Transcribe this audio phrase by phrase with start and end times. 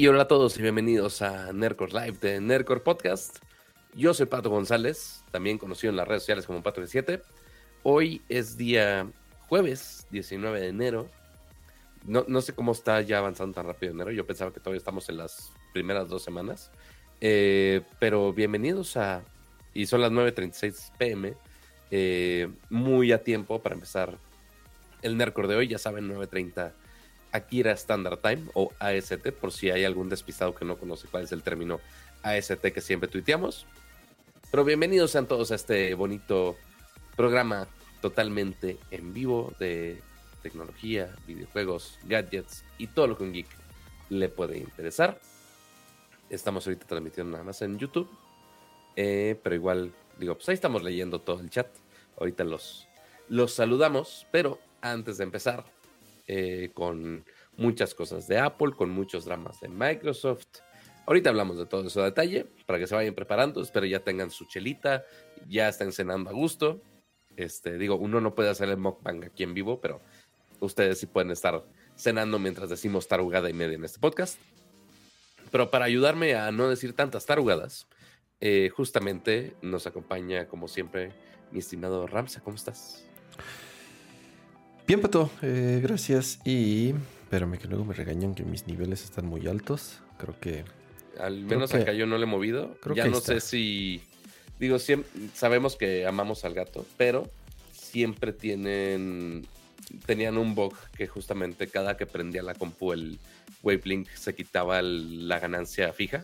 [0.00, 3.38] Hey, hola a todos y bienvenidos a Nercor Live de Nercor Podcast.
[3.96, 7.20] Yo soy Pato González, también conocido en las redes sociales como Pato17.
[7.82, 9.10] Hoy es día
[9.48, 11.08] jueves 19 de enero.
[12.04, 14.12] No, no sé cómo está ya avanzando tan rápido enero.
[14.12, 16.70] Yo pensaba que todavía estamos en las primeras dos semanas.
[17.20, 19.24] Eh, pero bienvenidos a...
[19.74, 21.34] Y son las 9.36 pm.
[21.90, 24.16] Eh, muy a tiempo para empezar
[25.02, 25.66] el Nercor de hoy.
[25.66, 26.72] Ya saben, 9.30
[27.32, 31.32] Akira Standard Time o AST, por si hay algún despistado que no conoce cuál es
[31.32, 31.80] el término
[32.22, 33.66] AST que siempre tuiteamos.
[34.50, 36.56] Pero bienvenidos sean todos a este bonito
[37.16, 37.68] programa
[38.00, 40.00] totalmente en vivo de
[40.42, 43.48] tecnología, videojuegos, gadgets y todo lo que un geek
[44.08, 45.20] le puede interesar.
[46.30, 48.08] Estamos ahorita transmitiendo nada más en YouTube,
[48.96, 51.68] eh, pero igual, digo, pues ahí estamos leyendo todo el chat.
[52.18, 52.86] Ahorita los,
[53.28, 55.64] los saludamos, pero antes de empezar,
[56.30, 57.24] eh, con
[57.56, 60.46] muchas cosas de Apple, con muchos dramas de Microsoft.
[61.06, 63.62] Ahorita hablamos de todo eso a detalle para que se vayan preparando.
[63.62, 65.06] Espero ya tengan su chelita,
[65.48, 66.82] ya estén cenando a gusto.
[67.36, 70.02] Este, digo, uno no puede hacer el mukbang aquí en vivo, pero
[70.60, 71.64] ustedes sí pueden estar
[71.96, 74.38] cenando mientras decimos tarugada y media en este podcast.
[75.50, 77.88] Pero para ayudarme a no decir tantas tarugadas,
[78.40, 81.12] eh, justamente nos acompaña, como siempre,
[81.52, 82.42] mi estimado Ramsa.
[82.42, 83.02] ¿Cómo estás?
[84.88, 86.40] Bien, Pato, eh, gracias.
[86.46, 86.94] Y
[87.24, 89.98] espérame que luego me regañan que mis niveles están muy altos.
[90.16, 90.64] Creo que.
[91.20, 92.74] Al menos acá yo no le he movido.
[92.80, 94.00] Creo ya no sé si.
[94.58, 97.28] Digo, siempre, sabemos que amamos al gato, pero
[97.70, 99.46] siempre tienen.
[100.06, 103.18] Tenían un bug que justamente cada que prendía la compu el
[103.62, 106.22] Wavelink se quitaba la ganancia fija.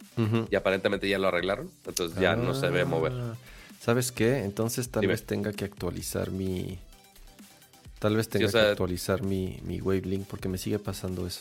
[0.50, 1.70] Y aparentemente ya lo arreglaron.
[1.86, 3.12] Entonces ya no se debe mover.
[3.12, 3.34] Ah,
[3.78, 4.38] ¿Sabes qué?
[4.38, 6.78] Entonces tal vez tenga que actualizar mi
[8.04, 11.40] Tal vez tenga que actualizar mi, mi Wavelink porque me sigue pasando eso.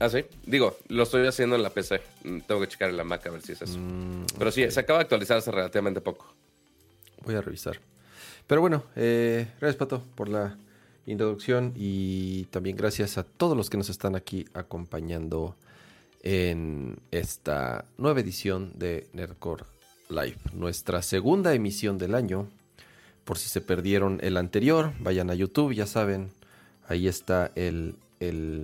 [0.00, 0.24] Ah, sí.
[0.44, 2.00] Digo, lo estoy haciendo en la PC.
[2.24, 3.78] Mm, tengo que checar en la Mac a ver si es eso.
[3.78, 6.34] Mm, Pero sí, se acaba de actualizar hace relativamente poco.
[7.22, 7.78] Voy a revisar.
[8.48, 10.56] Pero bueno, eh, gracias Pato por la
[11.06, 15.54] introducción y también gracias a todos los que nos están aquí acompañando
[16.24, 19.62] en esta nueva edición de Nerdcore
[20.08, 22.48] Live, nuestra segunda emisión del año
[23.28, 26.30] por si se perdieron el anterior, vayan a YouTube, ya saben,
[26.88, 27.94] ahí está el,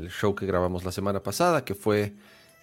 [0.09, 2.15] show que grabamos la semana pasada, que fue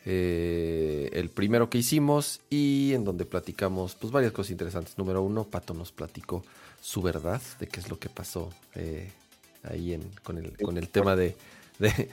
[0.07, 4.97] eh, el primero que hicimos y en donde platicamos pues varias cosas interesantes.
[4.97, 6.43] Número uno, Pato nos platicó
[6.81, 9.11] su verdad de qué es lo que pasó eh,
[9.63, 11.35] ahí con, el, con el tema de,
[11.77, 12.09] de,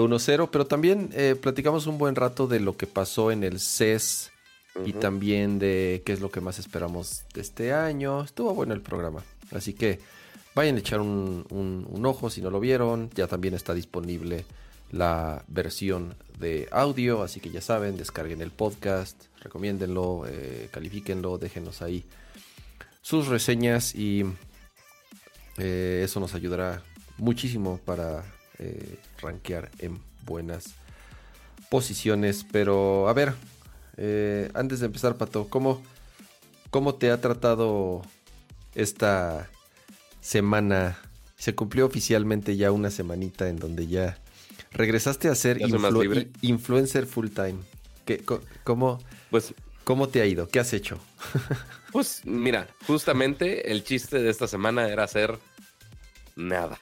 [0.00, 4.30] 1-0, pero también eh, platicamos un buen rato de lo que pasó en el CES
[4.84, 8.22] y también de qué es lo que más esperamos de este año.
[8.22, 9.22] Estuvo bueno el programa.
[9.52, 10.00] Así que
[10.54, 13.10] vayan a echar un, ojo si no lo vieron.
[13.14, 14.44] Ya también está disponible
[14.90, 17.22] la versión de audio.
[17.22, 22.04] Así que ya saben, descarguen el podcast, recomiéndenlo, eh, califíquenlo, déjenos ahí
[23.02, 24.24] sus reseñas y
[25.58, 26.82] eh, eso nos ayudará
[27.18, 28.24] muchísimo para
[28.58, 30.74] eh, rankear en buenas
[31.68, 32.46] posiciones.
[32.50, 33.34] Pero a ver,
[33.96, 35.82] eh, antes de empezar, Pato, ¿cómo,
[36.70, 38.02] ¿cómo te ha tratado
[38.74, 39.48] esta
[40.20, 40.98] semana?
[41.36, 44.18] Se cumplió oficialmente ya una semanita en donde ya
[44.70, 45.60] regresaste a ser
[46.40, 47.56] influencer full time.
[48.04, 48.24] ¿Qué,
[48.64, 48.98] cómo,
[49.30, 49.54] pues,
[49.84, 50.48] ¿Cómo te ha ido?
[50.48, 50.98] ¿Qué has hecho?
[51.92, 55.38] pues mira, justamente el chiste de esta semana era hacer
[56.36, 56.80] nada.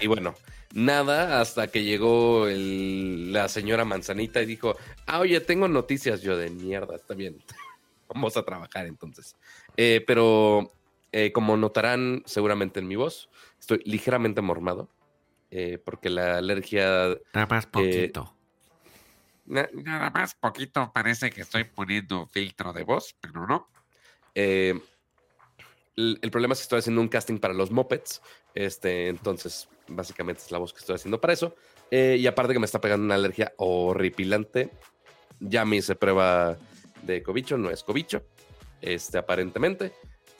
[0.00, 0.34] Y bueno,
[0.78, 6.50] nada hasta que llegó la señora Manzanita y dijo, ah, oye, tengo noticias yo de
[6.50, 7.42] mierda, está bien,
[8.08, 9.36] vamos a trabajar entonces.
[9.76, 10.72] Eh, pero
[11.12, 13.28] eh, como notarán seguramente en mi voz,
[13.58, 14.88] estoy ligeramente mormado,
[15.50, 17.16] eh, porque la alergia...
[17.34, 18.34] Nada más poquito.
[19.46, 23.68] nada más poquito, parece que estoy poniendo filtro de voz, pero no.
[24.34, 24.80] el,
[25.96, 28.22] el, problema es que estoy haciendo un casting para los mopeds,
[28.54, 31.54] este, entonces Básicamente es la voz que estoy haciendo para eso.
[31.90, 34.70] Eh, y aparte que me está pegando una alergia horripilante.
[35.40, 36.56] Ya me hice prueba
[37.02, 38.22] de cobicho, no es cobicho,
[38.80, 39.92] este, aparentemente.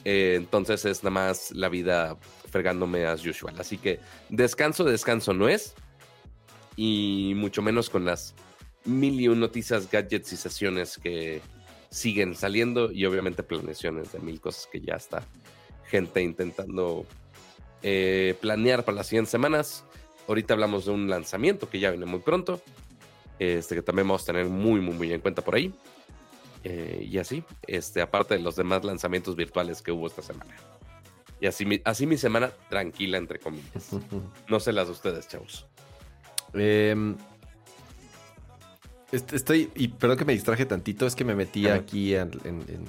[0.05, 2.17] Eh, entonces es nada más la vida
[2.51, 3.55] fregándome as usual.
[3.59, 5.75] Así que descanso, descanso no es.
[6.77, 8.35] Y mucho menos con las
[8.85, 11.41] mil y un noticias, gadgets y sesiones que
[11.91, 12.93] siguen saliendo.
[12.93, 15.23] Y obviamente planeaciones de mil cosas que ya está
[15.89, 17.07] gente intentando
[17.83, 19.85] eh, planear para las siguientes semanas.
[20.27, 22.61] Ahorita hablamos de un lanzamiento que ya viene muy pronto,
[23.39, 25.73] este que también vamos a tener muy, muy, muy en cuenta por ahí.
[26.65, 30.55] Eh, y así, este, aparte de los demás lanzamientos virtuales que hubo esta semana.
[31.41, 33.91] Y así mi, así mi semana tranquila, entre comillas.
[34.49, 35.67] No sé las de ustedes, chavos.
[36.53, 37.17] Em,
[39.13, 42.63] Est- Estoy, y perdón que me distraje tantito, es que me metí aquí en, en-
[42.69, 42.85] en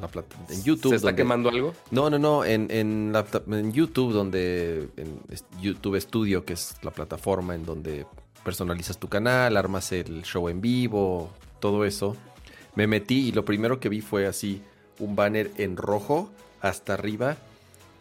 [0.00, 0.90] la plata, en YouTube.
[0.90, 1.74] ¿Se está donde- quemando algo?
[1.90, 5.20] No, no, no, en, en, la en YouTube, donde en
[5.60, 8.06] YouTube Studio, que es la plataforma en donde
[8.44, 11.30] personalizas tu canal, armas el show en vivo,
[11.60, 12.16] todo eso.
[12.74, 14.62] Me metí y lo primero que vi fue así
[14.98, 16.30] un banner en rojo
[16.60, 17.36] hasta arriba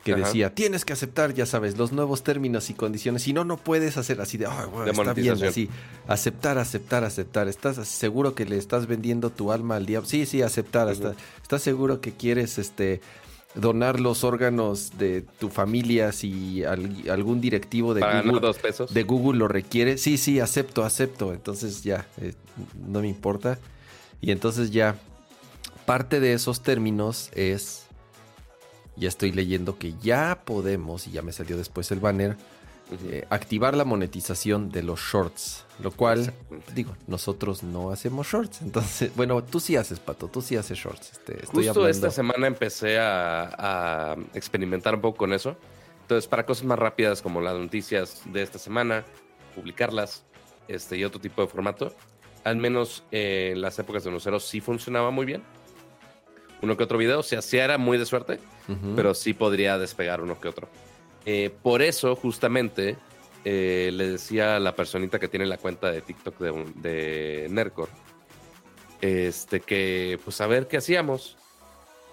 [0.03, 0.25] que Ajá.
[0.25, 3.23] decía, tienes que aceptar, ya sabes, los nuevos términos y condiciones.
[3.23, 5.69] Si no, no puedes hacer así de, "Ay, güey, De está bien, así.
[6.07, 7.47] Aceptar, aceptar, aceptar.
[7.49, 10.07] ¿Estás seguro que le estás vendiendo tu alma al diablo?
[10.07, 10.89] Sí, sí, aceptar.
[10.89, 13.01] Está- ¿Estás seguro que quieres este
[13.55, 18.93] donar los órganos de tu familia si al- algún directivo de Para Google, dos pesos.
[18.93, 19.97] de Google lo requiere?
[19.97, 21.33] Sí, sí, acepto, acepto.
[21.33, 22.33] Entonces ya, eh,
[22.87, 23.59] no me importa.
[24.21, 24.95] Y entonces ya,
[25.85, 27.83] parte de esos términos es,
[28.99, 32.35] ya estoy leyendo que ya podemos, y ya me salió después el banner,
[33.05, 36.33] eh, activar la monetización de los shorts, lo cual,
[36.73, 38.61] digo, nosotros no hacemos shorts.
[38.63, 41.11] Entonces, bueno, tú sí haces, Pato, tú sí haces shorts.
[41.13, 45.55] Este, estoy Justo hablando- esta semana empecé a, a experimentar un poco con eso.
[46.01, 49.05] Entonces, para cosas más rápidas como las noticias de esta semana,
[49.55, 50.23] publicarlas
[50.67, 51.93] este, y otro tipo de formato,
[52.43, 55.43] al menos eh, en las épocas de Nocero sí funcionaba muy bien.
[56.61, 58.39] Uno que otro video, o sea, sí era muy de suerte,
[58.95, 60.67] pero sí podría despegar uno que otro.
[61.25, 62.97] Eh, por eso, justamente,
[63.45, 67.89] eh, le decía a la personita que tiene la cuenta de TikTok de, de Nercor,
[69.01, 71.37] este, que pues a ver qué hacíamos.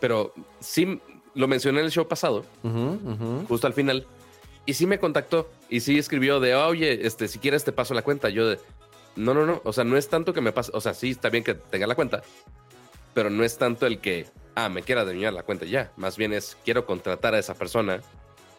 [0.00, 1.00] Pero sí
[1.34, 2.44] lo mencioné en el show pasado,
[3.48, 4.06] justo al final,
[4.66, 8.02] y sí me contactó y sí escribió de, oye, este, si quieres te paso la
[8.02, 8.28] cuenta.
[8.28, 8.58] Yo de,
[9.16, 11.30] no, no, no, o sea, no es tanto que me pase, o sea, sí está
[11.30, 12.22] bien que tenga la cuenta,
[13.16, 14.26] pero no es tanto el que,
[14.56, 15.90] ah, me quiera adueñar la cuenta ya.
[15.96, 18.02] Más bien es, quiero contratar a esa persona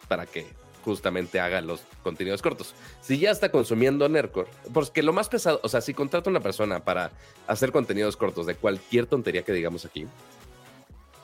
[0.08, 0.48] para que
[0.84, 2.74] justamente haga los contenidos cortos.
[3.00, 6.40] Si ya está consumiendo Nercor, porque lo más pesado, o sea, si contrata a una
[6.40, 7.12] persona para
[7.46, 10.08] hacer contenidos cortos de cualquier tontería que digamos aquí,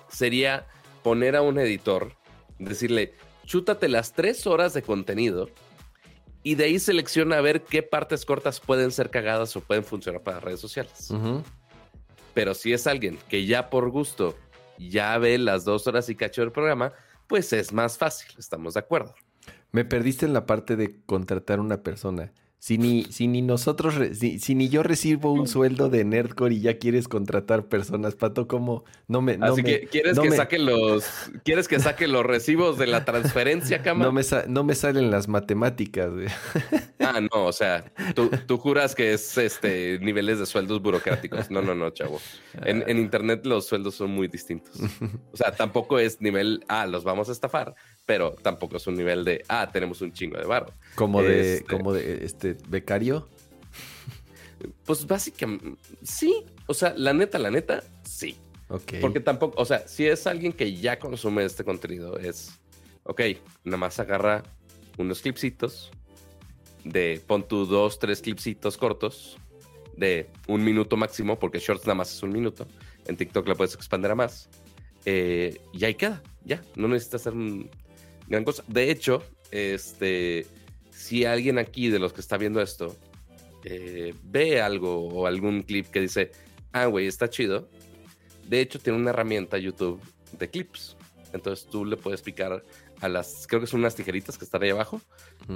[0.08, 0.68] sería
[1.02, 2.12] poner a un editor,
[2.60, 3.14] decirle,
[3.46, 5.50] chútate las tres horas de contenido
[6.44, 10.22] y de ahí selecciona a ver qué partes cortas pueden ser cagadas o pueden funcionar
[10.22, 11.10] para redes sociales.
[11.10, 11.42] Ujú.
[12.34, 14.36] Pero si es alguien que ya por gusto
[14.78, 16.92] ya ve las dos horas y cacho del programa,
[17.26, 19.14] pues es más fácil, estamos de acuerdo.
[19.72, 22.32] Me perdiste en la parte de contratar una persona.
[22.64, 26.60] Si ni, si ni nosotros, si, si ni yo recibo un sueldo de Nerdcore y
[26.62, 28.84] ya quieres contratar personas, Pato, ¿cómo?
[29.06, 31.04] No me, no Así me- que quieres no que me- saque los
[31.44, 34.06] quieres que saque los recibos de la transferencia, cama.
[34.06, 36.28] no me, sa- no me salen las matemáticas, güey.
[37.00, 37.84] Ah, no, o sea,
[38.14, 41.50] tú, tú juras que es este niveles de sueldos burocráticos.
[41.50, 42.18] No, no, no, chavo.
[42.64, 44.72] En, en internet los sueldos son muy distintos.
[45.34, 47.74] O sea, tampoco es nivel, ah, los vamos a estafar,
[48.06, 50.72] pero tampoco es un nivel de, ah, tenemos un chingo de barro.
[50.94, 53.28] Como de, Este- como de este becario.
[54.86, 56.42] Pues básicamente, sí.
[56.66, 58.36] O sea, la neta, la neta, sí.
[59.00, 62.58] Porque tampoco, o sea, si es alguien que ya consume este contenido, es,
[63.02, 63.20] ok,
[63.64, 64.42] nada más agarra
[64.96, 65.90] unos clipsitos
[66.82, 69.36] de, pon tu dos, tres clipsitos cortos
[69.96, 72.66] de un minuto máximo, porque Shorts nada más es un minuto.
[73.06, 74.48] En TikTok la puedes expandir a más.
[75.04, 77.70] Eh, y ahí queda, ya, no necesitas hacer un-
[78.28, 78.64] gran cosa.
[78.66, 80.46] De hecho, este,
[80.94, 82.96] si alguien aquí de los que está viendo esto
[83.64, 86.30] eh, ve algo o algún clip que dice,
[86.72, 87.68] ah, güey, está chido,
[88.48, 90.00] de hecho, tiene una herramienta YouTube
[90.38, 90.96] de clips.
[91.32, 92.62] Entonces tú le puedes picar
[93.00, 95.00] a las, creo que son unas tijeritas que están ahí abajo,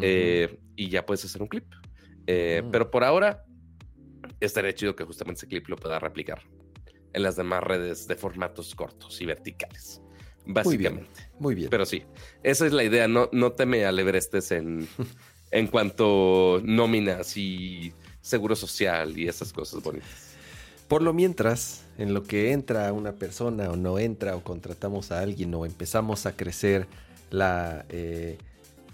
[0.02, 1.66] eh, y ya puedes hacer un clip.
[2.26, 2.70] Eh, Mm.
[2.70, 3.44] Pero por ahora,
[4.40, 6.42] estaría chido que justamente ese clip lo pueda replicar
[7.12, 10.02] en las demás redes de formatos cortos y verticales.
[10.48, 10.94] Muy bien.
[10.94, 11.30] Básicamente.
[11.38, 11.70] Muy bien.
[11.70, 12.02] Pero sí,
[12.42, 13.06] esa es la idea.
[13.06, 14.88] No, no teme al Everestes en,
[15.50, 20.28] en cuanto nóminas y seguro social y esas cosas bonitas.
[20.88, 25.20] Por lo mientras, en lo que entra una persona o no entra o contratamos a
[25.20, 26.86] alguien o empezamos a crecer
[27.30, 28.38] la, eh,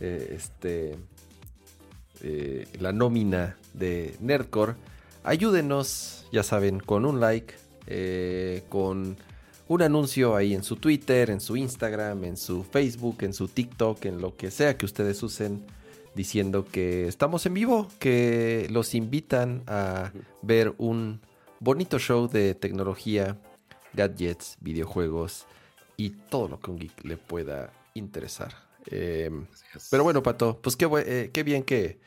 [0.00, 0.96] eh, este,
[2.22, 4.74] eh, la nómina de Nerdcore,
[5.22, 7.54] ayúdenos, ya saben, con un like,
[8.68, 9.16] con
[9.68, 14.04] un anuncio ahí en su Twitter, en su Instagram, en su Facebook, en su TikTok,
[14.04, 15.64] en lo que sea que ustedes usen,
[16.14, 21.20] diciendo que estamos en vivo, que los invitan a ver un
[21.60, 23.38] bonito show de tecnología,
[23.94, 25.46] gadgets, videojuegos
[25.96, 28.54] y todo lo que un geek le pueda interesar.
[28.86, 29.30] Eh,
[29.90, 32.00] pero bueno, Pato, pues qué, eh, qué bien que,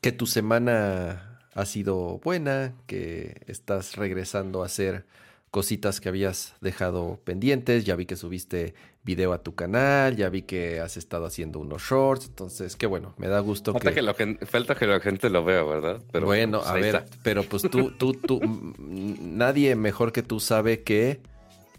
[0.00, 5.04] que tu semana ha sido buena, que estás regresando a hacer
[5.50, 7.84] cositas que habías dejado pendientes.
[7.84, 11.82] Ya vi que subiste video a tu canal, ya vi que has estado haciendo unos
[11.82, 13.94] shorts, entonces qué bueno, me da gusto Falta que...
[13.96, 16.02] que, la gente, falta que la gente lo vea, ¿verdad?
[16.12, 17.16] Pero bueno, pues, a ver, está.
[17.22, 21.20] pero pues tú, tú, tú, mm, nadie mejor que tú sabe que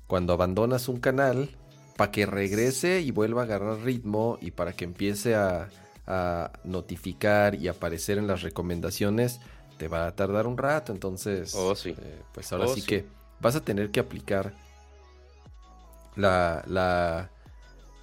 [0.07, 1.49] cuando abandonas un canal,
[1.95, 5.69] para que regrese y vuelva a agarrar ritmo y para que empiece a,
[6.07, 9.39] a notificar y aparecer en las recomendaciones,
[9.77, 11.91] te va a tardar un rato, entonces, Oh, sí.
[11.97, 12.81] eh, pues ahora Oh, sí.
[12.81, 13.05] que
[13.41, 14.53] vas a tener que aplicar
[16.15, 17.29] la, la,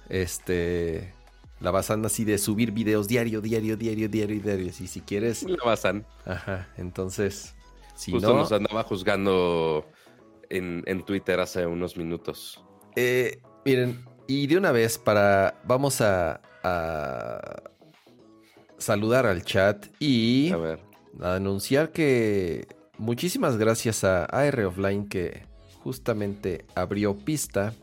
[0.09, 1.13] este,
[1.59, 5.43] la basanda así de subir videos diario, diario, diario, diario, diario, y si quieres...
[5.43, 6.05] La basan.
[6.25, 7.55] Ajá, entonces,
[7.95, 9.85] si Justo no, nos andaba juzgando
[10.49, 12.63] en, en Twitter hace unos minutos.
[12.95, 17.63] eh, miren, y de una vez para, vamos a, a
[18.77, 20.79] saludar al chat y A ver.
[21.21, 22.67] a anunciar que
[22.99, 25.43] muchísimas gracias a AR Offline que
[25.83, 27.73] justamente abrió pista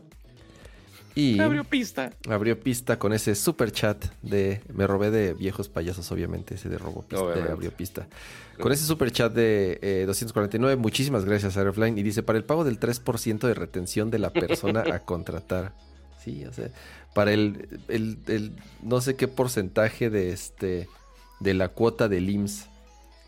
[1.15, 2.11] y Abrió pista.
[2.29, 6.77] abrió pista con ese super chat de me robé de viejos payasos obviamente ese de
[6.77, 8.07] robo pista, de abrió pista.
[8.59, 12.43] Con ese super chat de eh, 249 muchísimas gracias a Airfline y dice para el
[12.45, 15.73] pago del 3% de retención de la persona a contratar
[16.23, 16.69] sí o sea
[17.15, 20.87] para el, el- el no sé qué porcentaje de este
[21.39, 22.67] de la cuota del IMSS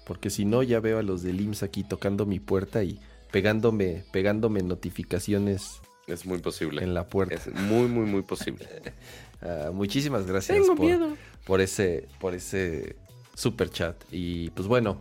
[0.09, 2.99] porque si no ya veo a los del IMSS aquí tocando mi puerta y
[3.31, 6.81] pegándome pegándome notificaciones Es muy posible.
[6.83, 8.67] en la puerta Es muy, muy, muy posible.
[9.41, 11.15] Ah, muchísimas gracias Tengo por, miedo.
[11.45, 12.97] por ese por ese
[13.35, 13.95] super chat.
[14.11, 14.97] Y pues bueno,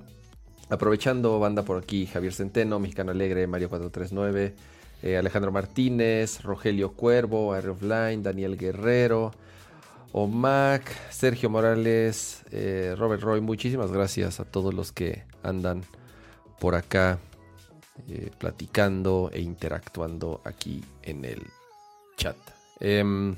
[0.69, 4.55] aprovechando banda por aquí, Javier Centeno, Mexicano Alegre, Mario 439,
[5.03, 9.33] eh, Alejandro Martínez, Rogelio Cuervo, Air Offline, Daniel Guerrero,
[10.13, 15.85] Omac, Sergio Morales, eh, Robert Roy, muchísimas gracias a todos los que andan
[16.61, 17.19] por acá
[18.09, 21.43] eh, platicando e interactuando aquí en el
[22.17, 22.37] chat.
[22.81, 23.37] Em,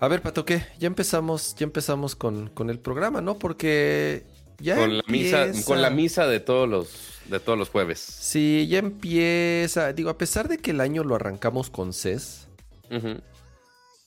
[0.00, 0.66] a ver, Pato, ¿qué?
[0.78, 3.38] Ya empezamos, ya empezamos con, con el programa, ¿no?
[3.38, 4.24] Porque
[4.58, 6.88] ya Con la misa, empieza- con la misa de todos los,
[7.30, 8.00] de todos los jueves.
[8.00, 9.92] Sí, ya empieza.
[9.92, 12.48] Digo, a pesar de que el año lo arrancamos con CES,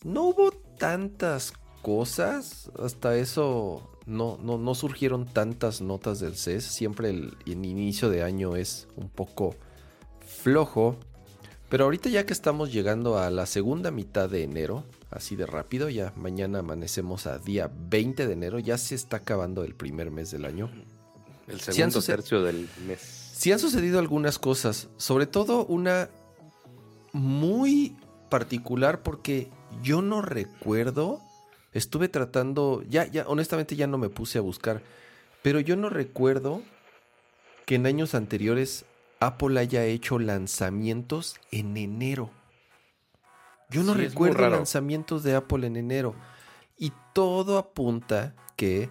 [0.03, 2.71] no hubo tantas cosas.
[2.79, 6.63] Hasta eso no, no, no surgieron tantas notas del CES.
[6.63, 9.55] Siempre el, el inicio de año es un poco
[10.25, 10.97] flojo.
[11.69, 15.89] Pero ahorita ya que estamos llegando a la segunda mitad de enero, así de rápido,
[15.89, 20.31] ya mañana amanecemos a día 20 de enero, ya se está acabando el primer mes
[20.31, 20.71] del año.
[21.47, 22.99] El segundo tercio del mes.
[23.33, 26.09] Sí han sucedido algunas cosas, sobre todo una
[27.13, 27.95] muy
[28.29, 29.49] particular porque
[29.81, 31.21] yo no recuerdo,
[31.73, 34.81] estuve tratando, ya, ya, honestamente ya no me puse a buscar,
[35.41, 36.61] pero yo no recuerdo
[37.65, 38.85] que en años anteriores
[39.19, 42.29] Apple haya hecho lanzamientos en enero.
[43.69, 46.15] Yo no Sí, recuerdo lanzamientos de Apple en enero.
[46.77, 48.89] Y todo apunta que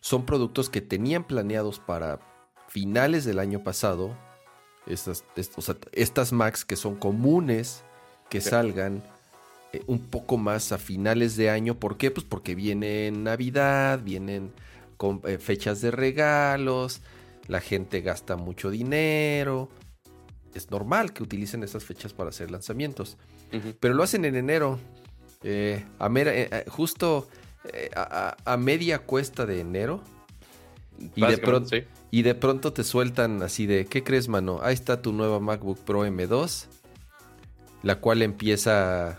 [0.00, 2.20] son productos que tenían planeados para
[2.68, 4.14] finales del año pasado.
[4.86, 7.82] Estas, est- o sea, estas Macs que son comunes
[8.28, 8.50] que Sí.
[8.50, 9.02] salgan
[9.86, 11.74] un poco más a finales de año.
[11.78, 12.10] ¿Por qué?
[12.10, 14.52] Pues porque viene Navidad, vienen
[14.96, 17.00] con eh, fechas de regalos,
[17.48, 19.68] la gente gasta mucho dinero.
[20.54, 23.16] Es normal que utilicen esas fechas para hacer lanzamientos.
[23.80, 24.78] Pero lo hacen en enero.
[25.42, 27.28] eh, a mera- eh, eh, justo
[27.72, 30.00] eh, a, media cuesta de enero.
[31.16, 31.82] Y de, pronto, sí.
[32.12, 34.60] y de pronto te sueltan así de, ¿qué crees, mano?
[34.62, 36.66] Ahí está tu nueva MacBook Pro M2,
[37.82, 39.18] la cual empieza,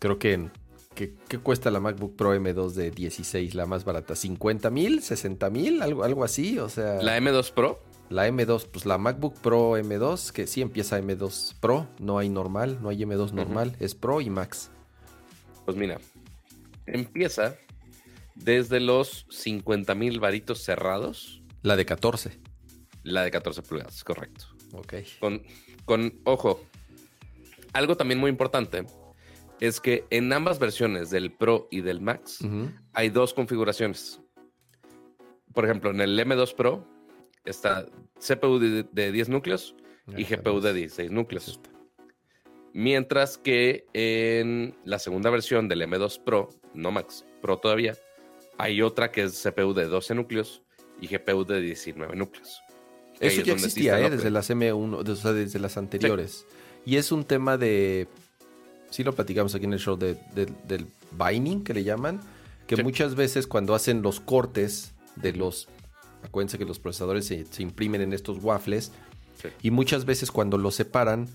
[0.00, 0.50] creo que en...
[0.96, 4.14] ¿Qué, qué cuesta la MacBook Pro M2 de 16, la más barata?
[4.14, 5.00] ¿50 mil?
[5.00, 5.80] ¿60 mil?
[5.82, 7.00] Algo, algo así, o sea...
[7.00, 7.80] La M2 Pro,
[8.10, 12.80] La M2, pues la MacBook Pro M2, que sí empieza M2 Pro, no hay normal,
[12.82, 14.72] no hay M2 normal, es Pro y Max.
[15.64, 16.00] pues mira,
[16.86, 17.54] empieza
[18.34, 22.36] desde los 50 mil varitos cerrados, La de 14.
[23.04, 24.46] la de 14 pulgadas, correcto.
[24.72, 24.94] Ok.
[25.20, 25.42] Con,
[25.84, 26.60] con ojo,
[27.72, 28.84] algo también muy importante
[29.60, 32.38] es que en ambas versiones del Pro y del Max
[32.92, 34.20] hay dos configuraciones.
[35.52, 36.86] Por ejemplo, en el M2 Pro
[37.44, 37.86] está
[38.18, 39.74] CPU de, de 10 núcleos
[40.16, 41.60] y GPU de pues, 16 núcleos.
[42.72, 47.96] Mientras que en la segunda versión del M2 Pro, no Max, Pro todavía,
[48.58, 50.62] hay otra que es CPU de 12 núcleos
[51.00, 52.60] y GPU de 19 núcleos.
[53.18, 54.10] Eso es ya existía, ¿eh?
[54.10, 56.46] Desde las M1, de- o sea, desde las anteriores.
[56.86, 58.06] Y es un tema de.
[58.90, 62.20] Sí, lo platicamos aquí en el show de, de- del binding, que le llaman.
[62.66, 62.82] Que Sí.
[62.82, 65.68] muchas veces cuando hacen los cortes de los.
[66.22, 68.92] Acuérdense que los procesadores se, se imprimen en estos waffles.
[69.42, 69.48] Sí.
[69.62, 71.28] Y muchas veces cuando los separan,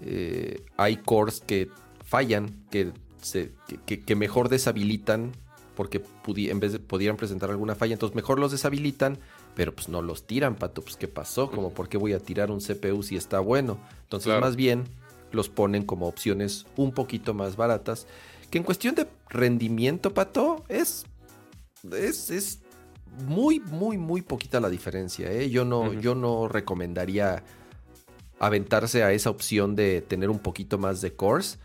[0.00, 1.68] eh, hay cores que
[2.04, 3.52] fallan, que, se,
[3.86, 5.32] que- que- mejor deshabilitan
[5.76, 9.18] porque pudi- en vez de pudieran presentar alguna falla, entonces mejor los deshabilitan,
[9.54, 12.50] pero pues no los tiran, pato, pues qué pasó, como por qué voy a tirar
[12.50, 13.78] un CPU si está bueno.
[14.04, 14.40] Entonces Claro.
[14.42, 14.84] más bien
[15.32, 18.06] los ponen como opciones un poquito más baratas,
[18.50, 21.04] que en cuestión de rendimiento, pato, es
[21.92, 22.60] es, es
[23.26, 25.30] muy, muy, muy poquita la diferencia.
[25.32, 25.50] ¿eh?
[25.50, 27.42] Yo, no, yo no recomendaría
[28.38, 31.58] aventarse a esa opción de tener un poquito más de cores,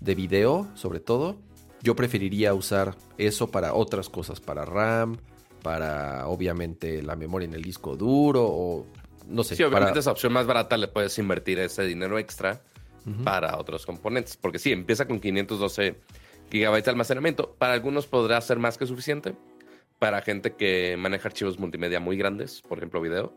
[0.00, 1.36] de video sobre todo.
[1.82, 5.16] Yo preferiría usar eso para otras cosas, para RAM,
[5.62, 8.86] para obviamente la memoria en el disco duro o
[9.26, 9.56] no sé.
[9.56, 12.62] Sí, obviamente para- esa opción más barata le puedes invertir ese dinero extra
[13.24, 14.36] Para otros componentes.
[14.36, 15.96] Porque sí, empieza con 512
[16.50, 17.54] gigabytes de almacenamiento.
[17.58, 19.34] Para algunos podrá ser más que suficiente.
[19.98, 23.34] Para gente que maneja archivos multimedia muy grandes, por ejemplo video,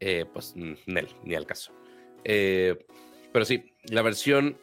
[0.00, 1.72] eh, pues nel, ni al caso.
[2.24, 2.86] Eh,
[3.32, 4.58] pero sí, la versión...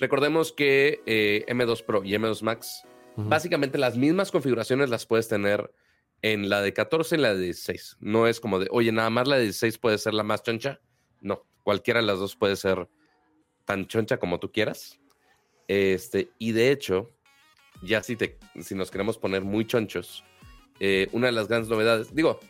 [0.00, 2.82] Recordemos que eh, M2 Pro y M2 Max,
[3.16, 3.28] Ujú.
[3.28, 5.70] básicamente las mismas configuraciones las puedes tener
[6.20, 7.98] en la de 14 y la de 16.
[8.00, 10.80] No es como de, oye, nada más la de 16 puede ser la más choncha.
[11.20, 12.88] No, cualquiera de las dos puede ser
[13.64, 14.98] tan choncha como tú quieras.
[15.68, 17.10] Este, y de hecho,
[17.82, 20.24] ya si, te, si nos queremos poner muy chonchos,
[20.80, 22.40] eh, una de las grandes novedades, digo,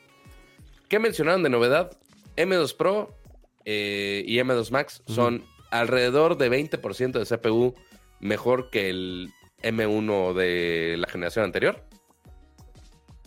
[0.89, 1.97] ¿qué mencionaron de novedad?
[2.37, 3.17] M2 Pro
[3.65, 7.75] eh, y M2 Max son alrededor de 20% de CPU
[8.21, 11.83] mejor que el M1 de la generación anterior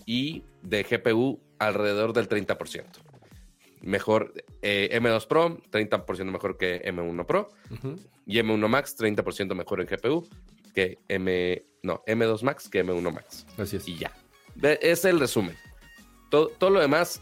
[0.06, 2.86] y de GPU alrededor del 30%.
[3.88, 7.48] Mejor eh, M2 Pro, 30% mejor que M1 Pro
[8.26, 10.28] y M1 Max 30% mejor en GPU
[10.76, 13.46] que M no, M2 Max que M1 Max.
[13.58, 13.88] Así es.
[13.88, 14.12] Y ya.
[14.82, 15.56] Es el resumen.
[16.30, 17.22] Todo, todo lo demás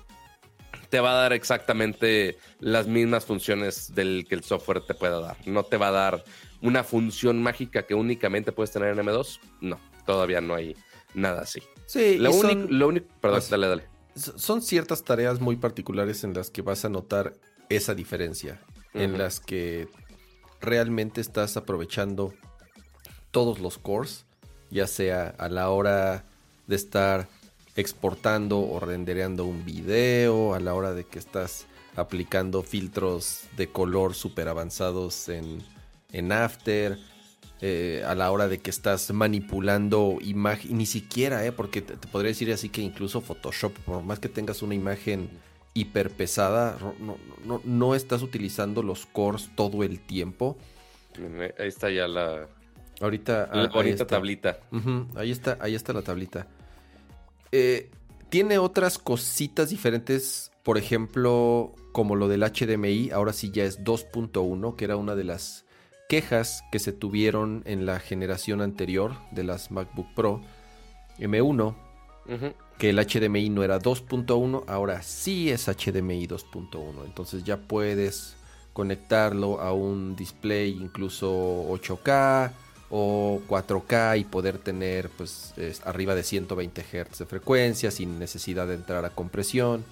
[0.89, 5.37] te va a dar exactamente las mismas funciones del que el software te pueda dar.
[5.45, 6.23] No te va a dar
[6.61, 9.39] una función mágica que únicamente puedes tener en M2.
[9.61, 10.75] No, todavía no hay
[11.13, 11.61] nada así.
[11.85, 13.83] Sí, Lo único, son- lo único, perdón, dale, dale.
[14.15, 17.33] Son ciertas tareas muy particulares en las que vas a notar
[17.69, 18.61] esa diferencia,
[18.93, 19.89] en las que
[20.61, 22.33] realmente estás aprovechando
[23.31, 24.25] todos los cores,
[24.71, 26.23] ya sea a la hora
[26.67, 27.27] de estar
[27.75, 34.13] exportando o rendereando un video, a la hora de que estás aplicando filtros de color
[34.13, 35.61] súper avanzados en,
[36.11, 36.97] en After,
[37.61, 42.07] eh, a la hora de que estás manipulando imagen, ni siquiera, eh, porque te, te
[42.07, 45.29] podría decir así que incluso Photoshop, por más que tengas una imagen
[45.73, 50.57] hiper pesada, no, no, no- estás utilizando los cores todo el tiempo.
[51.17, 52.47] Miren, Ahí está ya la,
[53.01, 54.59] Ahorita, ah, la bonita tablita.
[55.15, 56.47] Ahí está, ahí está la tablita.
[57.51, 57.89] Eh,
[58.29, 64.75] tiene otras cositas diferentes, por ejemplo, como lo del HDMI, ahora sí ya es 2.1,
[64.75, 65.64] que era una de las
[66.07, 70.41] quejas que se tuvieron en la generación anterior de las MacBook Pro
[71.19, 71.75] M1,
[72.27, 72.53] Ujú.
[72.77, 77.05] que el HDMI no era 2.1, ahora sí es HDMI 2.1.
[77.05, 78.35] Entonces ya puedes
[78.73, 81.31] conectarlo a un display incluso
[81.69, 82.51] 8K
[82.89, 88.67] o 4K y poder tener pues es- arriba de 120 Hz de frecuencia sin necesidad
[88.67, 89.83] de entrar a compresión.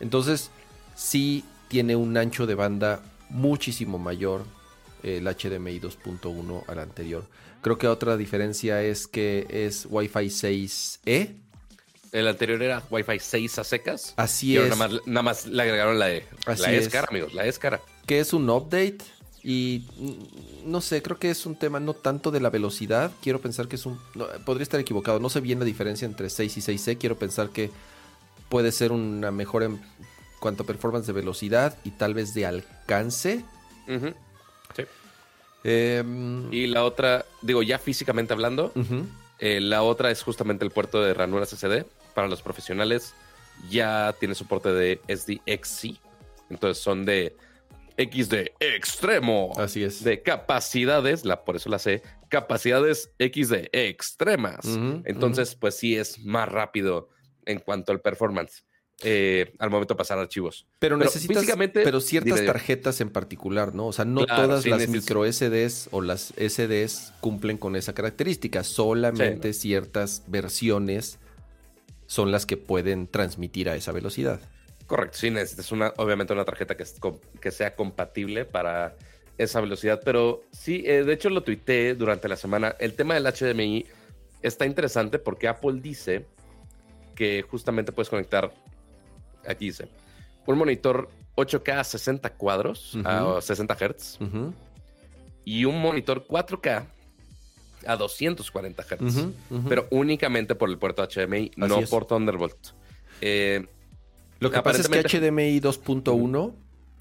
[0.00, 0.50] Entonces
[0.94, 3.00] sí tiene un ancho de banda
[3.30, 4.44] muchísimo mayor
[5.06, 7.24] el HDMI 2.1 al anterior.
[7.62, 11.34] Creo que otra diferencia es que es Wi-Fi 6E.
[12.12, 14.14] El anterior era Wi-Fi 6 a secas.
[14.16, 14.64] Así y es.
[14.64, 16.24] Nada más, nada más le agregaron la E.
[16.46, 17.34] Así la E es cara, amigos.
[17.34, 17.80] La E es cara.
[18.06, 18.98] que es un update
[19.42, 23.40] y mm, no sé, creo que es un tema no tanto de la velocidad, quiero
[23.40, 26.56] pensar que es un no, podría estar equivocado, no sé bien la diferencia entre 6
[26.56, 27.70] y 6C, quiero pensar que
[28.48, 29.80] puede ser una mejora en
[30.40, 33.44] cuanto a performance de velocidad y tal vez de alcance.
[33.88, 34.14] Ujú.
[34.74, 34.84] Sí.
[35.64, 38.72] Em, Y la otra, digo, ya físicamente hablando,
[39.38, 43.14] eh, la otra es justamente el puerto de ranuras SSD para los profesionales.
[43.70, 45.98] Ya tiene soporte de SDXC.
[46.50, 47.34] Entonces son de
[47.98, 49.52] XD extremo.
[49.56, 50.04] Así es.
[50.04, 54.64] De capacidades, la, por eso la sé, capacidades XD extremas.
[54.66, 57.08] Ujú, Entonces, pues sí es más rápido
[57.46, 58.64] en cuanto al performance
[59.02, 60.66] eh, al momento de pasar archivos.
[60.78, 63.88] Pero, Pero necesitas pero ciertas dime, tarjetas en particular, ¿no?
[63.88, 67.92] O sea, no Claro, todas sí, las micro SDs o las SDs cumplen con esa
[67.92, 68.64] característica.
[68.64, 71.18] Solamente ciertas versiones
[72.06, 74.40] son las que pueden transmitir a esa velocidad.
[74.86, 76.94] Correcto, sí necesitas una, obviamente una tarjeta que, es
[77.40, 78.94] que sea compatible para
[79.36, 82.74] esa velocidad, pero sí, eh, de hecho lo tuiteé durante la semana.
[82.78, 83.84] El tema del HDMI
[84.42, 86.24] está interesante porque Apple dice
[87.14, 88.52] que justamente puedes conectar,
[89.48, 89.88] aquí dice,
[90.46, 94.18] un monitor 8K a 60 cuadros, a 60 Hz,
[95.44, 96.84] y un monitor 4K
[97.86, 99.26] a 240 Hz,
[99.68, 101.90] pero únicamente por el puerto HDMI, no es.
[101.90, 102.56] por Thunderbolt.
[103.20, 103.66] Eh,
[104.40, 106.52] Lo que pasa es que HDMI 2.1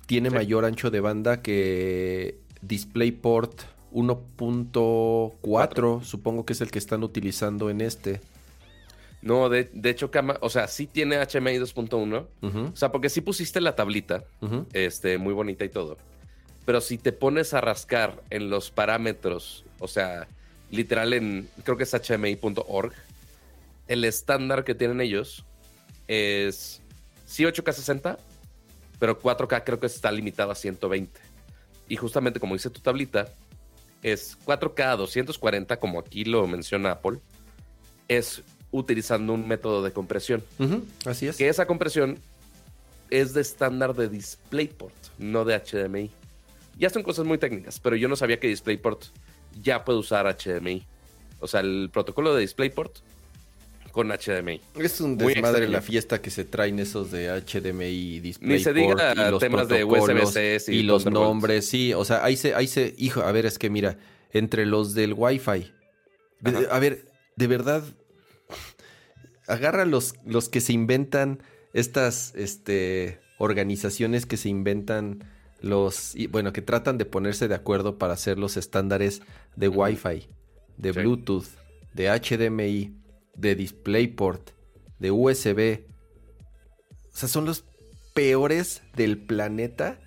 [0.06, 0.36] tiene Sí.
[0.36, 7.82] mayor ancho de banda que DisplayPort 1.4, supongo que es el que están utilizando en
[7.82, 8.22] este.
[9.26, 13.10] No, de, de hecho, Kama, o sea, sí tiene HDMI 2.1, Ujú, o sea, porque
[13.10, 14.24] sí pusiste la tablita,
[14.72, 15.98] este, muy bonita y todo.
[16.64, 20.28] Pero si te pones a rascar en los parámetros, o sea,
[20.70, 22.94] literal en, creo que es hmi.org,
[23.88, 25.44] el estándar que tienen ellos
[26.08, 26.84] es
[27.26, 28.20] sí 8K 60,
[29.00, 31.20] pero 4K creo que está limitado a 120.
[31.90, 33.34] Y justamente como dice tu tablita,
[34.04, 37.18] es 4K a 240, como aquí lo menciona Apple,
[38.08, 38.44] es
[38.76, 40.44] utilizando un método de compresión
[41.06, 41.38] Así es.
[41.38, 42.20] que esa compresión
[43.10, 46.12] es de estándar de DisplayPort, no de HDMI.
[46.78, 49.04] Ya son cosas muy técnicas, pero yo no sabía que DisplayPort
[49.62, 50.86] ya puede usar HDMI.
[51.40, 52.98] O sea, el protocolo de DisplayPort
[53.92, 54.60] con HDMI.
[54.76, 58.74] Es un desmadre la fiesta que se traen esos de HDMI y DisplayPort Ni se
[58.74, 62.54] diga y los temas de USB-C y, y los nombres, sí, o sea, ahí se,
[62.56, 63.98] ahí se, hijo, a ver, es que mira,
[64.34, 65.72] entre los del Wi-Fi,
[66.44, 66.60] Ajá.
[66.72, 67.06] a ver,
[67.38, 67.84] de verdad,
[69.48, 71.42] agarra los, los que se inventan
[71.74, 75.24] estas, este, organizaciones que se inventan
[75.62, 79.22] los, y, bueno, que tratan de ponerse de acuerdo para hacer los estándares
[79.56, 80.28] de Wi-Fi,
[80.78, 81.00] de Sí.
[81.00, 81.48] Bluetooth,
[81.94, 82.96] de HDMI,
[83.36, 84.52] de DisplayPort,
[85.00, 85.82] de USB.
[87.14, 87.66] O sea, son los
[88.14, 90.00] peores del planeta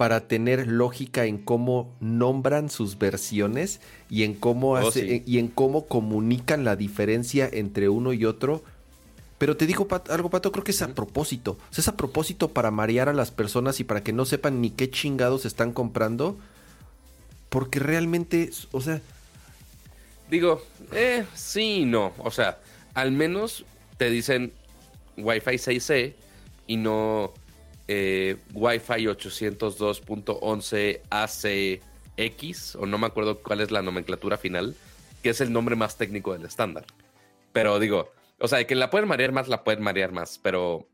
[0.00, 5.22] para tener lógica en cómo nombran sus versiones y en cómo Oh, sí.
[5.26, 8.64] y en cómo comunican la diferencia entre uno y otro.
[9.36, 11.58] Pero te digo Pat- algo, Pato, creo que es a propósito.
[11.70, 14.62] O sea, es a propósito para marear a las personas y para que no sepan
[14.62, 16.38] ni qué chingados están comprando.
[17.50, 19.02] Porque realmente, o sea,
[20.30, 22.12] Digo, eh, sí y no.
[22.20, 22.58] O sea,
[22.94, 23.66] al menos
[23.98, 24.50] te dicen
[25.18, 26.14] Wi-Fi 6E
[26.68, 27.34] y no
[27.92, 34.76] eh, Wi-Fi 802.11 ACX, o no me acuerdo cuál es la nomenclatura final,
[35.24, 36.84] que es el nombre más técnico del estándar.
[37.52, 40.86] Pero digo, o sea, que la pueden marear más, la pueden marear más, pero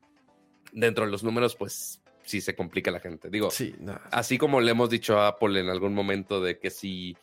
[0.73, 3.29] dentro de los números, pues sí se complica la gente.
[3.29, 4.01] Digo, sí, no.
[4.11, 7.15] Así como le hemos dicho a Apple en algún momento de que si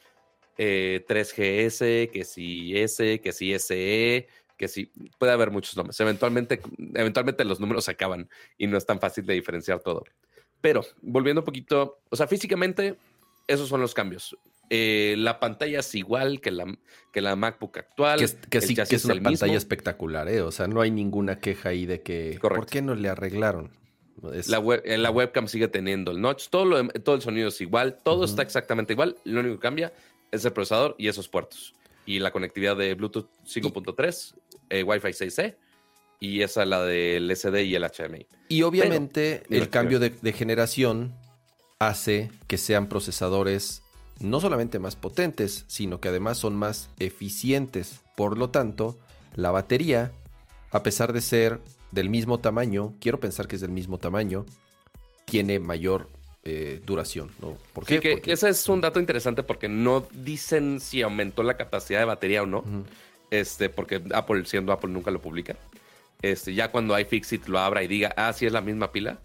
[0.59, 4.85] eh, 3GS, que si S, que si SE, que si
[5.17, 5.99] puede haber muchos nombres.
[5.99, 6.61] Eventualmente,
[6.95, 10.03] eventualmente los números se acaban y no es tan fácil de diferenciar todo.
[10.61, 12.95] Pero volviendo un poquito, o sea, físicamente,
[13.47, 14.37] esos son los cambios.
[14.69, 16.65] Eh, la pantalla es igual que la,
[17.11, 18.17] que la MacBook actual.
[18.19, 19.57] Que, es- que sí, que es una pantalla mismo.
[19.57, 20.41] espectacular, ¿eh?
[20.41, 22.37] O sea, no hay ninguna queja ahí de que.
[22.39, 22.61] Correcto.
[22.61, 23.71] ¿Por qué no le arreglaron?
[24.33, 27.49] Es- La, web- eh, la webcam sigue teniendo el notch, todo, lo todo el sonido
[27.49, 28.25] es igual, todo Ujú.
[28.25, 29.17] está exactamente igual.
[29.25, 29.91] Lo único que cambia
[30.31, 31.75] es el procesador y esos puertos.
[32.05, 34.33] Y la conectividad de Bluetooth 5.3,
[34.73, 35.55] eh, Wi-Fi 6E
[36.19, 38.27] y esa la del SD y el HDMI.
[38.49, 41.13] Y obviamente Pero- el cambio de, de generación
[41.79, 43.81] hace que sean procesadores
[44.19, 47.99] no solamente más potentes, sino que además son más eficientes.
[48.15, 48.97] Por lo tanto,
[49.35, 50.11] la batería,
[50.71, 51.59] a pesar de ser
[51.91, 54.45] del mismo tamaño, quiero pensar que es del mismo tamaño,
[55.25, 56.09] tiene mayor
[56.45, 57.31] eh, duración.
[57.41, 57.57] ¿no?
[57.73, 57.99] ¿Por Sí, qué?
[58.01, 62.05] que Porque- ese es un dato interesante porque no dicen si aumentó la capacidad de
[62.05, 62.63] batería o no.
[63.33, 65.55] Este, porque Apple, siendo Apple, nunca lo publica.
[66.21, 69.17] Este, ya cuando iFixit lo abra y diga, ah, sí es la misma pila,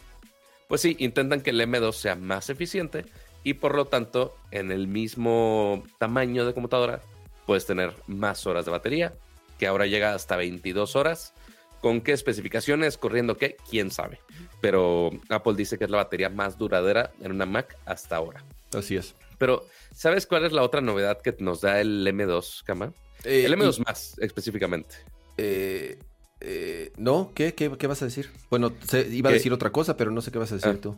[0.66, 3.04] pues sí, intentan que el M2 sea más eficiente
[3.44, 7.02] y por lo tanto, en el mismo tamaño de computadora,
[7.46, 9.12] puedes tener más horas de batería,
[9.58, 11.34] que ahora llega hasta 22 horas.
[11.82, 12.96] ¿Con qué especificaciones?
[12.96, 13.56] Corriendo qué?
[13.70, 14.20] ¿Quién sabe?
[14.60, 18.42] Pero Apple dice que es la batería más duradera en una Mac hasta ahora.
[18.74, 19.14] Así es.
[19.38, 22.92] Pero, ¿sabes cuál es la otra novedad que nos da el M2, Cama?
[23.24, 24.96] Eh, el M2 y- más, específicamente.
[25.36, 25.98] eh,
[26.40, 27.32] eh, ¿No?
[27.34, 27.54] ¿Qué?
[27.54, 27.70] ¿Qué?
[27.76, 28.30] qué vas a decir?
[28.50, 30.80] Bueno, se- iba a decir otra cosa, pero no sé qué vas a decir Ah.
[30.80, 30.96] tú.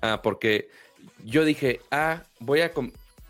[0.00, 0.68] Ah, porque
[1.24, 2.72] yo dije, ah, voy a...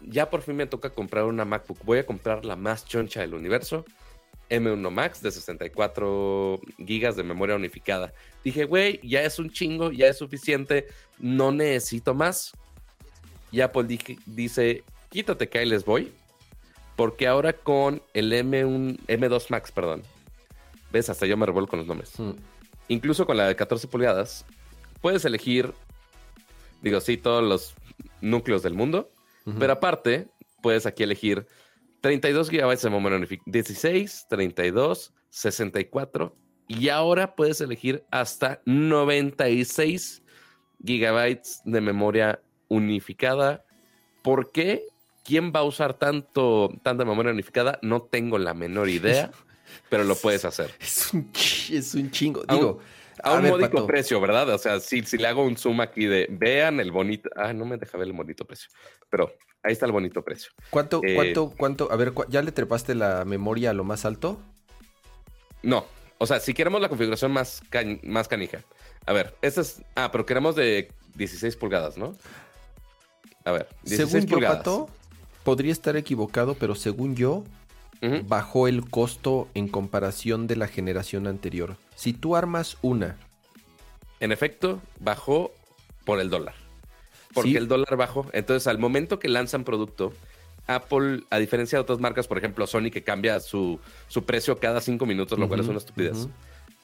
[0.01, 1.79] Ya por fin me toca comprar una MacBook.
[1.85, 3.85] Voy a comprar la más choncha del universo.
[4.51, 8.13] M1 Max de 64 gigas de memoria unificada.
[8.45, 10.87] Dije, güey, ya es un chingo, ya es suficiente.
[11.19, 12.53] No necesito más.
[13.51, 16.13] Y Apple dije- dice, quítate que ahí les voy.
[16.99, 20.03] Porque ahora con el M1, M2 Max, perdón.
[20.91, 22.33] Ves, hasta yo me revuelvo con los nombres Mm.
[22.89, 24.45] incluso con la de 14 pulgadas,
[25.01, 25.73] puedes elegir,
[26.83, 27.75] digo, sí, todos los
[28.21, 29.13] núcleos del mundo,
[29.61, 30.27] pero aparte,
[30.61, 31.47] puedes aquí elegir
[32.01, 40.23] 32 gigabytes de memoria unificada, 16, 32, 64, y ahora puedes elegir hasta 96
[40.85, 43.65] gigabytes de memoria unificada.
[44.23, 44.83] ¿Por qué?
[45.29, 47.79] ¿Quién va a usar tanto, tanta memoria unificada?
[47.83, 49.31] No tengo la menor idea,
[49.91, 50.75] pero lo puedes hacer.
[50.81, 51.31] Es un,
[51.71, 52.43] es un chingo.
[52.49, 52.79] A un- Digo,
[53.23, 54.49] A un ver, módico Pato, precio, ¿verdad?
[54.49, 57.29] O sea, si, si le hago un zoom aquí de vean el bonito.
[57.37, 58.71] Ah, no me deja ver el bonito precio.
[59.11, 59.31] Pero
[59.63, 60.51] ahí está el bonito precio.
[60.71, 61.93] ¿Cuánto, eh, cuánto, cuánto?
[61.93, 64.41] A ver, ¿cu- ¿ya le trepaste la memoria a lo más alto?
[65.63, 65.85] No.
[66.19, 68.65] O sea, si queremos la configuración más, can- más canija.
[69.05, 69.83] A ver, esta es.
[69.95, 72.17] Ah, pero queremos de 16 pulgadas, ¿no?
[73.45, 74.59] A ver, 16 Según yo, pulgadas.
[74.59, 74.89] Pato,
[75.49, 77.45] podría estar equivocado, pero según yo,
[78.27, 81.77] bajó el costo en comparación de la generación anterior.
[81.97, 83.17] Si tú armas una,
[84.21, 85.53] En efecto, bajó
[86.05, 86.55] por el dólar.
[87.33, 87.57] Porque Sí.
[87.57, 88.27] el dólar bajó.
[88.33, 90.13] Entonces, al momento que lanzan producto,
[90.67, 94.81] Apple, a diferencia de otras marcas, por ejemplo, Sony, que cambia su, su precio cada
[94.81, 96.27] cinco minutos, lo cual es una estupidez.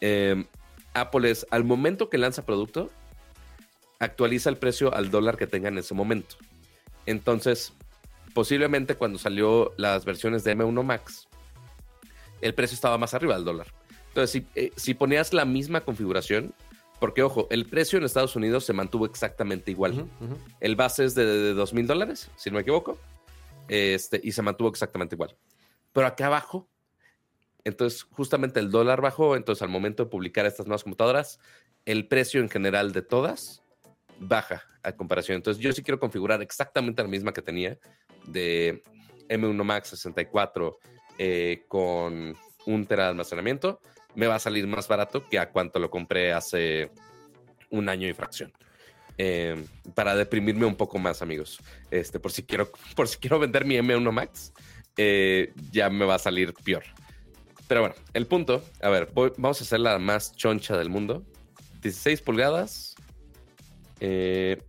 [0.01, 0.45] eh,
[0.95, 2.89] Apple es, al momento que lanza producto,
[3.99, 6.37] actualiza el precio al dólar que tenga en ese momento.
[7.07, 7.73] Entonces,
[8.35, 11.29] posiblemente cuando salió las versiones de M1 Max,
[12.43, 13.69] el precio estaba más arriba del dólar.
[14.09, 16.53] Entonces, si, eh, si ponías la misma configuración,
[17.01, 20.09] porque ojo, el precio en Estados Unidos se mantuvo exactamente igual.
[20.61, 22.99] El base es de, dos mil dólares, si no me equivoco.
[23.69, 25.37] Este, y se mantuvo exactamente igual.
[25.93, 26.69] Pero acá abajo,
[27.65, 29.37] entonces justamente el dólar bajó.
[29.37, 31.41] Entonces, al momento de publicar estas nuevas computadoras,
[31.85, 33.63] el precio en general de todas
[34.19, 35.37] baja a comparación.
[35.37, 37.79] Entonces, yo sí quiero configurar exactamente la misma que tenía
[38.27, 38.83] de
[39.29, 40.79] M1 Max 64
[41.19, 43.81] eh, con un tera de almacenamiento.
[44.15, 46.91] Me va a salir más barato que a cuánto lo compré hace
[47.71, 48.53] un año y fracción
[49.19, 51.59] eh, para deprimirme un poco más, amigos.
[51.91, 54.53] Este, por si quiero, por si quiero vender mi M1 Max,
[54.97, 56.85] eh, ya me va a salir peor.
[57.67, 61.25] Pero bueno, el punto, a ver, vamos a hacer la más choncha del mundo.
[61.81, 62.95] 16 pulgadas.
[64.01, 64.63] Eh,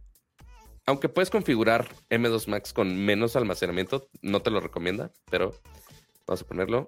[0.86, 5.54] aunque puedes configurar M2 Max con menos almacenamiento, no te lo recomienda, pero
[6.28, 6.88] vamos a ponerlo.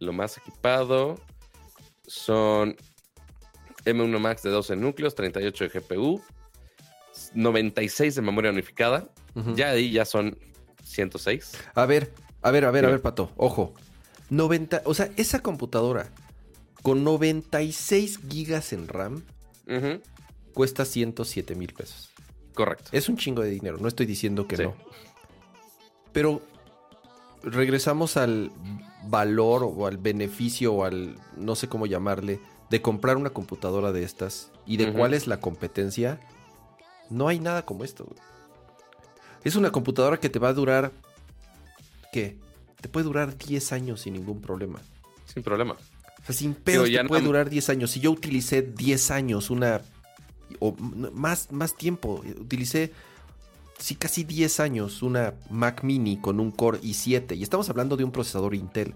[0.00, 1.20] Lo más equipado
[2.06, 2.76] son
[3.84, 6.22] M1 Max de 12 núcleos, 38 de GPU,
[7.34, 9.08] 96 de memoria unificada.
[9.56, 10.38] Ya ahí ya son
[10.84, 11.58] 106.
[11.74, 13.74] A ver, a ver, a ver, a ver, Pato, ojo.
[14.30, 16.10] 90, o sea, esa computadora
[16.82, 19.24] con 96 gigas en RAM
[19.66, 20.00] Ujú,
[20.52, 22.13] cuesta 107 mil pesos.
[22.54, 22.90] Correcto.
[22.92, 24.62] Es un chingo de dinero, no estoy diciendo que Sí.
[24.62, 24.74] no.
[26.12, 26.42] Pero
[27.42, 28.50] regresamos al
[29.08, 32.40] valor o al beneficio o al no sé cómo llamarle
[32.70, 36.20] de comprar una computadora de estas y de cuál es la competencia.
[37.10, 38.04] No hay nada como esto.
[38.04, 38.18] güey.
[39.42, 40.92] Es una computadora que te va a durar
[42.12, 42.36] ¿qué?
[42.80, 44.78] Te puede durar 10 años sin ningún problema.
[45.26, 45.72] Sin problema.
[45.72, 47.90] O sea, sin pedos ya te puede durar 10 años.
[47.90, 49.82] Si yo utilicé 10 años una...
[50.60, 50.74] O
[51.12, 52.22] más, más tiempo.
[52.38, 52.92] Utilicé,
[53.78, 57.36] sí, casi 10 años una Mac Mini con un Core i7.
[57.36, 58.94] Y estamos hablando de un procesador Intel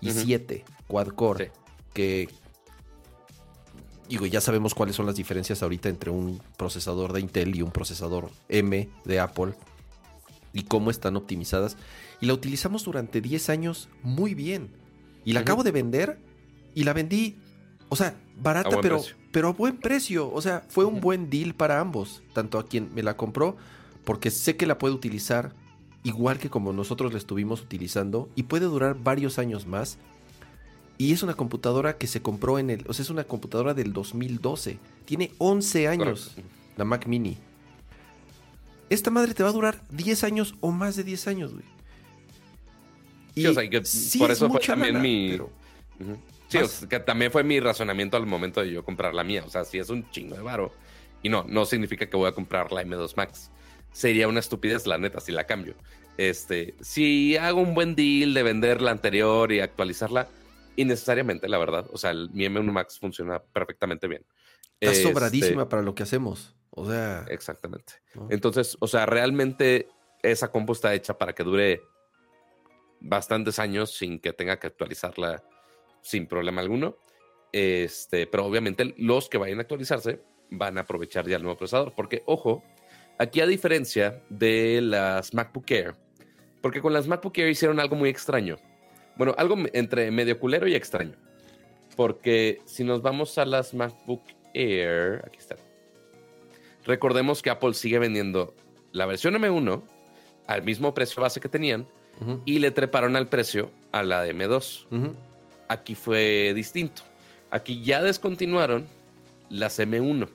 [0.00, 1.46] i7 quad-core.
[1.46, 1.50] Sí.
[1.92, 2.28] Que...
[4.08, 7.70] Digo, ya sabemos cuáles son las diferencias ahorita entre un procesador de Intel y un
[7.70, 9.54] procesador M de Apple.
[10.52, 11.76] Y cómo están optimizadas.
[12.20, 14.70] Y la utilizamos durante 10 años muy bien.
[15.24, 16.18] Y la acabo de vender
[16.74, 17.38] y la vendí,
[17.88, 19.16] o sea, barata, pero, precio.
[19.34, 20.32] Pero a buen precio.
[20.32, 22.22] O sea, fue un buen deal para ambos.
[22.32, 23.56] Tanto a quien me la compró,
[24.04, 25.52] porque sé que la puede utilizar
[26.04, 29.98] igual que como nosotros la estuvimos utilizando y puede durar varios años más.
[30.98, 33.92] Y es una computadora que se compró en el, o sea, es una computadora del
[33.92, 34.78] 2012.
[35.04, 36.50] Tiene 11 años Correcto.
[36.76, 37.36] la Mac Mini.
[38.88, 41.64] Esta madre te va a durar 10 años o más de 10 años, güey.
[43.34, 45.50] Sí, o sea, que por es eso fue mucha también lana, mi- pero-.
[46.58, 49.24] Sí, Más- o sea, que también fue mi razonamiento al momento de yo comprar la
[49.24, 49.42] mía.
[49.46, 50.72] O sea, si es un chingo de varo.
[51.22, 53.50] Y no, no significa que voy a comprar la M2 Max.
[53.92, 55.74] Sería una estupidez, la neta, si la cambio.
[56.16, 60.28] Este, si hago un buen deal de vender la anterior y actualizarla,
[60.76, 61.86] innecesariamente, la verdad.
[61.92, 64.24] O sea, el- mi M1 Max funciona perfectamente bien.
[64.80, 66.54] Está Este, sobradísima para lo que hacemos.
[66.70, 67.94] O sea, Exactamente.
[68.14, 68.26] ¿no?
[68.30, 69.88] Entonces, o sea, realmente
[70.22, 71.80] esa compu está hecha para que dure
[73.00, 75.42] bastantes años sin que tenga que actualizarla
[76.04, 76.98] sin problema alguno.
[77.50, 81.94] Este, pero obviamente los que vayan a actualizarse van a aprovechar ya el nuevo procesador.
[81.96, 82.62] Porque, ojo,
[83.18, 85.94] aquí a diferencia de las MacBook Air,
[86.60, 88.56] porque con las MacBook Air hicieron algo muy extraño.
[89.16, 91.16] Bueno, algo entre medio culero y extraño.
[91.96, 95.56] Porque si nos vamos a las MacBook Air, aquí está.
[96.84, 98.54] Recordemos que Apple sigue vendiendo
[98.92, 99.82] la versión M1
[100.46, 101.88] al mismo precio base que tenían
[102.44, 104.86] y le treparon al precio a la de M2.
[104.90, 105.14] ujú.
[105.74, 107.02] Aquí fue distinto.
[107.50, 108.86] Aquí ya descontinuaron
[109.50, 110.28] las M1.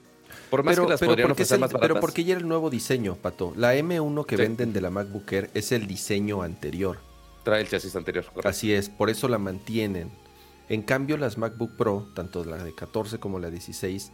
[0.50, 2.00] Por más Pero, que las pero podrían ofrecer el- más pero baratas.
[2.00, 3.52] porque ya era el nuevo diseño, Pato.
[3.56, 4.42] La M1 que Sí.
[4.42, 6.98] venden de la MacBook Air es el diseño anterior.
[7.44, 8.24] Trae el chasis anterior.
[8.26, 8.48] correcto.
[8.48, 10.10] Así es, por eso la mantienen.
[10.68, 14.12] En cambio, las MacBook Pro, tanto la de 14 como la 16,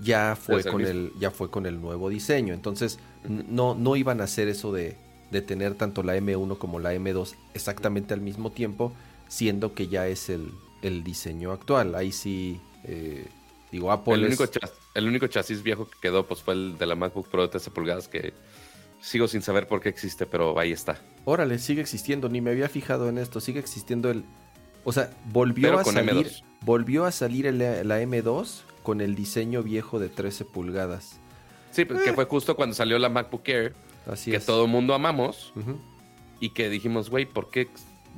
[0.00, 2.54] ya fue el con el, ya fue con el nuevo diseño.
[2.54, 4.96] Entonces, no, no iban a hacer eso de,
[5.30, 8.92] de tener tanto la M1 como la M2 exactamente al mismo tiempo,
[9.32, 11.94] siendo que ya es el, el diseño actual.
[11.94, 13.26] Ahí sí, eh,
[13.70, 14.52] digo, Apple El es- único,
[14.94, 17.70] el único chasis viejo que quedó pues fue el de la MacBook Pro de 13
[17.70, 18.34] pulgadas que
[19.00, 21.00] sigo sin saber por qué existe, pero ahí está.
[21.24, 24.22] Órale, sigue existiendo, ni me había fijado en esto, sigue existiendo el...
[24.84, 26.42] O sea, volvió Pero a con salir, M2.
[26.60, 31.18] volvió a salir el- la M2 con el diseño viejo de 13 pulgadas.
[31.70, 33.74] Sí, pues, que fue justo cuando salió la MacBook Air,
[34.06, 34.44] Así que es.
[34.46, 35.54] todo el mundo amamos
[36.38, 37.68] y que dijimos, güey, ¿por qué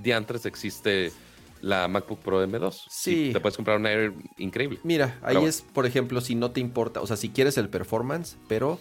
[0.02, 1.12] diantres existe
[1.60, 2.82] la MacBook Pro M2?
[2.90, 3.28] Sí.
[3.30, 4.78] Y te puedes comprar una Air increíble.
[4.82, 5.48] Mira, ahí Pero bueno.
[5.50, 8.78] es, por ejemplo, si no te importa, o sea, si quieres el performance, pero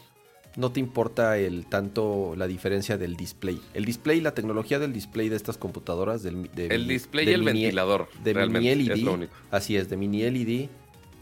[0.55, 3.59] no te importa el tanto la diferencia del display.
[3.73, 7.33] El display, la tecnología del display de estas computadoras, del de El display de y
[7.35, 9.33] el mini- ventilador, de mini LED, es lo único.
[9.49, 10.69] así es, de mini LED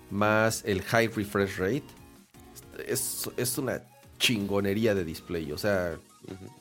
[0.10, 1.84] más el high refresh rate,
[2.88, 3.82] es, es una
[4.19, 5.51] chingonería de display.
[5.51, 5.97] O sea,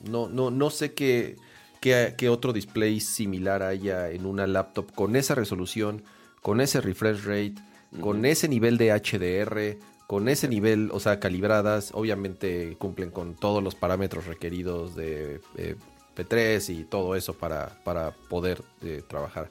[0.09, 1.35] no, no, no sé qué,
[1.81, 6.03] qué, qué otro display similar haya en una laptop con esa resolución,
[6.41, 7.55] con ese refresh rate,
[7.99, 11.91] con ese nivel de HDR, con ese nivel, o sea, calibradas.
[11.93, 15.75] Obviamente cumplen con todos los parámetros requeridos de eh,
[16.15, 19.49] P3 y todo eso para, para poder eh, trabajar.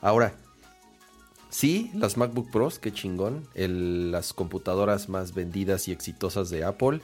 [0.00, 0.34] Ahora,
[1.48, 3.46] Sí, las MacBook Pros, qué chingón.
[3.54, 7.00] El- las computadoras más vendidas y exitosas de Apple.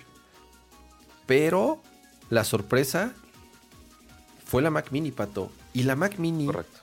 [1.26, 1.80] Pero
[2.28, 3.14] la sorpresa
[4.52, 5.50] fue la Mac Mini, Pato.
[5.72, 6.78] Y la Mac Mini, Correcto.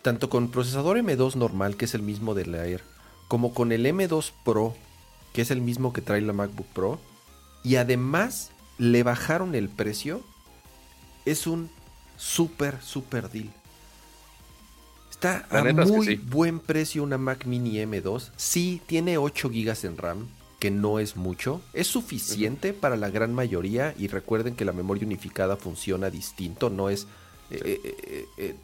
[0.00, 2.82] tanto con procesador M2 normal, que es el mismo de la Air,
[3.28, 4.74] como con el M2 Pro,
[5.34, 6.98] que es el mismo que trae la MacBook Pro,
[7.62, 10.22] y además le bajaron el precio,
[11.26, 11.68] es un
[12.16, 13.50] súper, súper deal.
[15.10, 16.16] Está La a neta es que muy sí.
[16.16, 18.30] buen precio una Mac Mini M2.
[18.38, 20.28] Sí, tiene 8 GB en RAM,
[20.64, 21.60] que no es mucho.
[21.74, 26.88] Es suficiente para la gran mayoría y recuerden que la memoria unificada funciona distinto, no
[26.88, 27.06] es...
[27.50, 28.54] eh, eh, eh, eh,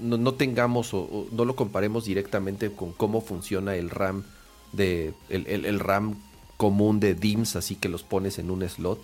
[0.00, 4.24] no, no- tengamos o, o no lo comparemos directamente con cómo funciona el RAM
[4.72, 6.16] de el, el- el RAM
[6.56, 8.98] común de DIMMS, así que los pones en un slot.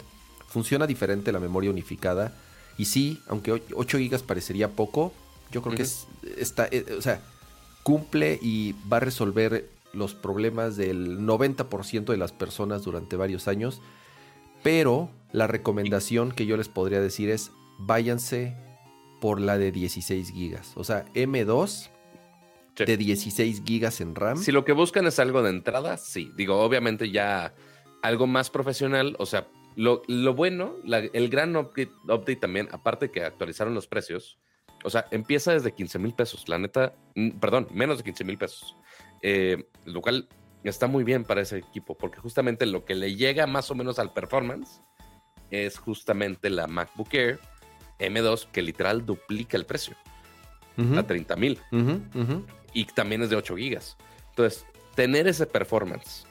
[0.48, 2.32] Funciona diferente la memoria unificada.
[2.78, 5.12] Y sí, aunque 8 GB parecería poco,
[5.52, 6.06] yo creo que es,
[6.38, 7.20] está, o sea,
[7.82, 13.80] cumple y va a resolver los problemas del 90% de las personas durante varios años.
[14.62, 18.56] Pero la recomendación que yo les podría decir es váyanse
[19.20, 20.72] por la de 16 gigas.
[20.76, 21.90] O sea, M2
[22.76, 22.84] Sí.
[22.84, 24.36] de 16 gigas en RAM.
[24.36, 26.30] Si lo que buscan es algo de entrada, sí.
[26.36, 27.54] Digo, obviamente ya
[28.02, 29.16] algo más profesional.
[29.18, 33.86] O sea, lo, lo bueno, la- el gran update, update también, aparte que actualizaron los
[33.86, 34.38] precios.
[34.84, 36.48] O sea, empieza desde 15 mil pesos.
[36.50, 38.76] La neta, mm, perdón, menos de 15 mil pesos.
[39.28, 40.28] Eh, lo cual
[40.62, 43.98] está muy bien para ese equipo, porque justamente lo que le llega más o menos
[43.98, 44.80] al performance
[45.50, 47.40] es justamente la MacBook Air
[47.98, 49.96] M2, que literal duplica el precio
[50.96, 51.58] a 30 mil
[52.72, 53.96] y también es de 8 gigas.
[54.28, 56.24] Entonces, tener ese performance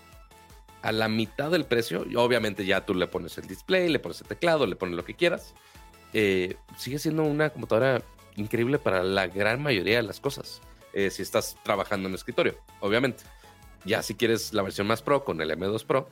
[0.81, 4.21] a la mitad del precio, y obviamente ya tú le pones el display, le pones
[4.21, 5.53] el teclado, le pones lo que quieras,
[6.13, 8.01] eh, sigue siendo una computadora
[8.37, 10.61] increíble para la gran mayoría de las cosas.
[10.95, 13.23] Eh, si estás trabajando en escritorio, obviamente.
[13.85, 16.09] Ya si quieres la versión más pro con el M2 Pro,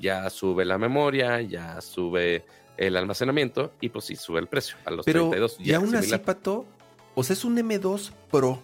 [0.00, 2.44] ya sube la memoria, ya sube
[2.76, 5.56] el almacenamiento y pues sí sube el precio a los Pero 32.
[5.60, 6.16] y ya aún así.
[6.18, 6.66] Pato,
[7.14, 8.60] o sea, es un M2 Pro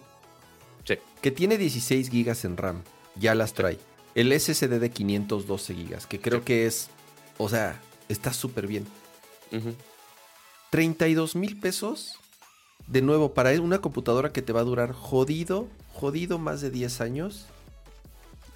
[0.83, 0.95] Sí.
[1.21, 2.81] que tiene 16 gigas en RAM.
[3.15, 3.77] Ya las trae.
[4.15, 6.45] El SSD de 512 gigas, que creo Sí.
[6.45, 6.89] que es,
[7.37, 8.87] o sea, está súper bien.
[9.51, 9.73] Ujú.
[10.71, 12.17] 32 mil pesos.
[12.85, 17.01] De nuevo, para una computadora que te va a durar jodido, jodido más de 10
[17.01, 17.47] años.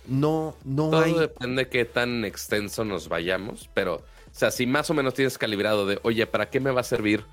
[0.07, 1.13] No, no Todo hay.
[1.13, 5.37] depende de qué tan extenso nos vayamos, pero, o sea, si más o menos tienes
[5.37, 7.25] calibrado de, oye, ¿para qué me va a servir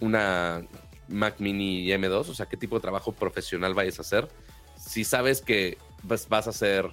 [0.00, 0.66] una
[1.08, 2.28] Mac Mini M2?
[2.30, 4.28] O sea, ¿qué tipo de trabajo profesional vayas a hacer?
[4.78, 6.88] Si sabes que vas, vas a hacer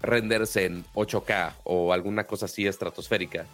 [0.00, 3.46] renders en 8K o alguna cosa así estratosférica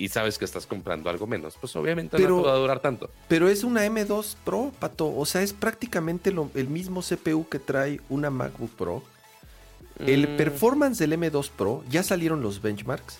[0.00, 2.80] y sabes que estás comprando algo menos, pues obviamente Pero- no te va a durar
[2.80, 3.10] tanto.
[3.28, 5.14] Pero es una M2 Pro, Pato.
[5.14, 9.02] O sea, es prácticamente lo- el mismo CPU que trae una MacBook Pro.
[9.98, 13.18] El Mm, performance del M2 Pro, ya salieron los benchmarks.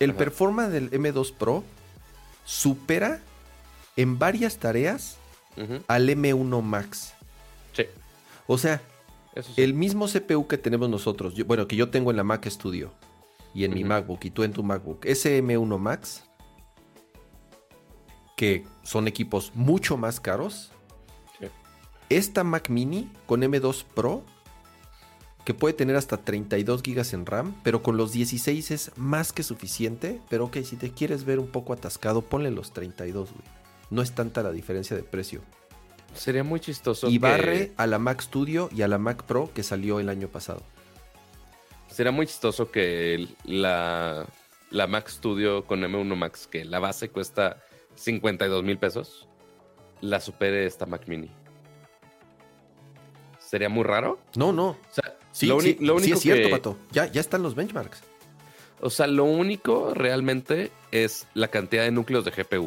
[0.00, 0.18] El Ajá.
[0.18, 1.62] performance del M2 Pro
[2.44, 3.20] supera
[3.96, 5.16] en varias tareas
[5.88, 7.12] al M1 Max.
[7.74, 7.84] Sí,
[8.46, 8.80] O sea,
[9.54, 9.62] sí.
[9.62, 12.92] el mismo CPU que tenemos nosotros, yo- bueno, que yo tengo en la Mac Studio,
[13.60, 13.84] y en mi.
[13.84, 16.24] MacBook y tú en tu MacBook, ese M1 Max,
[18.36, 20.72] que son equipos mucho más caros,
[21.40, 21.46] Sí.
[22.10, 24.22] esta Mac Mini con M2 Pro,
[25.44, 29.44] que puede tener hasta 32 GB en RAM, pero con los 16 es más que
[29.44, 30.20] suficiente.
[30.28, 33.44] Pero ok, si te quieres ver un poco atascado, ponle los 32, güey.
[33.90, 35.42] No es tanta la diferencia de precio.
[36.14, 37.08] Sería muy chistoso.
[37.08, 40.08] Y que- barre a la Mac Studio y a la Mac Pro que salió el
[40.08, 40.62] año pasado.
[41.96, 44.26] Sería muy chistoso que la,
[44.70, 47.62] la Mac Studio con M1 Max, que la base cuesta
[47.94, 49.26] 52 mil pesos,
[50.02, 51.30] la supere esta Mac Mini.
[53.38, 54.18] Sería muy raro.
[54.34, 54.66] No, no.
[54.68, 56.76] O sea, Sí, lo, sí, sí único es cierto, que- Pato.
[56.92, 58.02] Ya, ya están los benchmarks.
[58.82, 62.66] O sea, lo único realmente es la cantidad de núcleos de GPU.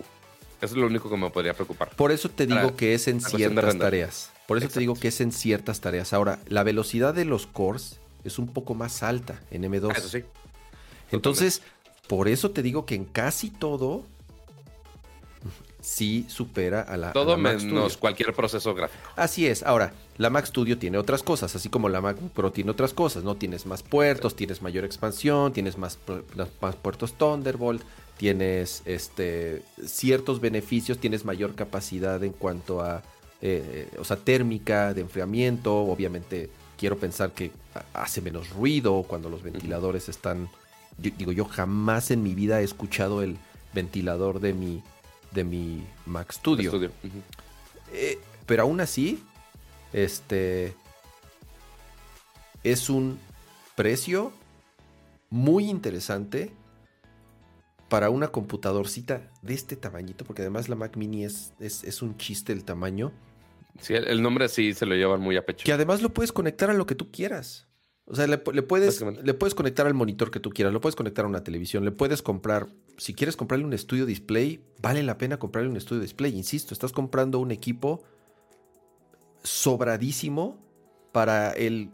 [0.59, 1.91] Eso es lo único que me podría preocupar.
[1.95, 4.31] Por eso te digo Para que es en ciertas tareas.
[4.47, 6.13] Por eso te digo que es en ciertas tareas.
[6.13, 9.91] Ahora, la velocidad de los cores es un poco más alta en M2.
[9.93, 10.23] Ah, eso sí.
[11.11, 11.61] Entonces,
[12.07, 14.03] por eso te digo que en casi todo
[15.81, 17.99] sí supera a la, a Todo la Mac menos Studio.
[17.99, 19.09] cualquier proceso gráfico.
[19.15, 19.63] Así es.
[19.63, 23.23] Ahora, la Mac Studio tiene otras cosas, así como la Mac Pro tiene otras cosas,
[23.23, 23.35] ¿no?
[23.35, 25.97] Tienes más puertos, tienes mayor expansión, tienes más,
[26.61, 27.81] más puertos Thunderbolt,
[28.17, 33.01] tienes este, ciertos beneficios, tienes mayor capacidad en cuanto a,
[33.41, 36.49] eh, o sea, térmica, de enfriamiento, obviamente
[36.79, 40.49] quiero pensar que ha- hace menos ruido cuando los ventiladores están...
[40.97, 43.37] yo- digo, yo jamás en mi vida he escuchado el
[43.73, 44.81] ventilador de mi,
[45.31, 46.71] de mi Mac Studio.
[47.91, 49.23] Eh, pero aún así,
[49.93, 50.73] este
[52.63, 53.19] es un
[53.75, 54.31] precio
[55.29, 56.51] muy interesante
[57.87, 62.17] para una computadorcita de este tamañito, porque además la Mac Mini es, es, es un
[62.17, 63.11] chiste el tamaño,
[63.81, 65.63] Sí, el, nombre sí se lo llevan muy a pecho.
[65.65, 67.67] que además lo puedes conectar a lo que tú quieras.
[68.05, 70.81] O sea, le, pu- le puedes, le puedes conectar al monitor que tú quieras, lo
[70.81, 72.67] puedes conectar a una televisión, le puedes comprar,
[72.97, 76.35] si quieres comprarle un estudio display, vale la pena comprarle un estudio display.
[76.35, 78.03] Insisto, estás comprando un equipo
[79.43, 80.57] sobradísimo
[81.11, 81.91] para el,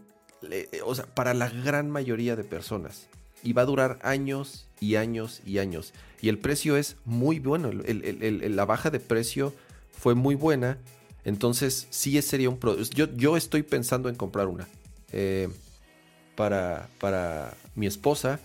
[0.85, 3.07] o sea, para la gran mayoría de personas.
[3.43, 5.93] Y va a durar años y años y años.
[6.21, 7.69] Y el precio es muy bueno.
[7.69, 9.53] el- el- la baja de precio
[9.91, 10.79] fue muy buena.
[11.25, 12.95] Entonces, sí sería un producto.
[12.95, 14.67] Yo, yo estoy pensando en comprar una.
[15.11, 15.49] eh,
[16.35, 18.39] para, para mi esposa,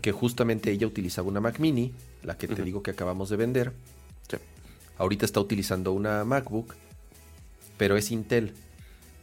[0.00, 1.92] que justamente ella utilizaba una Mac Mini,
[2.22, 3.72] la que te digo que acabamos de vender.
[4.30, 4.36] Sí.
[4.98, 6.74] Ahorita está utilizando una MacBook,
[7.76, 8.52] pero es Intel.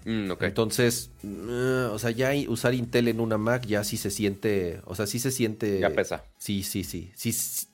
[0.06, 0.44] Mm, ok.
[0.44, 4.94] Entonces, eh, o sea, ya usar Intel en una Mac ya sí se siente, o
[4.96, 5.80] sea, sí se siente...
[5.80, 6.24] ya pesa.
[6.38, 7.12] Sí, sí, sí.
[7.16, 7.68] sí, sí.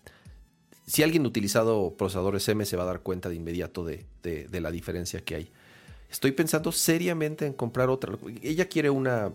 [0.90, 4.48] Si alguien ha utilizado procesadores M se va a dar cuenta de inmediato de, de-
[4.48, 5.52] de la diferencia que hay.
[6.10, 8.18] Estoy pensando seriamente en comprar otra.
[8.42, 9.32] Ella quiere una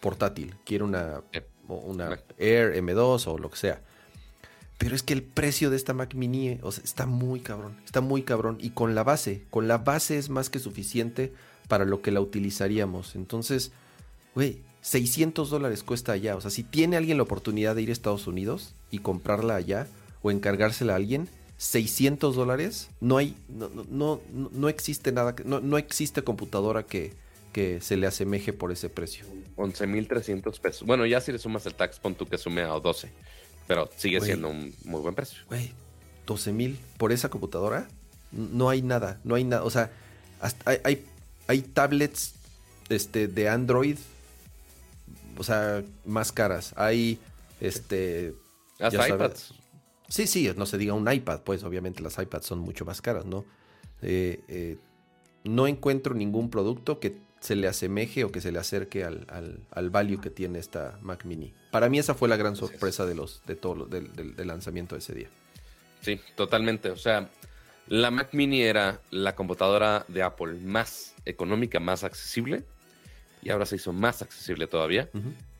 [0.00, 1.20] portátil, quiere una.
[2.38, 3.82] Air M2 o lo que sea.
[4.78, 8.00] Pero es que el precio de esta Mac Mini o sea, está muy cabrón, está
[8.00, 8.56] muy cabrón.
[8.58, 11.34] Y con la base, con la base es más que suficiente
[11.68, 13.14] para lo que la utilizaríamos.
[13.14, 13.72] Entonces,
[14.34, 16.34] güey, 600 dólares cuesta allá.
[16.34, 19.86] O sea, si tiene alguien la oportunidad de ir a Estados Unidos y comprarla allá
[20.22, 24.20] o encargársela a alguien, 600 dólares, no hay, no, no, no,
[24.52, 27.12] no existe nada, no, no existe computadora que,
[27.52, 29.24] que se le asemeje por ese precio.
[29.56, 30.86] 11.300 pesos.
[30.86, 33.10] Bueno, ya si le sumas el tax, pon tú que sume a 12.
[33.68, 35.38] Pero sigue siendo un muy buen precio.
[35.48, 35.72] Güey,
[36.26, 37.88] 12 mil por esa computadora,
[38.32, 39.62] no hay nada, no hay nada.
[39.62, 39.90] O sea,
[40.40, 41.04] hasta hay, hay,
[41.46, 42.34] hay tablets
[42.88, 43.98] este, de Android,
[45.36, 46.74] o sea, más caras.
[46.76, 47.18] Hay,
[47.60, 48.34] este...
[48.80, 49.54] Hasta iPads.
[50.12, 53.24] Sí, sí, no se diga un iPad, pues obviamente las iPads son mucho más caras,
[53.24, 53.44] ¿no?
[54.02, 54.76] Eh, eh,
[55.44, 59.60] no encuentro ningún producto que se le asemeje o que se le acerque al, al,
[59.70, 61.52] al value que tiene esta Mac Mini.
[61.70, 64.94] Para mí esa fue la gran sorpresa de los de todo del, del- del lanzamiento
[64.94, 65.28] de ese día.
[66.02, 66.90] Sí, totalmente.
[66.90, 67.30] O sea,
[67.88, 72.64] la Mac Mini era la computadora de Apple más económica, más accesible.
[73.42, 75.08] Y ahora se hizo más accesible todavía.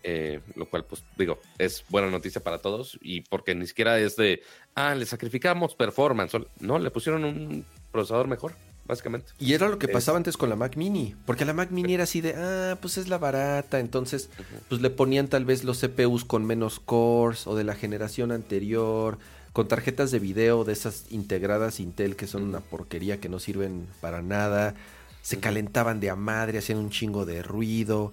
[0.03, 2.99] Eh, lo cual, pues digo, es buena noticia para todos.
[3.03, 4.43] Y porque ni siquiera es de,
[4.75, 6.33] ah, le sacrificamos performance.
[6.61, 8.55] No, le pusieron un procesador mejor,
[8.87, 9.33] básicamente.
[9.39, 11.95] Y era lo que Es- pasaba antes con la Mac Mini, porque la Mac Mini
[11.95, 14.29] era así de, ah, pues es la barata, entonces
[14.69, 19.19] pues le ponían tal vez los CPUs con menos cores o de la generación anterior,
[19.53, 23.87] con tarjetas de video de esas integradas Intel que son una porquería que no sirven
[24.01, 24.75] para nada,
[25.21, 28.13] se calentaban de a madre, hacían un chingo de ruido.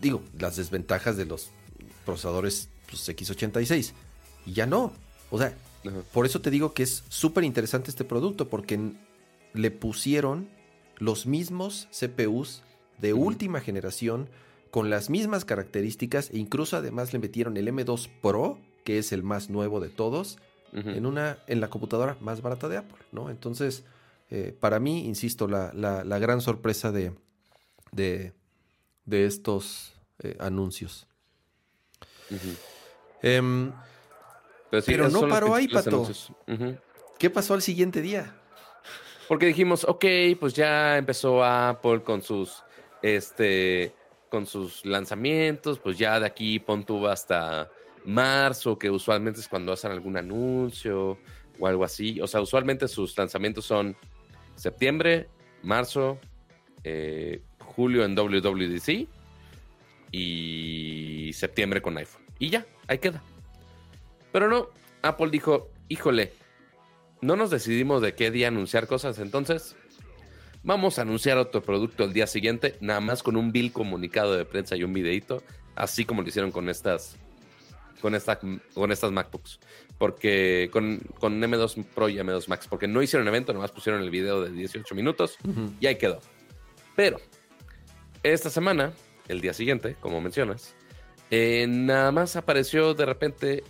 [0.00, 1.50] Digo, las desventajas de los
[2.04, 3.92] procesadores pues, X86.
[4.46, 4.92] Y ya no.
[5.30, 5.54] O sea,
[5.86, 5.96] Ajá.
[6.12, 8.92] por eso te digo que es súper interesante este producto, porque
[9.54, 10.48] le pusieron
[10.98, 12.62] los mismos CPUs
[12.98, 14.28] de última generación,
[14.70, 19.22] con las mismas características e incluso además le metieron el M2 Pro, que es el
[19.22, 20.38] más nuevo de todos,
[20.72, 23.30] en, una, en la computadora más barata de Apple, ¿no?
[23.30, 23.84] Entonces,
[24.30, 27.12] eh, para mí, insisto, la, la- la gran sorpresa de,
[27.92, 28.34] de,
[29.06, 31.06] de estos eh, anuncios.
[33.22, 33.72] Em,
[34.70, 36.06] Pero, sí, Pero esos no paró ahí, Pato.
[37.18, 38.34] ¿Qué pasó al siguiente día?
[39.28, 40.04] Porque dijimos, ok,
[40.38, 42.62] pues ya empezó Apple con sus,
[43.02, 43.94] este,
[44.28, 47.70] con sus lanzamientos, pues ya de aquí pon tú hasta
[48.04, 51.18] marzo, que usualmente es cuando hacen algún anuncio
[51.58, 52.20] o algo así.
[52.20, 53.96] O sea, usualmente sus lanzamientos son
[54.54, 55.28] septiembre,
[55.62, 56.18] marzo,
[56.84, 57.42] eh,
[57.76, 59.06] julio en WWDC
[60.10, 62.22] y septiembre con iPhone.
[62.38, 63.22] Y ya, ahí queda.
[64.32, 64.70] Pero no,
[65.02, 66.32] Apple dijo, híjole,
[67.20, 69.76] no nos decidimos de qué día anunciar cosas, entonces
[70.62, 74.44] vamos a anunciar otro producto el día siguiente, nada más con un bill comunicado de
[74.44, 75.42] prensa y un videito,
[75.74, 77.16] así como lo hicieron con estas
[78.00, 78.38] con esta,
[78.74, 79.58] con estas MacBooks,
[79.98, 84.10] porque con, con M2 Pro y M2 Max, porque no hicieron evento, nomás pusieron el
[84.10, 85.38] video de 18 minutos
[85.80, 86.20] y ahí quedó.
[86.94, 87.18] Pero
[88.32, 88.92] esta semana,
[89.28, 90.74] el día siguiente, como mencionas,
[91.30, 93.64] eh, nada más apareció de repente,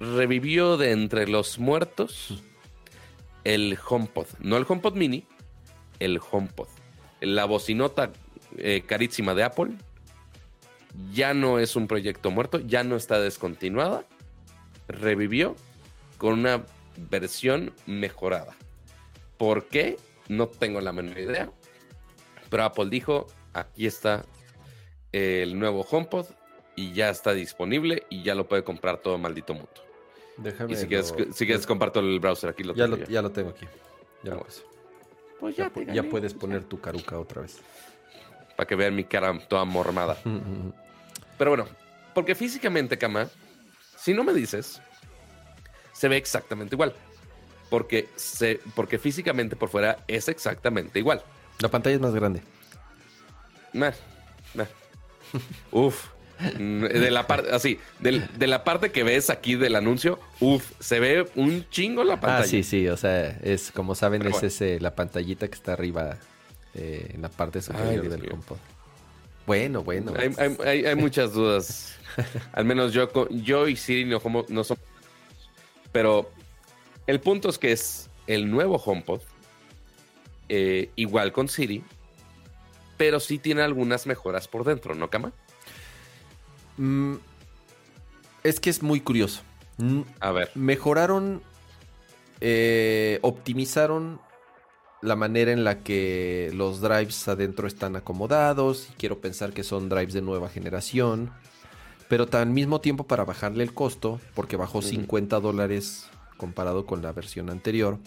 [0.00, 2.42] revivió de entre los muertos
[3.44, 4.26] el HomePod.
[4.40, 5.26] No el HomePod mini,
[5.98, 6.68] el HomePod.
[7.20, 8.12] La bocinota
[8.58, 9.72] eh, carísima de Apple
[11.12, 14.04] ya no es un proyecto muerto, ya no está descontinuada.
[14.88, 15.56] Revivió
[16.18, 16.64] con una
[17.10, 18.54] versión mejorada.
[19.38, 19.96] ¿Por qué?
[20.28, 21.50] No tengo la menor idea.
[22.54, 24.24] Pero Apple dijo, aquí está
[25.10, 26.26] el nuevo HomePod
[26.76, 29.72] y ya está disponible y ya lo puede comprar todo maldito mundo.
[30.36, 30.72] Déjame.
[30.72, 33.32] Y si quieres, si quieres comparto el browser aquí lo ya, tengo lo, ya lo
[33.32, 33.66] tengo aquí.
[34.22, 34.46] Ya, Ah, lo-.
[35.40, 37.58] Pues ya ya puedes poner tu caruca otra vez.
[38.54, 40.16] para que vean mi cara toda mormada.
[41.38, 41.66] Pero bueno,
[42.14, 43.28] porque físicamente, Cama,
[43.96, 44.80] si no me dices,
[45.92, 46.94] se ve exactamente igual.
[47.68, 51.20] Porque, se, porque físicamente por fuera es exactamente igual.
[51.60, 52.42] La pantalla es más grande.
[53.72, 53.92] Nah,
[54.54, 54.66] nah.
[55.72, 56.08] Uf.
[56.58, 61.28] De la parte, así, de, la parte que ves aquí del anuncio, uf, se ve
[61.36, 62.44] un chingo la pantalla.
[62.44, 62.88] Ah, sí, sí.
[62.88, 64.48] O sea, es como saben, Pero es bueno.
[64.48, 66.16] ese, la pantallita que está arriba
[66.74, 68.32] eh, en la parte superior Dios del.
[68.32, 68.56] HomePod.
[69.46, 70.12] Bueno, bueno.
[70.18, 71.96] Hay, hay- hay- hay muchas dudas.
[72.52, 74.82] Al menos yo, yo y Siri no, no somos.
[75.92, 76.30] Pero
[77.06, 79.20] el punto es que es el nuevo HomePod,
[80.48, 81.82] eh, igual con Siri,
[82.96, 85.32] pero sí tiene algunas mejoras por dentro, ¿no, Cama?
[86.76, 87.14] Mm,
[88.42, 89.42] es que es muy curioso.
[89.78, 90.50] Mm, A ver.
[90.54, 91.42] mejoraron,
[92.40, 94.20] eh, optimizaron
[95.02, 98.88] la manera en la que los drives adentro están acomodados.
[98.90, 101.30] Y quiero pensar que son drives de nueva generación.
[102.08, 104.88] Pero al mismo tiempo para bajarle el costo, porque bajó Ujú.
[104.88, 107.98] 50 dólares comparado con la versión anterior,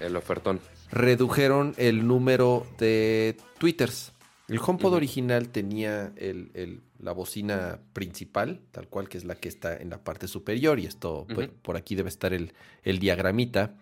[0.00, 0.60] El ofertón.
[0.92, 4.12] Redujeron el número de twitters.
[4.48, 9.48] El HomePod original tenía el- el- la bocina principal, tal cual que es la que
[9.48, 12.52] está en la parte superior, y esto, pues, por aquí debe estar el,
[12.84, 13.74] el diagramita.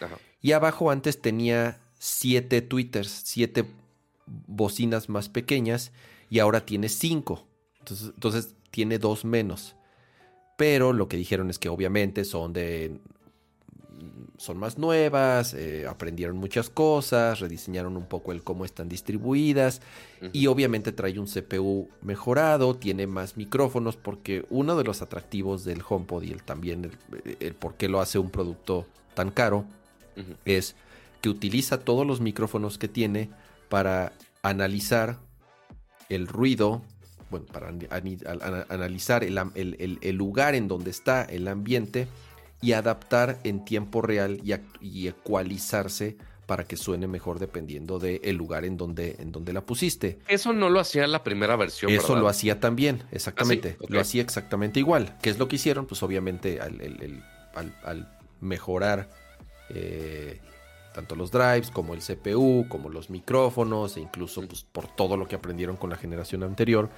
[0.00, 0.16] Ajá.
[0.40, 3.64] Y abajo antes tenía siete twitters, siete
[4.46, 5.92] bocinas más pequeñas,
[6.30, 7.46] y ahora tiene cinco.
[7.80, 9.74] Entonces, entonces tiene dos menos.
[10.56, 12.98] Pero lo que dijeron es que obviamente son de
[14.36, 19.80] son más nuevas, eh, aprendieron muchas cosas, rediseñaron un poco el cómo están distribuidas
[20.32, 25.82] y obviamente trae un CPU mejorado, tiene más micrófonos porque uno de los atractivos del
[25.88, 26.84] HomePod y el, también
[27.24, 29.64] el, el por qué lo hace un producto tan caro
[30.44, 30.74] es
[31.20, 33.30] que utiliza todos los micrófonos que tiene
[33.68, 35.18] para analizar
[36.08, 36.82] el ruido,
[37.30, 37.68] bueno, para
[38.68, 42.08] analizar el- el lugar en donde está el ambiente
[42.64, 48.64] y adaptar en tiempo real y, y ecualizarse para que suene mejor dependiendo del lugar
[48.64, 50.18] en donde, en donde la pusiste.
[50.28, 51.90] Eso no lo hacía la primera versión.
[51.90, 52.22] Eso ¿verdad?
[52.22, 53.76] lo hacía también, exactamente.
[53.80, 53.92] ¿Ah, sí?
[53.92, 55.16] Lo hacía exactamente igual.
[55.22, 55.86] ¿Qué es lo que hicieron?
[55.86, 57.22] Pues obviamente al, el- el-
[57.54, 59.08] al- al mejorar
[59.70, 60.38] eh,
[60.94, 65.26] tanto los drives como el CPU, como los micrófonos, e incluso pues, por todo lo
[65.26, 66.88] que aprendieron con la generación anterior,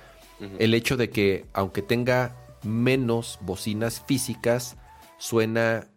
[0.58, 4.76] el hecho de que aunque tenga menos bocinas físicas,
[5.18, 5.90] suena,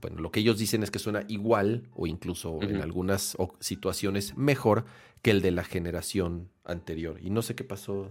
[0.00, 4.84] bueno, lo que ellos dicen es que suena igual o incluso en algunas situaciones mejor
[5.22, 7.18] que el de la generación anterior.
[7.22, 8.10] Y no sé qué pasó,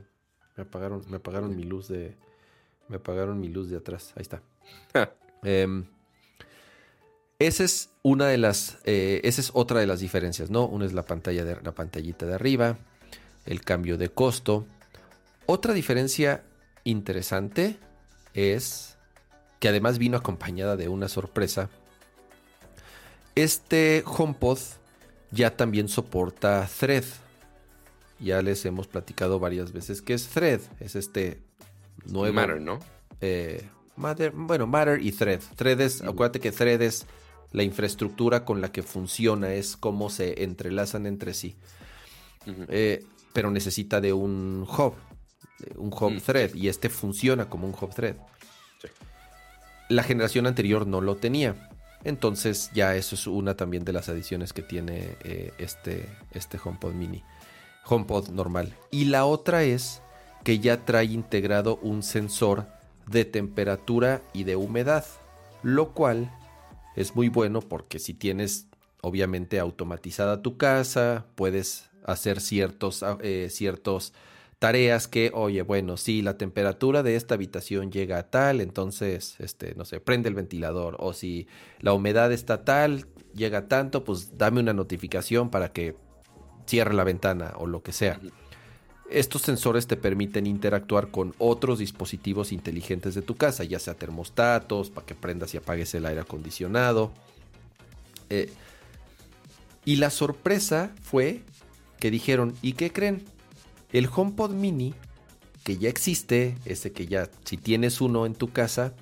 [0.58, 2.16] me apagaron, me apagaron mi luz de,
[2.88, 4.42] me apagaron mi luz de atrás, ahí está.
[5.44, 5.86] Em,
[7.38, 10.66] esa es una de las, eh, esa es otra de las diferencias, ¿no?
[10.66, 12.78] Una es la pantalla de la pantallita de arriba.
[13.46, 14.66] el cambio de costo.
[15.46, 16.44] Otra diferencia
[16.84, 17.78] interesante
[18.34, 18.95] es
[19.66, 21.72] que además vino acompañada de una sorpresa.
[23.34, 24.60] Este HomePod
[25.32, 27.04] ya también soporta Thread.
[28.20, 30.62] Ya les hemos platicado varias veces que es Thread.
[30.80, 31.42] Es este
[32.06, 32.36] nuevo.
[32.36, 32.78] Matter, ¿no?
[33.22, 35.42] eh, Matter- bueno, Matter y Thread.
[35.56, 37.08] Thread es, acuérdate que Thread es
[37.52, 41.56] la infraestructura con la que funciona, es cómo se entrelazan entre sí.
[42.68, 43.04] Eh,
[43.34, 44.94] pero necesita de un hub,
[45.76, 48.18] un hub Mm, thread, y este funciona como un hub thread.
[49.90, 51.70] La generación anterior no lo tenía.
[52.04, 56.94] Entonces ya eso es una también de las adiciones que tiene eh, este, este HomePod
[56.94, 57.24] mini.
[57.86, 58.74] HomePod normal.
[58.92, 60.02] Y la otra es
[60.44, 62.68] que ya trae integrado un sensor
[63.08, 65.06] de temperatura y de humedad.
[65.64, 66.32] Lo cual
[66.96, 68.68] es muy bueno porque si tienes
[69.02, 74.14] obviamente automatizada tu casa, puedes hacer ciertos, eh, ciertos
[74.66, 79.76] tareas que, oye, bueno, si la temperatura de esta habitación llega a tal, entonces, este,
[79.76, 80.96] no sé, prende el ventilador.
[80.98, 81.48] O si
[81.82, 83.06] la humedad está tal,
[83.36, 85.96] llega a tanto, pues dame una notificación para que
[86.66, 88.20] cierre la ventana o lo que sea.
[89.08, 94.90] Estos sensores te permiten interactuar con otros dispositivos inteligentes de tu casa, ya sea termostatos,
[94.90, 97.12] para que prendas y apagues el aire acondicionado.
[98.32, 98.52] Eh,
[99.86, 101.44] y la sorpresa fue
[102.00, 103.35] que dijeron, ¿y qué creen?
[103.96, 104.94] El HomePod mini,
[105.64, 108.94] que ya existe, ese que ya, si tienes uno en tu casa,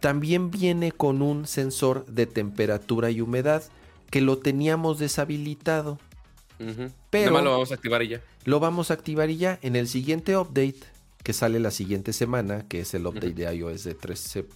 [0.00, 3.62] también viene con un sensor de temperatura y humedad
[4.10, 5.98] que lo teníamos deshabilitado.
[6.60, 6.90] Ujú.
[7.10, 8.20] Pero- Nada más lo vamos a activar y ya.
[8.44, 10.76] Lo vamos a activar y ya en el siguiente update
[11.22, 14.46] que sale la siguiente semana, que es el update de iOS de 13,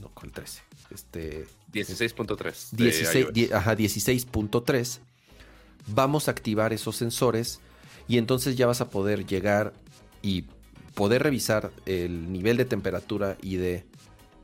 [0.00, 0.62] no, ¿cuál 13?
[0.90, 2.70] Este 16.3.
[2.72, 3.32] de 16, iOS.
[3.32, 5.00] die- ajá, 16.3,
[5.86, 7.60] vamos a activar esos sensores
[8.08, 9.72] y entonces ya vas a poder llegar
[10.22, 10.44] y
[10.94, 13.84] poder revisar el nivel de temperatura y de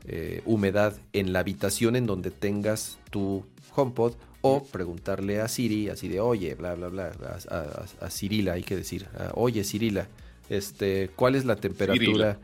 [0.07, 3.43] eh, humedad en la habitación en donde tengas tu
[3.75, 7.11] HomePod o preguntarle a Siri así de oye bla bla bla
[7.49, 10.07] a, a- a Cirila hay que decir oye Cirila
[10.49, 12.39] este cuál es la temperatura Cirila.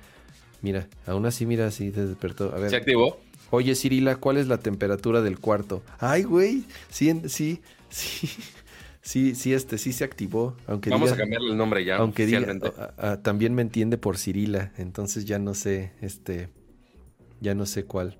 [0.64, 3.20] mira aún así mira así te despertó a ver ¿Se activó?
[3.54, 5.84] Oye, Cirila, ¿cuál es la temperatura del cuarto?
[6.00, 7.60] Ay, güey, sí, sí,
[7.90, 8.30] sí,
[9.02, 10.56] sí, sí, este, sí se activó.
[10.68, 11.98] Aunque Vamos diga, a cambiarle el nombre ya.
[11.98, 12.74] aunque diga, oficialmente.
[12.78, 16.50] ah, ah, también me entiende por Cirila, entonces ya no sé, este,
[17.40, 18.18] ya no sé cuál.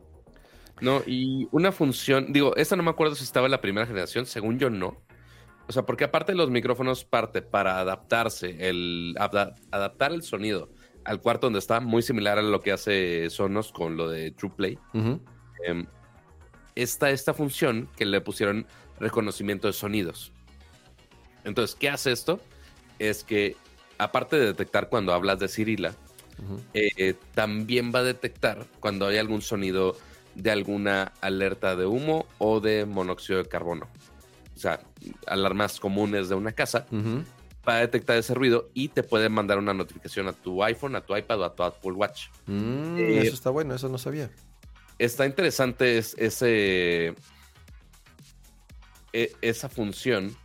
[0.82, 4.26] No, y una función, digo, esta no me acuerdo si estaba en la primera generación,
[4.26, 4.98] según yo no.
[5.68, 10.70] O sea, porque aparte de los micrófonos parte para adaptarse, el ada- adaptar el sonido
[11.06, 14.78] al cuarto donde está, muy similar a lo que hace Sonos con lo de TruePlay.
[15.66, 15.86] Em,
[16.76, 18.66] está esta función que le pusieron
[19.00, 20.34] reconocimiento de sonidos.
[21.44, 22.40] Entonces, ¿qué hace esto?
[23.00, 23.56] Es que,
[23.98, 25.96] aparte de detectar cuando hablas de Cirila,
[26.74, 29.96] eh, también va a detectar cuando hay algún sonido
[30.36, 33.88] de alguna alerta de humo o de monóxido de carbono.
[34.56, 34.80] O sea,
[35.28, 36.86] alarmas comunes de una casa,
[37.68, 41.02] va a detectar ese ruido y te puede mandar una notificación a tu iPhone, a
[41.02, 42.28] tu iPad o a tu Apple Watch.
[42.48, 44.30] Mm, Eh, eso está bueno, eso no sabía.
[45.00, 47.14] Está interesante es- ese,
[49.14, 50.36] e- esa función,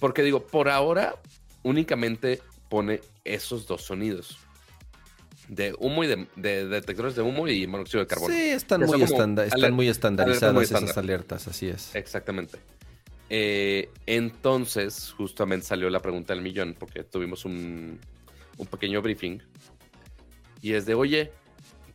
[0.00, 1.14] porque digo, por ahora
[1.62, 4.38] únicamente pone esos dos sonidos.
[5.48, 8.32] De humo y de, de detectores de humo y monóxido de carbono.
[8.32, 11.94] Sí, están muy, estanda- están muy estandarizadas muy esas alertas, así es.
[11.96, 12.58] Exactamente.
[13.28, 17.98] Eh, entonces, justamente salió la pregunta del millón, porque tuvimos un,
[18.58, 19.40] un pequeño briefing.
[20.62, 21.32] Y es de, oye,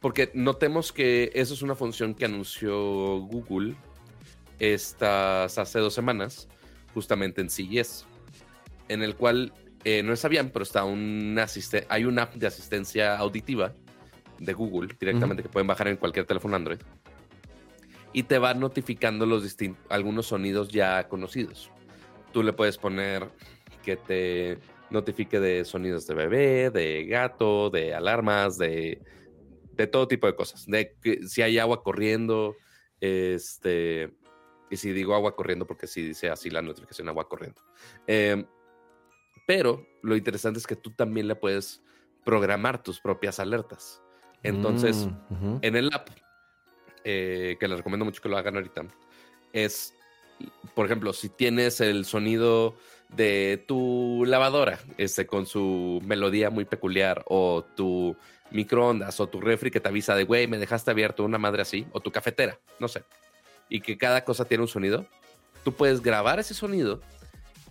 [0.01, 3.75] porque notemos que eso es una función que anunció Google
[4.59, 6.47] estas hace dos semanas,
[6.95, 8.07] justamente en CES,
[8.87, 13.15] en el cual eh, no sabían, pero está un asiste hay una app de asistencia
[13.17, 13.73] auditiva
[14.39, 16.79] de Google directamente que pueden bajar en cualquier teléfono Android
[18.11, 21.69] y te va notificando los distin- algunos sonidos ya conocidos.
[22.31, 23.27] Tú le puedes poner
[23.83, 24.57] que te
[24.89, 29.01] notifique de sonidos de bebé, de gato, de alarmas, de,
[29.73, 30.65] de todo tipo de cosas.
[30.65, 32.55] De que si hay agua corriendo,
[33.01, 34.11] este,
[34.75, 37.61] y si digo agua corriendo, porque si dice así la notificación agua corriendo.
[38.05, 38.45] Em,
[39.47, 41.81] pero lo interesante es que tú también le puedes
[42.25, 44.01] programar tus propias alertas.
[44.43, 46.09] Entonces, Mm, en el app,
[47.03, 48.85] eh, que les recomiendo mucho que lo hagan ahorita,
[49.53, 49.93] es,
[50.73, 52.75] por ejemplo, si tienes el sonido
[53.09, 58.15] de tu lavadora, este, con su melodía muy peculiar, o tu
[58.51, 61.87] microondas, o tu refri que te avisa de, güey, me dejaste abierto una madre así,
[61.93, 63.03] o tu cafetera, no sé,
[63.69, 65.05] y que cada cosa tiene un sonido,
[65.63, 67.01] tú puedes grabar ese sonido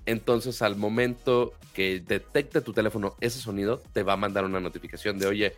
[0.07, 5.19] Entonces, al momento que detecte tu teléfono ese sonido, te va a mandar una notificación
[5.19, 5.57] de, oye,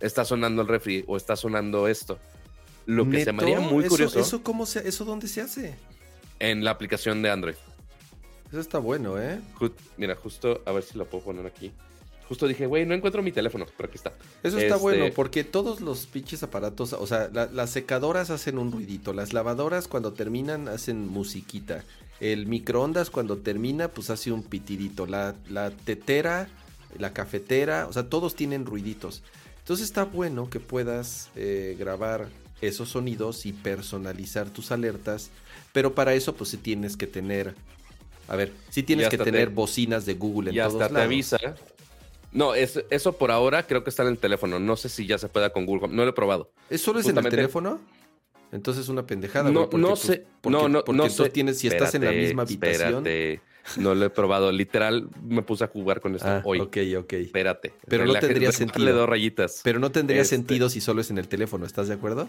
[0.00, 2.18] está sonando el refri o está sonando esto.
[2.86, 5.74] Lo que se me muy ¿Eso- curioso ¿Eso, cómo se, ¿Eso dónde se hace?
[6.38, 7.56] en la aplicación de Android.
[8.48, 9.40] Eso está bueno, ¿eh?
[9.96, 11.72] Mira, justo, a ver si la puedo poner aquí.
[12.28, 14.10] Justo dije, güey, no encuentro mi teléfono, pero aquí está.
[14.42, 18.58] Eso está Este- bueno porque todos los pinches aparatos, o sea, la- las secadoras hacen
[18.58, 21.84] un ruidito, las lavadoras cuando terminan hacen musiquita,
[22.20, 26.48] el microondas cuando termina pues hace un pitidito, la, la tetera,
[26.98, 29.22] la cafetera, o sea, todos tienen ruiditos.
[29.60, 32.28] Entonces está bueno que puedas eh, grabar
[32.60, 35.30] esos sonidos y personalizar tus alertas,
[35.72, 37.54] pero para eso pues sí tienes que tener,
[38.26, 40.92] a ver, sí tienes que tener te- bocinas de Google en y todos hasta te
[40.94, 41.06] lados.
[41.06, 41.38] avisa.
[42.32, 44.58] No, es, eso por ahora creo que está en el teléfono.
[44.58, 45.96] No sé si ya se pueda con Google Home.
[45.96, 46.50] No lo he probado.
[46.70, 47.80] ¿Es solo es en el teléfono?
[48.52, 49.50] Entonces es una pendejada.
[49.50, 50.26] No, no pues, sé.
[50.40, 51.28] Porque, no, no, porque no sé.
[51.30, 53.06] tienes, si estás en la Espérate, misma habitación.
[53.06, 53.40] espérate.
[53.76, 54.50] No lo he probado.
[54.50, 56.60] Literal, me puse a jugar con esto Ah, hoy.
[56.60, 57.12] ok, ok.
[57.14, 57.74] Espérate.
[57.86, 58.96] Pero no Relaje- tendría bájale sentido.
[58.96, 59.60] dos rayitas.
[59.62, 62.28] Pero no tendría Este- sentido si solo es en el teléfono, ¿estás de acuerdo?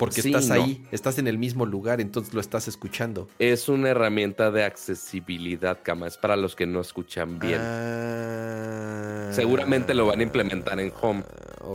[0.00, 0.54] Porque Sí, estás no.
[0.54, 3.28] ahí, estás en el mismo lugar, entonces lo estás escuchando.
[3.38, 6.06] Es una herramienta de accesibilidad, cama.
[6.06, 7.60] Es para los que no escuchan bien.
[7.60, 11.22] Ah, Seguramente lo van a implementar en Home.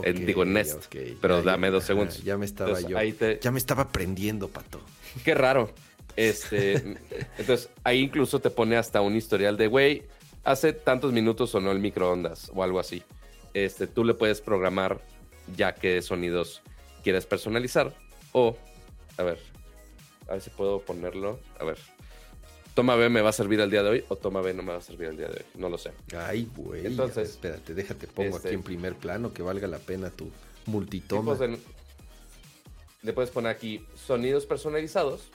[0.02, 0.92] en- digo, en Nest.
[1.20, 2.22] Pero Ya, dame dos segundos.
[2.24, 2.98] Ya me estaba Entonces, yo.
[2.98, 4.80] ahí te- Ya me estaba prendiendo, pato.
[5.24, 5.70] Qué raro.
[6.16, 6.74] Este,
[7.38, 10.02] entonces, ahí incluso te pone hasta un historial de, güey,
[10.44, 13.02] hace tantos minutos sonó el microondas o algo así.
[13.54, 15.00] Este, tú le puedes programar
[15.56, 16.62] ya qué sonidos
[17.04, 17.94] quieres personalizar.
[18.38, 18.54] O,
[19.16, 19.38] a ver,
[20.28, 21.40] a ver si puedo ponerlo.
[21.58, 21.78] A ver.
[22.74, 24.72] Toma B me va a servir el día de hoy o toma B no me
[24.72, 25.44] va a servir el día de hoy.
[25.54, 25.92] No lo sé.
[26.14, 26.84] Ay, güey.
[26.84, 27.24] Entonces, ver,
[27.54, 30.30] espérate, déjate, pongo este- aquí en primer plano que valga la pena tu
[30.66, 31.34] multitoma.
[31.36, 31.58] De-
[33.04, 35.30] le puedes poner aquí sonidos personalizados.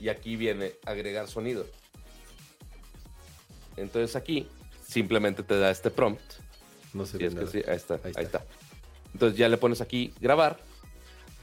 [0.00, 1.66] Y aquí viene agregar sonido.
[3.76, 4.48] Entonces aquí
[4.86, 6.22] simplemente te da este prompt.
[6.94, 7.46] No ve es que nada.
[7.50, 8.38] sí, ahí está, Ahí ahí está.
[8.38, 8.44] está.
[9.12, 10.69] Entonces ya le pones aquí grabar.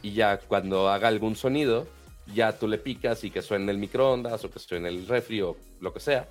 [0.01, 1.87] Y ya cuando haga algún sonido,
[2.33, 5.57] ya tú le picas y que suene el microondas o que suene el refri o
[5.79, 6.27] lo que sea.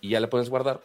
[0.00, 0.80] Y ya le pones guardar.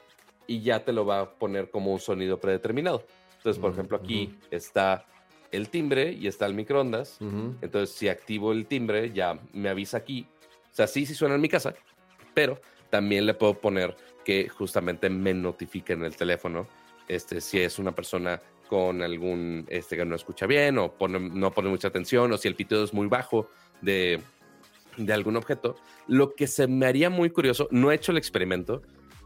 [0.47, 3.05] Y ya te lo va a poner como un sonido predeterminado.
[3.37, 5.05] Entonces, por ejemplo, aquí está
[5.51, 7.17] el timbre y está el microondas.
[7.61, 10.27] Entonces, si activo el timbre, ya me avisa aquí.
[10.71, 11.73] O sea, sí, sí suena en mi casa,
[12.33, 16.67] pero también le puedo poner que justamente me notifique en el teléfono
[17.07, 18.39] este, si es una persona
[18.71, 22.55] con algún, este, que no escucha bien o no pone mucha atención o si el
[22.55, 23.49] pitido es muy bajo
[23.81, 24.21] de,
[24.95, 25.75] de algún objeto.
[26.07, 28.81] Lo que se me haría muy curioso, no he hecho el experimento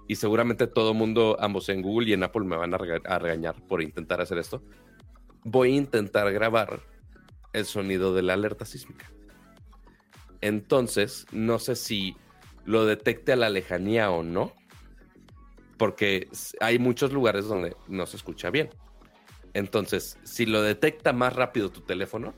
[0.07, 3.53] y seguramente todo mundo, ambos en Google y en Apple, me van a, a regañar
[3.67, 4.63] por intentar hacer esto.
[5.43, 6.79] Voy a intentar grabar
[7.53, 9.11] el sonido de la alerta sísmica.
[10.41, 12.17] Entonces, no sé si
[12.65, 14.53] lo detecte a la lejanía o no,
[15.77, 16.29] porque
[16.61, 18.71] hay muchos lugares donde no se escucha bien.
[19.55, 22.33] Entonces, si lo detecta más rápido tu teléfono,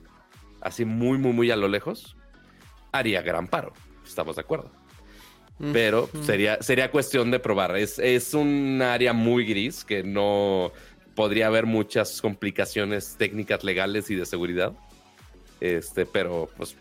[0.61, 2.15] así muy, muy, muy a lo lejos,
[2.91, 3.73] haría gran paro.
[4.05, 4.71] Estamos de acuerdo.
[5.57, 5.71] Mm.
[5.73, 6.23] Pero Mm.
[6.23, 7.75] sería, sería cuestión de probar.
[7.75, 10.71] Es, es un área muy gris que no
[11.15, 14.73] podría haber muchas complicaciones técnicas legales y de seguridad.
[15.59, 16.75] Este, pero pues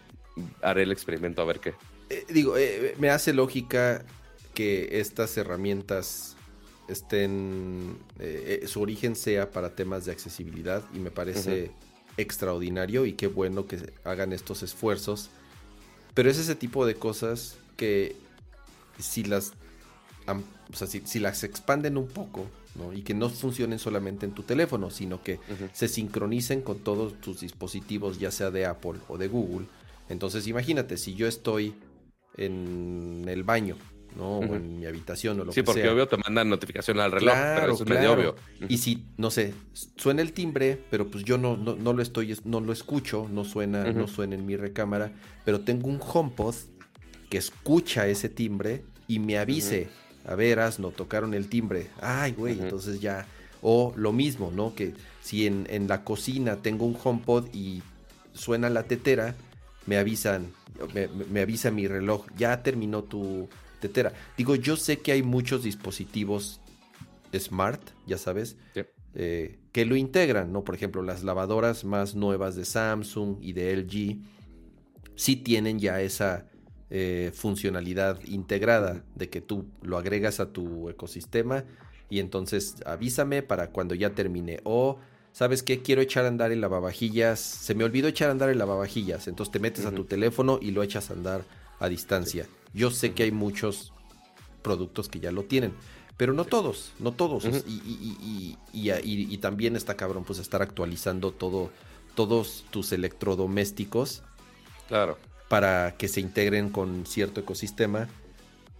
[0.61, 1.73] haré el experimento a ver qué.
[2.11, 4.05] Eh, digo, eh, me hace lógica
[4.53, 6.36] que estas herramientas
[6.89, 11.71] estén, eh, eh, su origen sea para temas de accesibilidad y me parece
[12.17, 15.31] extraordinario y qué bueno que hagan estos esfuerzos.
[16.15, 18.17] Pero es ese tipo de cosas que
[18.99, 19.53] si las,
[20.27, 22.93] o sea, si, si las expanden un poco, ¿no?
[22.93, 25.41] Y que no funcionen solamente en tu teléfono, sino que
[25.73, 29.67] se sincronicen con todos tus dispositivos, ya sea de Apple o de Google.
[30.09, 31.75] Entonces imagínate, si yo estoy
[32.37, 33.77] en el baño,
[34.17, 34.39] ¿no?
[34.41, 35.93] O en mi habitación o lo Sí, que porque sea.
[35.93, 38.21] obvio te mandan notificación al reloj, pero Claro, es medio claro.
[38.21, 38.37] obvio.
[38.69, 39.55] Y si, no sé,
[39.97, 43.45] suena el timbre, pero pues yo no, no, no lo estoy, no lo escucho, no
[43.45, 45.13] suena, no suena en mi recámara,
[45.45, 46.55] pero tengo un HomePod
[47.29, 49.89] que escucha ese timbre y me avise,
[50.25, 51.89] a ver, no tocaron el timbre.
[52.01, 53.27] Ay, güey, entonces ya.
[53.63, 54.75] O lo mismo, ¿no?
[54.75, 57.83] Que si en, en la cocina tengo un HomePod y
[58.33, 59.35] suena la tetera,
[59.87, 60.53] me avisan,
[60.95, 63.49] me- me avisa mi reloj, ya terminó tu
[64.37, 66.61] Digo, yo sé que hay muchos dispositivos
[67.37, 68.83] smart, ya sabes, Sí.
[69.15, 70.65] eh, que lo integran, ¿no?
[70.65, 74.19] Por ejemplo, las lavadoras más nuevas de Samsung y de LG
[75.15, 76.47] sí tienen ya esa
[76.89, 81.65] eh, funcionalidad integrada de que tú lo agregas a tu ecosistema
[82.09, 84.61] y entonces avísame para cuando ya termine.
[84.63, 84.99] O,
[85.33, 85.83] ¿sabes qué?
[85.83, 87.41] Quiero echar a andar el lavavajillas.
[87.41, 89.27] Se me olvidó echar a andar el lavavajillas.
[89.27, 91.43] Entonces te metes a tu teléfono y lo echas a andar
[91.81, 92.47] a distancia.
[92.77, 93.93] Yo sé que hay muchos
[94.63, 95.73] productos que ya lo tienen,
[96.17, 97.45] pero no todos, no todos.
[97.45, 101.71] Y, y- y- y- también está cabrón, pues estar actualizando todo,
[102.15, 104.23] todos tus electrodomésticos
[104.89, 105.19] Claro.
[105.49, 108.09] para que se integren con cierto ecosistema.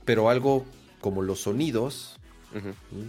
[0.05, 0.65] Pero algo
[1.01, 2.17] como los sonidos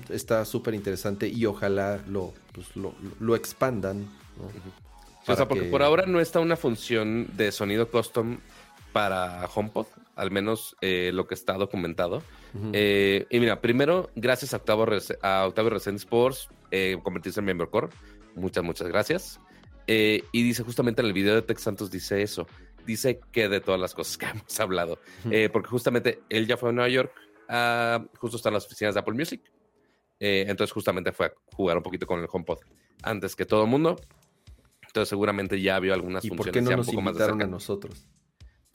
[0.09, 4.07] está súper interesante y ojalá lo, pues, lo, lo expandan.
[5.27, 8.37] o sea, porque que- por ahora no está una función de sonido custom
[8.93, 9.85] para HomePod,
[10.17, 12.17] al menos eh, lo que está documentado.
[12.53, 12.71] Ujú.
[12.73, 16.33] Eh, y mira, primero, gracias a Octavio, Rece- a Octavio Reséndiz por
[16.71, 17.87] eh, convertirse en miembro core.
[18.35, 19.39] Muchas, muchas gracias.
[19.87, 22.45] Eh, y dice justamente en el video de Tex Santos, dice eso.
[22.85, 24.99] Dice que de todas las cosas que hemos hablado.
[25.25, 25.33] Ujú.
[25.33, 27.11] Eh, porque justamente él ya fue a Nueva York,
[27.47, 29.41] a- justo están las oficinas de Apple Music.
[30.19, 32.57] Eh, entonces justamente fue a jugar un poquito con el HomePod
[33.03, 33.95] antes que todo el mundo.
[34.87, 37.23] Entonces seguramente ya vio algunas ¿Y por funciones qué no un nos poco más de
[37.25, 38.07] invitaron a nosotros?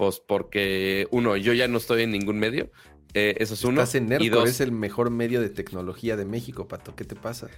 [0.03, 2.73] Pues porque, uno, yo ya no estoy en ningún medio.
[3.15, 3.81] eh, eso es uno.
[3.83, 6.97] Estás en y Nerdcore, dos, es el mejor medio de tecnología de México, Pato.
[6.97, 7.49] ¿Qué te pasa?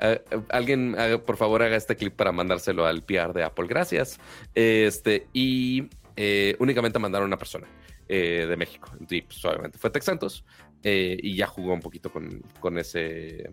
[0.00, 3.68] eh, eh, alguien, por favor, haga este clip para mandárselo al PR de Apple.
[3.68, 4.18] Gracias.
[4.52, 7.68] Este, y eh, únicamente mandaron a una persona
[8.08, 8.90] eh, de México.
[9.08, 10.44] Y pues, obviamente fue Tex Santos.
[10.82, 13.48] y ya jugó un poquito con, con ese.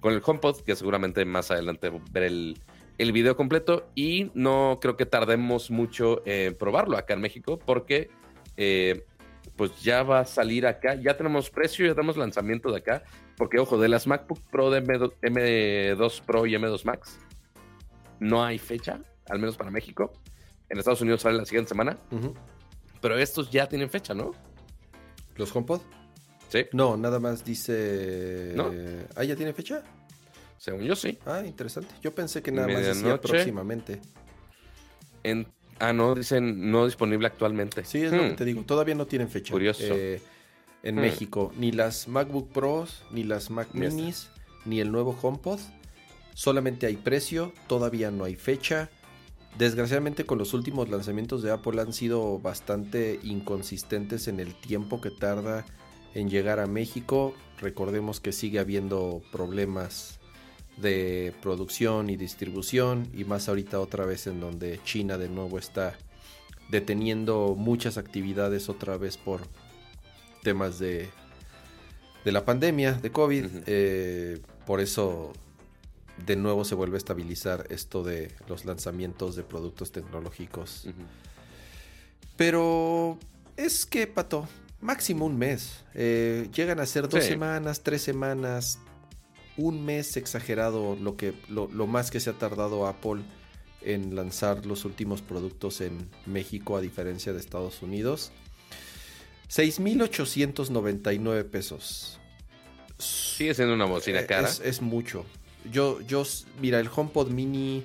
[0.00, 2.58] Con el HomePod, que seguramente más adelante ver el,
[2.98, 3.86] el video completo.
[3.94, 8.10] Y no creo que tardemos mucho en probarlo acá en México, porque
[8.56, 9.04] eh,
[9.56, 10.94] pues ya va a salir acá.
[10.94, 13.02] Ya tenemos precio, ya tenemos lanzamiento de acá.
[13.36, 17.18] Porque, ojo, de las MacBook Pro de M2, M2 Pro y M2 Max,
[18.20, 20.12] no hay fecha, al menos para México.
[20.68, 21.98] En Estados Unidos sale la siguiente semana,
[23.00, 24.32] pero estos ya tienen fecha, ¿no?
[25.36, 25.80] ¿Los HomePod?
[26.48, 28.52] Sí, No, nada más dice...
[28.54, 28.70] ¿No?
[29.16, 29.82] Ah, ¿ya tiene fecha?
[30.64, 31.18] Según yo sí.
[31.26, 31.94] Ah, interesante.
[32.02, 34.00] Yo pensé que nada más decía próximamente.
[35.22, 35.46] En,
[35.78, 37.84] ah, no, dicen no disponible actualmente.
[37.84, 38.36] Sí, es lo que Hmm.
[38.36, 38.62] te digo.
[38.62, 39.52] Todavía no tienen fecha.
[39.52, 39.82] Curioso.
[39.90, 40.22] Eh,
[40.82, 41.00] en Hmm.
[41.00, 43.68] México, ni las MacBook Pros, ni las Mac.
[43.74, 44.30] Minis,
[44.64, 45.60] ni el nuevo HomePod.
[46.32, 48.88] Solamente hay precio, todavía no hay fecha.
[49.58, 55.10] Desgraciadamente con los últimos lanzamientos de Apple han sido bastante inconsistentes en el tiempo que
[55.10, 55.66] tarda
[56.14, 57.34] en llegar a México.
[57.60, 60.18] Recordemos que sigue habiendo problemas
[60.76, 65.96] de producción y distribución y más ahorita otra vez en donde China de nuevo está
[66.70, 69.40] deteniendo muchas actividades otra vez por
[70.42, 71.08] temas de,
[72.24, 73.46] de la pandemia de COVID.
[73.66, 75.32] Eh, por eso
[76.26, 80.86] de nuevo se vuelve a estabilizar esto de los lanzamientos de productos tecnológicos.
[82.36, 83.18] Pero
[83.56, 84.48] es que, Pato,
[84.80, 85.84] máximo un mes.
[85.94, 87.30] Eh, llegan a ser dos Sí.
[87.30, 88.78] semanas, tres semanas,
[89.56, 93.22] un mes exagerado lo, que, lo, lo más que se ha tardado Apple
[93.82, 98.32] en lanzar los últimos productos en México a diferencia de Estados Unidos.
[99.50, 102.18] 6.899 pesos.
[102.98, 104.48] Sigue siendo una bocina Eh, cara.
[104.48, 105.24] Es, es mucho.
[105.70, 106.24] Yo, yo,
[106.60, 107.82] mira, el HomePod Mini.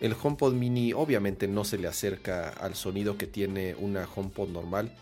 [0.00, 4.94] El HomePod Mini obviamente no se le acerca al sonido que tiene una HomePod normal.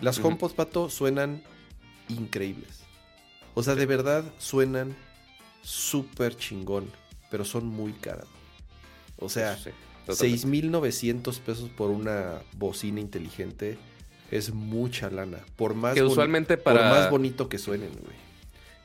[0.00, 0.28] Las Ujú.
[0.28, 1.42] HomePods, pato, suenan
[2.08, 2.80] increíbles.
[3.54, 4.94] O sea, de verdad suenan
[5.62, 6.90] súper chingón,
[7.30, 8.26] pero son muy caras.
[9.18, 9.70] O sea, sí,
[10.06, 10.46] totalmente.
[10.46, 13.78] 6.900 pesos por una bocina inteligente
[14.30, 15.38] es mucha lana.
[15.56, 18.16] Por más, Que usualmente por para- más bonito que suenen, güey.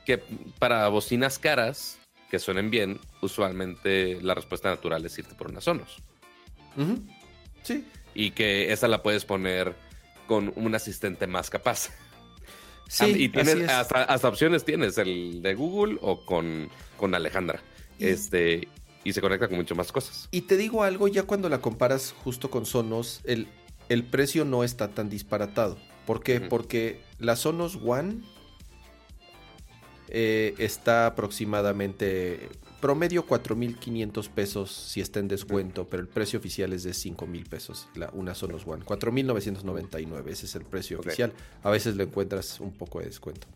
[0.04, 0.18] que
[0.58, 1.98] para bocinas caras
[2.30, 5.98] que suenen bien, usualmente la respuesta natural es irte por unas Sonos.
[7.62, 7.86] Sí.
[8.14, 9.74] Y que esa la puedes poner
[10.26, 11.90] con un asistente más capaz.
[12.88, 17.60] Sí, y tienes hasta, hasta opciones tienes, el de Google o con, con Alejandra.
[17.98, 18.68] Y- Este,
[19.04, 20.28] y se conecta con mucho más cosas.
[20.30, 23.48] Y te digo algo, ya cuando la comparas justo con Sonos, el,
[23.88, 25.76] el precio no está tan disparatado.
[26.06, 26.40] ¿Por qué?
[26.40, 28.16] Porque la Sonos One
[30.08, 32.48] eh, está aproximadamente
[32.84, 37.88] promedio 4.500 pesos si está en descuento, pero el precio oficial es de 5.000 pesos,
[37.94, 38.84] la, una Sonos One.
[38.84, 41.32] 4.999, ese es el precio oficial.
[41.62, 43.46] A veces le encuentras un poco de descuento.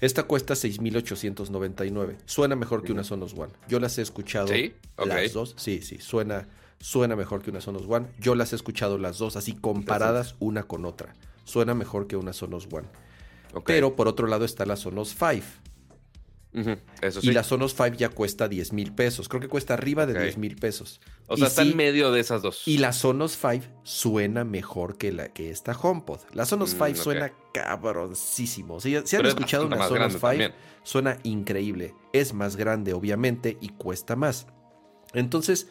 [0.00, 2.16] Esta cuesta 6.899.
[2.26, 3.52] Suena mejor que una Sonos One.
[3.68, 4.74] Yo las he escuchado ¿Sí?
[4.98, 5.54] Las dos.
[5.56, 6.48] Sí, sí, suena,
[6.80, 8.08] suena mejor que una Sonos One.
[8.18, 11.14] Yo las he escuchado las dos, así comparadas una con otra.
[11.44, 12.88] Suena mejor que una Sonos One.
[13.64, 15.46] Pero por otro lado está la Sonos 5.
[17.00, 17.28] Eso sí.
[17.28, 19.28] Y la Sonos 5 ya cuesta 10 mil pesos.
[19.28, 20.20] Creo que cuesta arriba de Ok.
[20.20, 21.00] 10 mil pesos.
[21.26, 22.68] o y sea, está sí- en medio de esas dos.
[22.68, 26.20] Y la Sonos 5 suena mejor que la que esta HomePod.
[26.34, 26.96] La Sonos Mm, 5 ok.
[26.96, 28.80] suena cabroncísimo.
[28.80, 30.52] Si, si han escuchado una Sonos grande 5, también.
[30.82, 31.94] suena increíble.
[32.12, 34.46] Es más grande, obviamente, y cuesta más.
[35.14, 35.68] Entonces,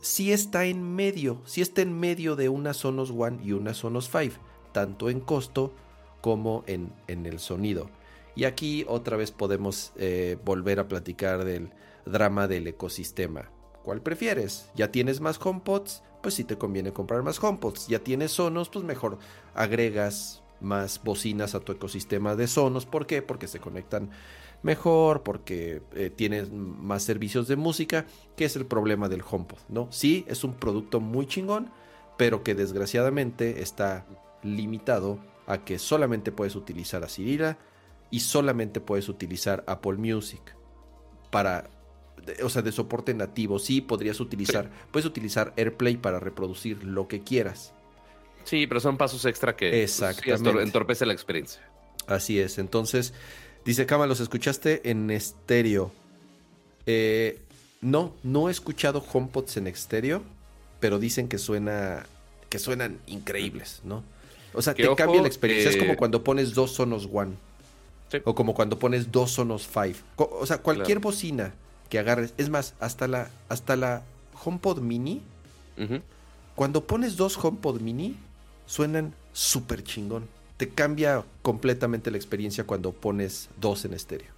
[0.00, 4.10] si está en medio, si está en medio de una Sonos One y una Sonos
[4.10, 4.34] 5.
[4.72, 5.74] tanto en costo
[6.22, 7.90] como en, en el sonido.
[8.34, 11.70] Y aquí otra vez podemos eh, volver a platicar del
[12.06, 13.50] drama del ecosistema.
[13.82, 14.70] ¿Cuál prefieres?
[14.74, 16.02] ¿Ya tienes más HomePods?
[16.22, 17.88] Pues sí te conviene comprar más HomePods.
[17.88, 18.68] ¿Ya tienes Sonos?
[18.68, 19.18] Pues mejor
[19.54, 22.86] agregas más bocinas a tu ecosistema de Sonos.
[22.86, 23.22] ¿Por qué?
[23.22, 24.10] Porque se conectan
[24.62, 28.06] mejor, porque eh, tienes más servicios de música,
[28.36, 29.88] que es el problema del HomePod, ¿no?
[29.90, 31.70] Sí, es un producto muy chingón,
[32.16, 34.06] pero que desgraciadamente está
[34.44, 37.58] limitado a que solamente puedes utilizar a Cirila
[38.12, 40.54] y solamente puedes utilizar Apple Music
[41.32, 41.68] para
[42.44, 43.58] o sea, de soporte nativo.
[43.58, 47.72] Sí, podrías utilizar, puedes utilizar AirPlay para reproducir lo que quieras.
[48.44, 51.62] Sí, pero son pasos extra que pues, sí, entorpece la experiencia.
[52.06, 52.58] Así es.
[52.58, 53.12] Entonces,
[53.64, 55.92] dice Kama, los escuchaste en estéreo.
[56.86, 57.40] Eh,
[57.80, 60.22] no, no he escuchado HomePods en estéreo,
[60.80, 62.06] pero dicen que suena,
[62.48, 64.04] que suenan increíbles, ¿no?
[64.54, 65.70] O sea, te ojo, cambia la experiencia.
[65.70, 67.36] Es como cuando pones dos Sonos One.
[68.12, 68.18] Sí.
[68.24, 69.96] O como cuando pones dos Sonos Five.
[70.16, 71.10] Co- O sea, cualquier Claro.
[71.10, 71.54] bocina
[71.88, 72.34] que agarres.
[72.36, 74.02] Es más, hasta la, hasta la
[74.44, 75.22] HomePod Mini.
[76.54, 78.16] Cuando pones dos HomePod Mini,
[78.66, 80.28] suenan súper chingón.
[80.58, 84.30] Te cambia completamente la experiencia cuando pones dos en estéreo.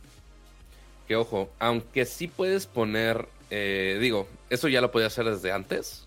[1.09, 6.07] Que ojo, aunque sí puedes poner, eh, digo, eso ya lo podía hacer desde antes,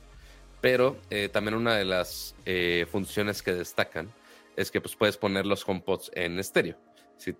[0.62, 4.10] pero eh, también una de las eh, funciones que destacan
[4.56, 6.78] es que pues, puedes poner los HomePods en estéreo.
[7.18, 7.36] Si,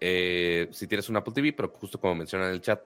[0.00, 2.80] eh, si tienes un Apple TV, pero justo como menciona en el chat,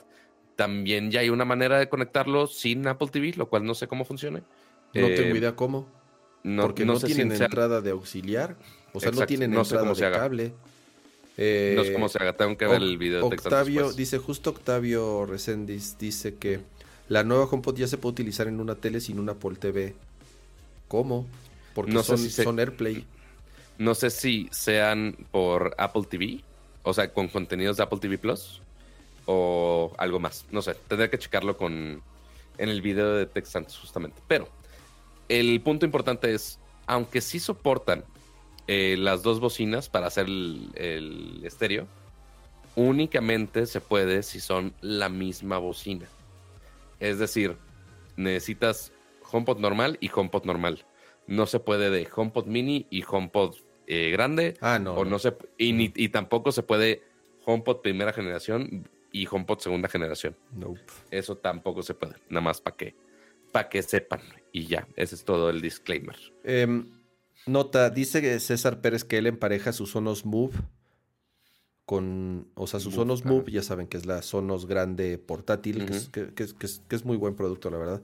[0.57, 4.05] también ya hay una manera de conectarlo sin Apple TV, lo cual no sé cómo
[4.05, 4.41] funcione.
[4.95, 5.87] No Eh, tengo idea cómo.
[6.43, 8.57] No, porque no no, sé si tienen sea- entrada de auxiliar.
[8.93, 10.53] O sea, no tienen no entrada de cable.
[11.37, 14.51] Eh, no sé cómo se haga, tengo que ver el video de Octavio, dice, justo
[14.51, 16.61] Octavio Reséndiz dice que
[17.09, 19.95] la nueva HomePod ya se puede utilizar en una tele sin una Apple TV.
[20.89, 21.27] ¿Cómo?
[21.75, 23.07] Porque No sé son, si se- son AirPlay.
[23.79, 26.43] No sé si sean por Apple TV,
[26.83, 28.63] o sea, con contenidos de Apple TV Plus,
[29.27, 30.47] o algo más.
[30.51, 32.03] No sé, tendré que checarlo con
[32.59, 34.21] en el video de Tex antes, justamente.
[34.29, 34.49] Pero
[35.29, 38.05] el punto importante es, aunque sí soportan
[38.67, 41.87] eh, las dos bocinas para hacer el, el estéreo,
[42.75, 46.07] únicamente se puede si son la misma bocina.
[46.99, 47.57] Es decir,
[48.17, 48.93] necesitas
[49.31, 50.85] HomePod normal y HomePod normal.
[51.27, 53.55] No se puede de HomePod mini y HomePod
[53.93, 54.55] eh, grande.
[54.61, 54.95] Ah, no.
[54.95, 57.03] o no se, y, ni- y tampoco se puede
[57.45, 60.37] HomePod primera generación y HomePod segunda generación.
[60.53, 60.81] Nope.
[61.11, 62.15] Eso tampoco se puede.
[62.29, 62.95] Nada más para que,
[63.53, 64.21] para que sepan.
[64.53, 66.17] Y ya, ese es todo el disclaimer.
[66.45, 66.87] Em,
[67.47, 70.53] nota, dice César Pérez que él empareja sus Sonos Move
[71.87, 73.25] con, o sea, sus Move, Sonos.
[73.25, 76.13] Move, ya saben que es la Sonos grande portátil, que, es, Ujú.
[76.13, 78.03] que- que es- que es- que es muy buen producto, la verdad,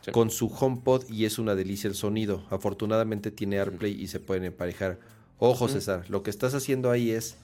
[0.00, 0.10] Sí.
[0.12, 2.46] con su HomePod y es una delicia el sonido.
[2.50, 4.98] Afortunadamente tiene AirPlay y se pueden emparejar.
[5.38, 5.68] Ojo.
[5.68, 7.36] César, lo que estás haciendo ahí es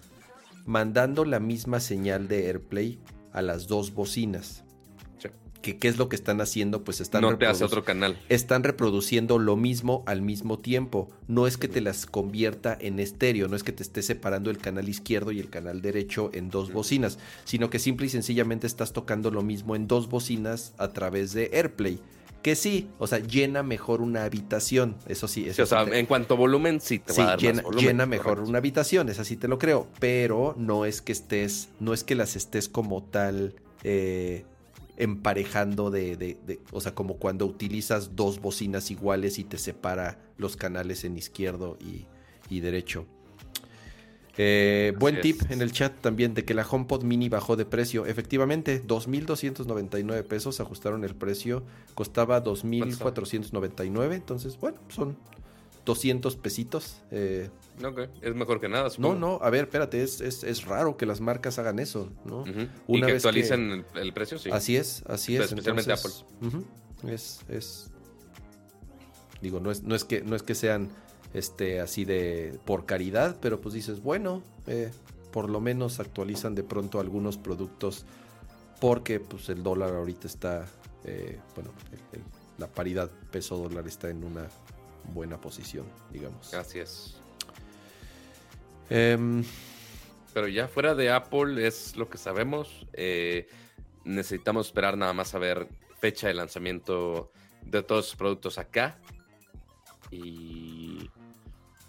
[0.65, 2.99] mandando la misma señal de AirPlay
[3.33, 4.63] a las dos bocinas.
[5.19, 5.29] Sí.
[5.61, 6.85] ¿Qué, qué es lo que están haciendo?
[6.85, 8.19] Pues están no te hace reproduc- otro canal.
[8.29, 11.09] están reproduciendo lo mismo al mismo tiempo.
[11.29, 14.59] No es que te las convierta en estéreo, no es que te esté separando el
[14.59, 18.93] canal izquierdo y el canal derecho en dos bocinas, sino que simple y sencillamente estás
[18.93, 22.01] tocando lo mismo en dos bocinas a través de AirPlay.
[22.43, 24.97] Que sí, o sea, llena mejor una habitación.
[25.07, 27.21] Eso sí, eso Sí, o sea, sí te- en cuanto a volumen, sí te Sí,
[27.21, 28.49] va a dar más llena, volumen, llena mejor correcto.
[28.51, 32.15] una habitación, es así te lo creo, pero no es que estés, no es que
[32.17, 34.45] las estés como tal eh,
[34.97, 40.19] emparejando de, de- de- o sea, como cuando utilizas dos bocinas iguales y te separa
[40.37, 42.07] los canales en izquierdo y,
[42.55, 43.07] y derecho.
[44.39, 48.07] Eh, buen tip en el chat también de que la HomePod Mini bajó de precio.
[48.07, 51.63] Efectivamente, 2.299 pesos ajustaron el precio.
[51.95, 54.15] Costaba 2.499.
[54.15, 55.17] Entonces, bueno, son
[55.85, 57.03] 200 pesitos.
[57.11, 57.51] Eh,
[58.23, 58.85] Es mejor que nada.
[58.85, 59.15] no, supongo.
[59.17, 62.45] no, a ver, espérate, es, es, es raro que las marcas hagan eso, ¿no?
[62.47, 64.51] Y Una que vez que- actualicen el, el precio, sí.
[64.51, 65.47] Así es, así es.
[65.47, 66.65] Especialmente entonces, ujú,
[67.09, 67.91] es, es.
[69.41, 70.91] Digo, no es, no es que, no es que sean
[71.35, 74.91] este así de por caridad, pero pues dices, bueno, eh,
[75.33, 78.05] por lo menos actualizan de pronto algunos productos
[78.81, 80.67] porque pues el dólar ahorita está,
[81.05, 82.25] eh, bueno, el- el-
[82.59, 84.47] la paridad peso dólar está en una
[85.15, 86.53] buena posición, digamos.
[86.55, 87.17] Así es.
[88.91, 89.45] Em,
[90.35, 92.87] Pero ya fuera de Apple es lo que sabemos.
[92.95, 93.49] Eh,
[94.05, 95.69] necesitamos esperar nada más a ver
[96.01, 97.31] fecha de lanzamiento
[97.67, 98.99] de todos los productos acá.
[100.11, 101.11] Y,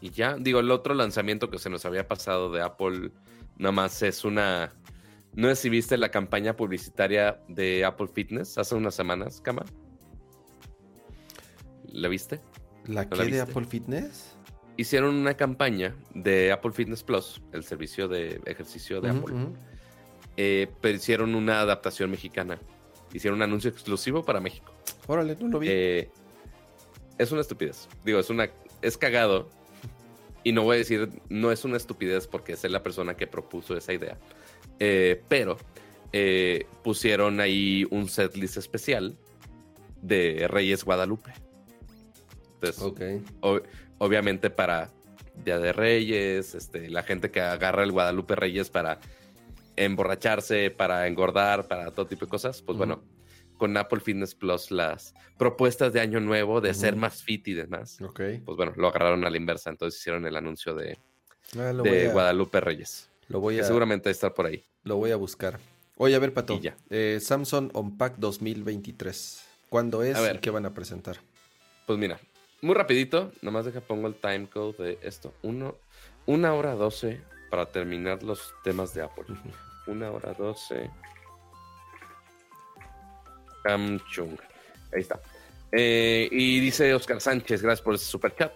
[0.04, 3.12] y ya, digo, el otro lanzamiento que se nos había pasado de Apple,
[3.58, 4.74] nada más es una...
[5.34, 9.64] No sé si viste la campaña publicitaria de Apple Fitness hace unas semanas, Cama.
[11.88, 12.42] ¿La viste?
[12.86, 13.40] ¿La ¿No que la de?
[13.40, 14.36] Apple Fitness?
[14.76, 19.36] hicieron una campaña de Apple Fitness Plus, el servicio de ejercicio de Apple.
[20.36, 22.60] Eh, pero hicieron una adaptación mexicana.
[23.14, 24.74] Hicieron un anuncio exclusivo para México.
[25.08, 25.68] Órale, no lo vi.
[25.70, 26.12] Eh,
[27.18, 27.88] es una estupidez.
[28.04, 28.50] Digo, es una.
[28.82, 29.48] Es cagado.
[30.44, 33.78] Y no voy a decir, no es una estupidez porque es la persona que propuso
[33.78, 34.18] esa idea.
[34.80, 35.58] Eh, pero
[36.12, 39.18] eh, pusieron ahí un setlist especial
[40.02, 41.32] de Reyes Guadalupe.
[42.62, 43.24] Entonces,
[43.98, 44.92] obviamente para
[45.44, 49.00] Día de Reyes, este, la gente que agarra el Guadalupe Reyes para
[49.76, 53.02] emborracharse, para engordar, para todo tipo de cosas, pues bueno,
[53.64, 56.80] con Apple Fitness Plus las propuestas de año nuevo de Ujú.
[56.82, 58.20] ser más fit y demás, Ok.
[58.44, 60.98] pues bueno, lo agarraron a la inversa, entonces hicieron el anuncio de,
[61.58, 64.62] Ah, de a, Guadalupe Reyes, lo, voy que a, seguramente estar por ahí.
[64.84, 65.62] lo voy a buscar.
[65.96, 66.60] Oye, a ver, Pato.
[66.60, 66.76] Ya.
[66.90, 69.46] eh, Samsung Unpack 2023.
[69.70, 70.36] ¿Cuándo es ver.
[70.36, 71.20] y qué van a presentar?
[71.88, 72.20] Pues mira,
[72.62, 75.78] muy rapidito, nomás deja pongo el time code de esto, Uno,
[76.26, 79.24] una hora doce para terminar los temas de Apple.
[79.88, 80.92] Una hora doce.
[83.64, 84.38] Samsung.
[84.94, 85.20] Ahí está.
[85.72, 88.52] Eh, y dice Oscar Sánchez, gracias por ese super chat.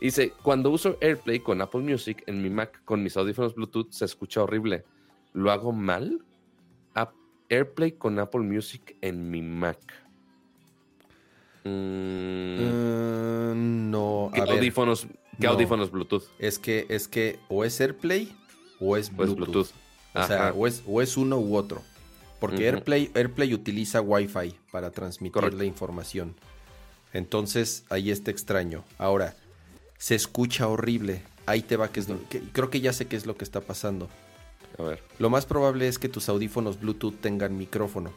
[0.00, 4.04] Dice, cuando uso AirPlay con Apple Music en mi Mac con mis audífonos Bluetooth se
[4.04, 4.84] escucha horrible.
[5.32, 6.22] ¿Lo hago mal?
[6.94, 7.14] Ap-
[7.48, 9.78] AirPlay con Apple Music en mi Mac.
[11.64, 14.54] Mm, Eh, no, ¿Qué a ver.
[14.54, 15.06] audífonos,
[15.40, 15.50] qué no.
[15.52, 16.24] audífonos Bluetooth?
[16.38, 18.32] Es que, es que o es AirPlay
[18.80, 19.36] o es Bluetooth.
[19.36, 19.70] Bluetooth.
[20.14, 20.52] O sea, Ajá.
[20.54, 21.82] o es, o es uno u otro.
[22.40, 22.66] Porque.
[22.66, 25.58] AirPlay, AirPlay utiliza Wi-Fi para transmitir Correcto.
[25.58, 26.34] la información.
[27.12, 28.84] Entonces, ahí está extraño.
[28.98, 29.34] Ahora,
[29.98, 31.22] se escucha horrible.
[31.46, 33.44] Ahí te va, que es lo que, creo que ya sé qué es lo que
[33.44, 34.08] está pasando.
[34.78, 35.02] A ver.
[35.18, 38.12] Lo más probable es que tus audífonos Bluetooth tengan micrófono.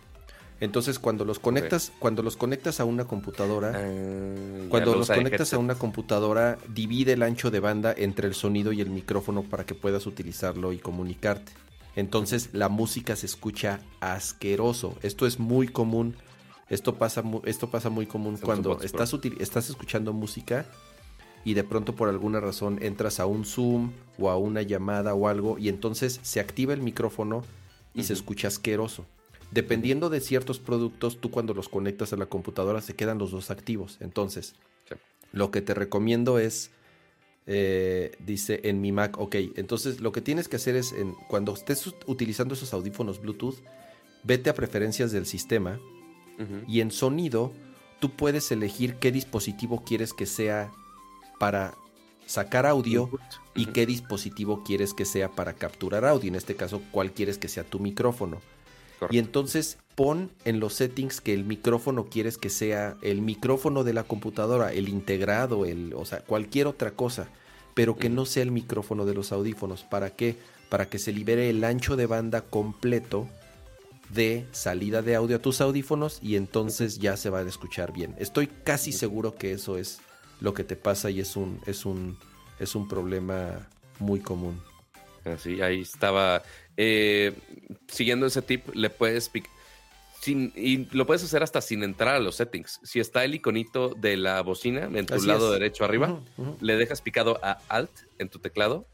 [0.61, 5.53] Entonces, cuando los conectas, cuando los conectas a una computadora, Ah, cuando lo los conectas
[5.53, 9.65] a una computadora, divide el ancho de banda entre el sonido y el micrófono para
[9.65, 11.53] que puedas utilizarlo y comunicarte.
[11.99, 14.95] Entonces la música se escucha asqueroso.
[15.01, 16.15] Esto es muy común.
[16.69, 20.65] Esto pasa, esto pasa muy común Son cuando estás, estás escuchando música
[21.43, 25.27] y de pronto por alguna razón entras a un Zoom o a una llamada o
[25.27, 27.43] algo y entonces se activa el micrófono
[27.93, 29.05] y se escucha asqueroso.
[29.51, 33.49] Dependiendo de ciertos productos, tú cuando los conectas a la computadora se quedan los dos
[33.51, 33.97] activos.
[33.99, 34.55] Entonces,
[34.87, 34.95] Sí.
[35.33, 36.69] lo que te recomiendo es,
[37.51, 41.53] eh, dice en mi Mac, ok, entonces lo que tienes que hacer es, en, cuando
[41.53, 43.55] estés ut- utilizando esos audífonos Bluetooth,
[44.23, 45.79] vete a preferencias del sistema
[46.67, 47.51] y en sonido
[47.99, 50.71] tú puedes elegir qué dispositivo quieres que sea
[51.39, 51.73] para
[52.27, 53.09] sacar audio
[53.55, 56.29] y qué dispositivo quieres que sea para capturar audio.
[56.29, 58.39] En este caso, cuál quieres que sea tu micrófono.
[58.99, 59.15] Correcto.
[59.15, 63.93] Y entonces pon en los settings que el micrófono quieres que sea el micrófono de
[63.93, 67.29] la computadora, el integrado, el, o sea, cualquier otra cosa,
[67.73, 69.83] pero que no sea el micrófono de los audífonos.
[69.83, 70.37] ¿Para qué?
[70.69, 73.27] Para que se libere el ancho de banda completo
[74.09, 78.15] de salida de audio a tus audífonos y entonces ya se van a escuchar bien.
[78.19, 79.99] Estoy casi seguro que eso es
[80.41, 82.17] lo que te pasa y es un es un
[82.59, 83.67] es un problema
[83.99, 84.61] muy común.
[85.25, 86.43] Así, ahí estaba.
[86.81, 87.33] Eh,
[87.89, 89.29] siguiendo ese tip, le puedes
[90.21, 92.79] sin, y lo puedes hacer hasta sin entrar a los settings.
[92.83, 95.59] Si está el iconito de la bocina en tu Así lado es.
[95.59, 96.07] derecho arriba,
[96.37, 96.57] Ujú, ujú.
[96.61, 98.87] le dejas picado a Alt en tu teclado,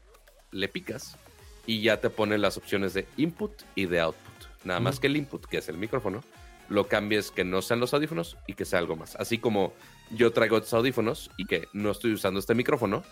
[0.50, 1.16] le picas
[1.64, 4.34] y ya te pone las opciones de input y de output.
[4.64, 5.02] Nada más Ujú.
[5.02, 6.24] que el input, que es el micrófono,
[6.68, 9.14] lo cambies que no sean los audífonos y que sea algo más.
[9.14, 9.72] Así como
[10.10, 13.04] yo traigo estos audífonos y que no estoy usando este micrófono,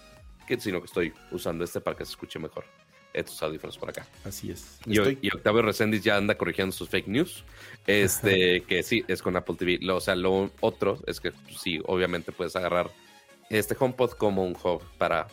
[0.49, 2.65] que, sino que estoy usando este para que se escuche mejor
[3.15, 4.07] estos audífonos por acá.
[4.25, 4.79] Así es.
[4.87, 7.45] Y, Octavio Reséndiz ya anda corrigiendo sus fake news.
[7.87, 9.79] Este, que sí, es con Apple TV.
[9.81, 12.91] Lo, o sea, lo otro es que pues, sí, obviamente puedes agarrar
[13.49, 15.29] este HomePod como un hub para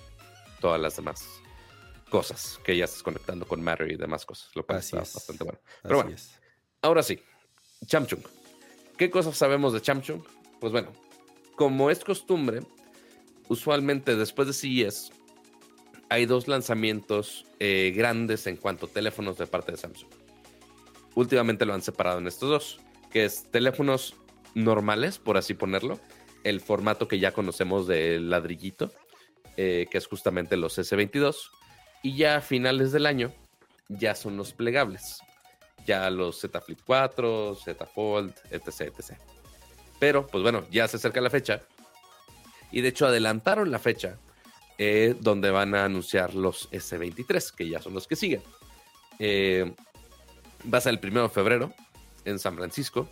[0.60, 1.28] todas las demás
[2.10, 4.50] cosas que ya estás conectando con Matter y demás cosas.
[4.56, 5.14] Lo cual Así está es.
[5.14, 5.60] bastante bueno.
[5.82, 6.40] Pero así bueno, es.
[6.82, 7.20] ahora sí,
[7.86, 8.22] Chamchung.
[8.98, 10.22] ¿Qué cosas sabemos de Chamchung?
[10.60, 10.92] Pues bueno,
[11.56, 12.62] como es costumbre,
[13.48, 15.12] usualmente después de CES
[16.12, 20.10] hay dos lanzamientos eh, grandes en cuanto a teléfonos de parte de Samsung.
[21.16, 22.80] Últimamente lo han separado en estos dos,
[23.12, 24.16] que es teléfonos
[24.54, 26.02] normales, por así ponerlo,
[26.44, 28.92] el formato que ya conocemos del ladrillito,
[29.56, 31.50] eh, que es justamente los S22,
[32.04, 33.32] y ya a finales del año
[33.88, 35.22] ya son los plegables,
[35.86, 39.18] ya los Z Flip 4, Z Fold, etc, etc.
[39.98, 41.62] Pero, pues bueno, ya se acerca la fecha,
[42.70, 44.18] y de hecho adelantaron la fecha
[44.78, 48.42] eh, donde van a anunciar los S23, que ya son los que siguen.
[49.20, 49.74] Eh,
[50.72, 51.74] va a ser el primero de febrero
[52.26, 53.08] en San Francisco,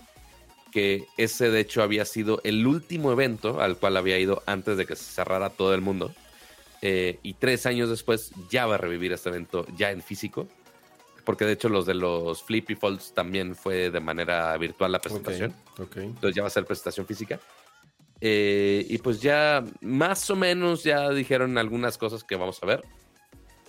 [0.72, 4.86] que ese de hecho había sido el último evento al cual había ido antes de
[4.86, 6.14] que se cerrara todo el mundo.
[6.82, 10.48] eh, y tres años después ya va a revivir este evento ya en físico.
[11.26, 15.54] Porque de hecho los de los Flippy Folds también fue de manera virtual la presentación.
[15.78, 15.98] Ok.
[15.98, 17.40] Entonces ya va a ser presentación física.
[18.22, 22.84] Eh, y pues ya más o menos ya dijeron algunas cosas que vamos a ver.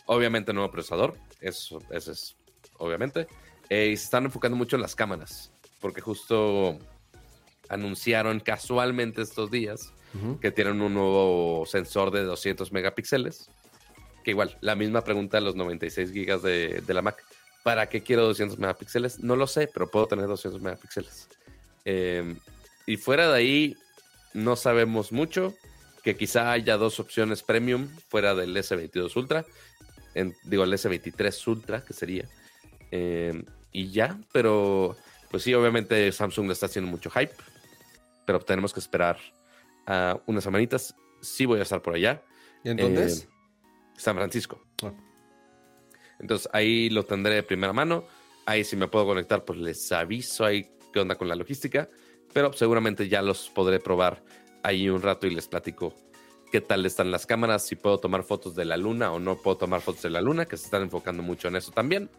[0.06, 2.36] Obviamente nuevo procesador, eso, eso es
[2.78, 3.28] obviamente.
[3.68, 6.78] Eh, y se están enfocando mucho en las cámaras, porque justo
[7.68, 10.40] anunciaron casualmente estos días Ujú.
[10.40, 13.48] que tienen un nuevo sensor de 200 megapíxeles.
[14.24, 17.22] Que igual, la misma pregunta de los 96 gigas de, de la Mac.
[17.62, 19.20] ¿Para qué quiero 200 megapíxeles?
[19.20, 21.28] No lo sé, pero puedo tener 200 megapíxeles.
[21.84, 22.34] Eh,
[22.86, 23.76] y fuera de ahí,
[24.34, 25.54] no sabemos mucho.
[26.02, 29.44] Que quizá haya dos opciones premium fuera del S22 Ultra.
[30.14, 32.26] En- digo, el S23 Ultra, que sería.
[32.90, 34.96] Eh, y ya, pero
[35.30, 37.34] pues sí, obviamente Samsung le está haciendo mucho hype.
[38.26, 39.18] Pero tenemos que esperar
[39.86, 40.94] a unas semanitas.
[41.20, 42.22] Sí voy a estar por allá.
[42.64, 43.28] ¿Y en dónde Eh, es?
[43.98, 44.62] San Francisco.
[44.82, 44.92] Ah.
[46.18, 48.04] Entonces ahí lo tendré de primera mano.
[48.46, 51.88] Ahí si me puedo conectar, pues les aviso ahí qué onda con la logística.
[52.32, 54.22] Pero seguramente ya los podré probar
[54.62, 55.94] ahí un rato y les platico
[56.50, 59.56] qué tal están las cámaras, si puedo tomar fotos de la luna o no puedo
[59.56, 62.10] tomar fotos de la luna, que se están enfocando mucho en eso también.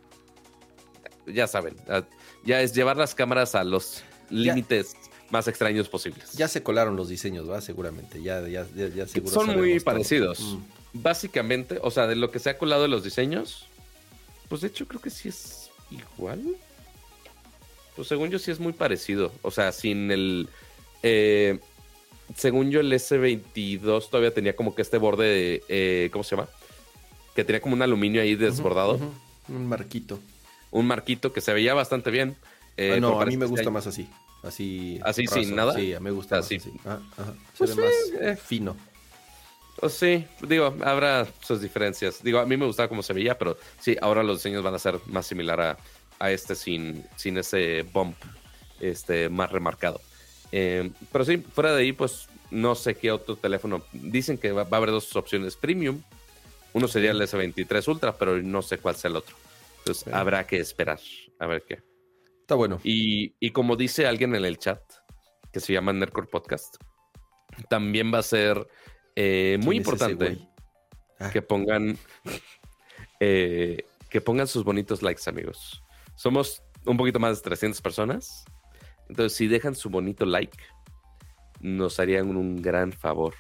[1.28, 2.04] Ya saben, ah,
[2.44, 4.96] ya es llevar las cámaras a los límites
[5.30, 6.34] más extraños posibles.
[6.34, 7.62] Ya se colaron los diseños, ¿va?
[7.62, 8.22] Seguramente.
[8.22, 9.86] Ya, ya, ya, ya seguro Son muy todo.
[9.86, 10.40] parecidos.
[10.40, 10.58] Mm.
[10.94, 13.66] Básicamente, o sea, de lo que se ha colado de los diseños,
[14.50, 16.42] pues de hecho creo que sí es igual.
[17.96, 19.32] Pues según yo sí es muy parecido.
[19.42, 20.48] O sea, sin el...
[21.04, 21.60] eh,
[22.36, 26.48] según yo el S22 todavía tenía como que este borde, de, eh, ¿cómo se llama?
[27.36, 29.00] Que tenía como un aluminio ahí desbordado.
[29.50, 30.20] Un marquito.
[30.72, 32.38] Un marquito que se veía bastante bien.
[32.78, 34.08] eh, Ah, no, a mí me gusta hay- más así.
[34.44, 35.00] Así.
[35.04, 35.74] ¿Así sin nada?
[35.76, 36.56] Sí, a mí me gusta Así.
[36.58, 36.78] más así.
[36.86, 37.34] Ah, ajá.
[37.54, 38.78] Se Pues ve sí, más fino.
[39.82, 42.24] Oh, sí, digo, habrá sus diferencias.
[42.24, 44.80] Digo, a mí me gustaba cómo se veía, pero sí, ahora los diseños van a
[44.80, 45.78] ser más similar a,
[46.22, 48.16] a este sin, sin ese bump
[48.80, 50.00] este, más remarcado.
[50.52, 53.84] Eh, pero sí, fuera de ahí, pues no sé qué otro teléfono.
[53.92, 56.02] Dicen que va, va a haber dos opciones premium.
[56.74, 59.36] Uno sería el S23 Ultra, pero no sé cuál sea el otro.
[59.80, 61.00] Entonces habrá que esperar
[61.40, 61.82] a ver qué.
[62.42, 62.80] Está bueno.
[62.84, 64.82] Y, y como dice alguien en el chat,
[65.52, 66.76] que se llama Nerdcore Podcast,
[67.68, 68.68] también va a ser
[69.16, 70.48] eh, muy ¿Quién es ese importante?
[71.20, 71.98] Ah, que pongan
[73.20, 75.84] eh, que pongan sus bonitos likes, amigos.
[76.22, 78.46] Somos un poquito más de 300 personas.
[79.10, 80.56] Entonces, si dejan su bonito like,
[81.62, 83.34] nos harían un gran favor.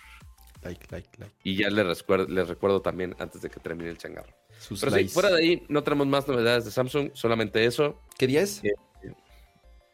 [0.63, 1.35] like, like, like.
[1.43, 4.33] Y ya les recuerdo, les recuerdo también antes de que termine el changarro.
[4.57, 8.01] Sus Pero sí, fuera de ahí, no tenemos más novedades de Samsung, solamente eso.
[8.17, 8.63] ¿Qué día es?
[8.63, 8.73] Eh,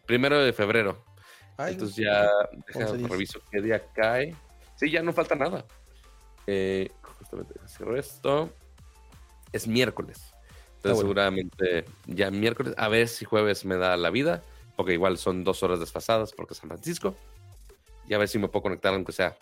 [0.06, 1.04] Primero de febrero.
[1.58, 2.22] Ay, Entonces ya
[2.68, 3.10] deja, 11 días.
[3.12, 4.34] reviso qué día cae.
[4.78, 5.66] Sí, ya no falta nada.
[6.46, 8.50] Eh, justamente cierro esto.
[9.52, 10.34] Es miércoles.
[10.88, 11.22] Entonces bueno.
[11.22, 12.74] seguramente ya miércoles.
[12.78, 14.44] A ver si jueves me da la vida.
[14.76, 17.16] Porque igual son dos horas desfasadas porque San Francisco.
[18.08, 19.36] Y a ver si me puedo conectar aunque sea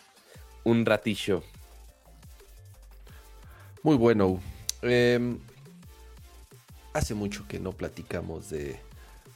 [0.64, 1.42] un ratillo.
[3.82, 4.40] Muy bueno.
[4.82, 5.36] Eh,
[6.94, 8.80] hace mucho que no platicamos de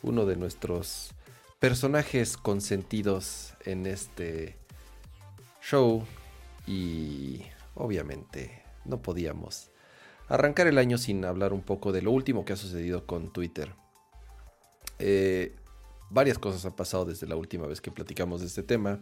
[0.03, 1.11] uno de nuestros
[1.59, 4.57] personajes consentidos en este
[5.61, 6.07] show
[6.67, 7.43] y
[7.75, 9.70] obviamente no podíamos
[10.31, 13.75] arrancar el año sin hablar un poco de lo último que ha sucedido con Twitter.
[15.01, 15.57] Eh,
[16.09, 19.01] varias cosas han pasado desde la última vez que platicamos de este tema.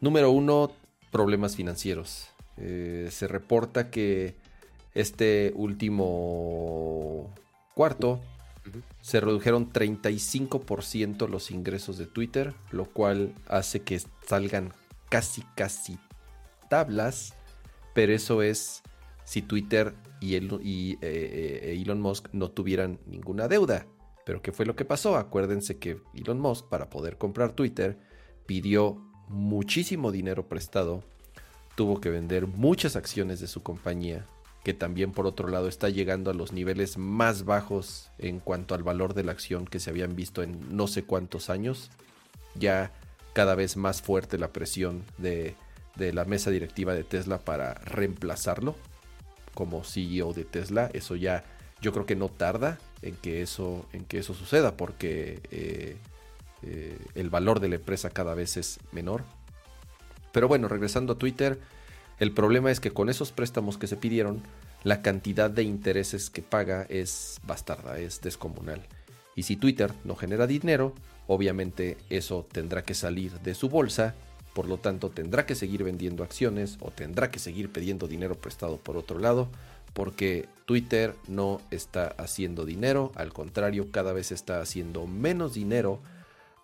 [0.00, 0.72] Número uno,
[1.12, 2.28] problemas financieros.
[2.56, 4.34] Eh, se reporta que
[4.92, 7.32] este último
[7.74, 8.20] cuarto
[9.02, 14.72] se redujeron 35% los ingresos de Twitter, lo cual hace que salgan
[15.10, 15.98] casi, casi
[16.68, 17.34] tablas,
[17.94, 18.82] pero eso es
[19.24, 23.86] si Twitter y, y, eh, eh, Elon Musk no tuvieran ninguna deuda.
[24.24, 25.16] Pero ¿qué fue lo que pasó?
[25.16, 27.98] Acuérdense que Elon Musk, para poder comprar Twitter,
[28.46, 28.96] pidió
[29.28, 31.02] muchísimo dinero prestado,
[31.76, 34.26] tuvo que vender muchas acciones de su compañía,
[34.62, 38.82] que también por otro lado está llegando a los niveles más bajos en cuanto al
[38.82, 41.90] valor de la acción que se habían visto en no sé cuántos años.
[42.54, 42.92] Ya
[43.34, 45.56] cada vez más fuerte la presión de
[45.96, 48.74] la mesa directiva de Tesla para reemplazarlo
[49.54, 50.90] como CEO de Tesla.
[50.92, 51.44] Eso ya
[51.80, 55.96] yo creo que no tarda en que eso, en que eso suceda porque eh,
[56.62, 59.22] eh, el valor de la empresa cada vez es menor.
[60.32, 61.60] Pero bueno, regresando a Twitter,
[62.18, 64.42] el problema es que con esos préstamos que se pidieron,
[64.82, 68.82] la cantidad de intereses que paga es bastarda, es descomunal.
[69.36, 70.94] Y si Twitter no genera dinero,
[71.26, 74.14] obviamente eso tendrá que salir de su bolsa
[74.54, 78.78] por lo tanto tendrá que seguir vendiendo acciones o tendrá que seguir pidiendo dinero prestado
[78.78, 79.48] por otro lado,
[79.92, 86.00] porque Twitter no está haciendo dinero, al contrario, cada vez está haciendo menos dinero,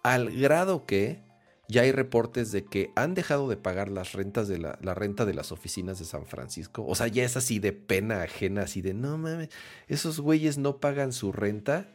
[0.03, 1.21] al grado que
[1.69, 5.25] ya hay reportes de que han dejado de pagar las rentas de la, la, renta
[5.25, 6.85] de las oficinas de San Francisco.
[6.87, 9.51] O sea, ya es así de pena ajena, así de no mames,
[9.87, 11.87] esos güeyes no pagan su renta.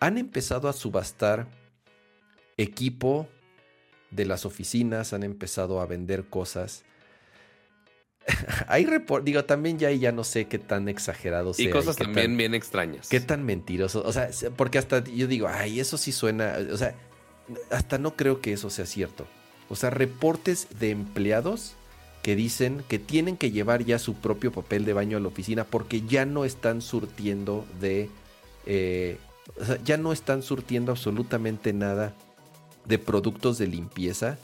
[0.00, 1.48] Han empezado a subastar
[2.56, 3.28] equipo
[4.14, 6.84] de las oficinas, han empezado a vender cosas.
[8.68, 11.66] hay reportes, digo, también ya ya no sé qué tan exagerado sea.
[11.66, 13.08] Y cosas también tan- bien extrañas.
[13.08, 14.02] Qué tan mentiroso.
[14.04, 16.56] O sea, porque hasta yo digo, ay, eso sí suena.
[16.72, 16.94] O sea,
[17.70, 19.26] hasta no creo que eso sea cierto.
[19.68, 21.74] O sea, reportes de empleados
[22.22, 25.64] que dicen que tienen que llevar ya su propio papel de baño a la oficina
[25.64, 28.08] porque ya no están surtiendo de.
[28.64, 29.18] eh,
[29.60, 32.14] o sea, ya no están surtiendo absolutamente nada
[32.84, 34.38] de productos de limpieza.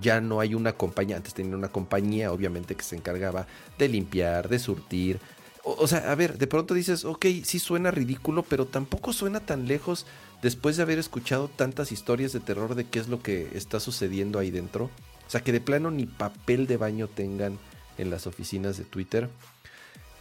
[0.00, 3.46] Ya no hay una compañía, antes tenían una compañía obviamente que se encargaba
[3.78, 5.20] de limpiar, de surtir.
[5.64, 9.40] O, o sea, a ver, de pronto dices, ok, sí suena ridículo, pero tampoco suena
[9.40, 10.06] tan lejos
[10.42, 14.38] después de haber escuchado tantas historias de terror de qué es lo que está sucediendo
[14.38, 14.90] ahí dentro.
[15.26, 17.58] O sea, que de plano ni papel de baño tengan
[17.98, 19.28] en las oficinas de Twitter.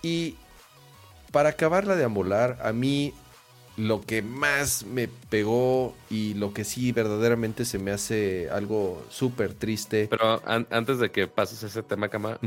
[0.01, 0.35] Y
[1.31, 3.13] para acabarla de amolar, a mí
[3.77, 9.53] lo que más me pegó y lo que sí verdaderamente se me hace algo súper
[9.53, 10.07] triste.
[10.09, 12.39] Pero an- antes de que pases ese tema, Cama.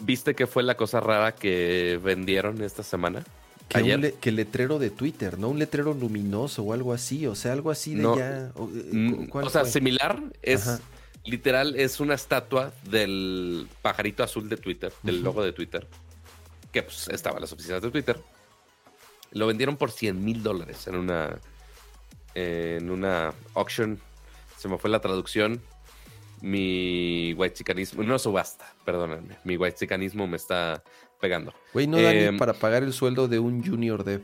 [0.00, 3.22] ¿viste qué fue la cosa rara que vendieron esta semana?
[3.68, 4.00] Que, un Ayer.
[4.00, 5.48] le- que letrero de Twitter, ¿no?
[5.48, 8.50] Un letrero luminoso o algo así, o sea, algo así de No, ya.
[8.56, 9.70] o, eh, Mm, ¿cuál o sea, fue?
[9.70, 10.80] similar es Ajá.
[11.24, 15.86] literal, es una estatua del pajarito azul de Twitter, del logo de Twitter,
[16.72, 18.18] que pues, estaba en las oficinas de Twitter.
[19.34, 21.38] Lo vendieron por 100 mil dólares en una
[22.34, 24.00] en una auction.
[24.56, 25.60] Se me fue la traducción.
[26.40, 29.36] Mi white chicanismo, no subasta, perdónenme.
[29.44, 30.82] Mi white chicanismo me está
[31.20, 31.54] pegando.
[31.72, 34.22] Güey, no da eh, ni para pagar el sueldo de un junior dev.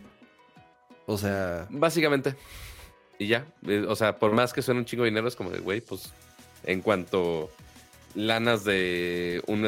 [1.06, 2.36] O sea, Básicamente.
[3.18, 3.46] Y ya.
[3.66, 5.80] eh, O sea, por más que suene un chingo de dinero, es como de, güey,
[5.80, 6.12] pues
[6.64, 7.50] en cuanto
[8.14, 9.66] lanas de un...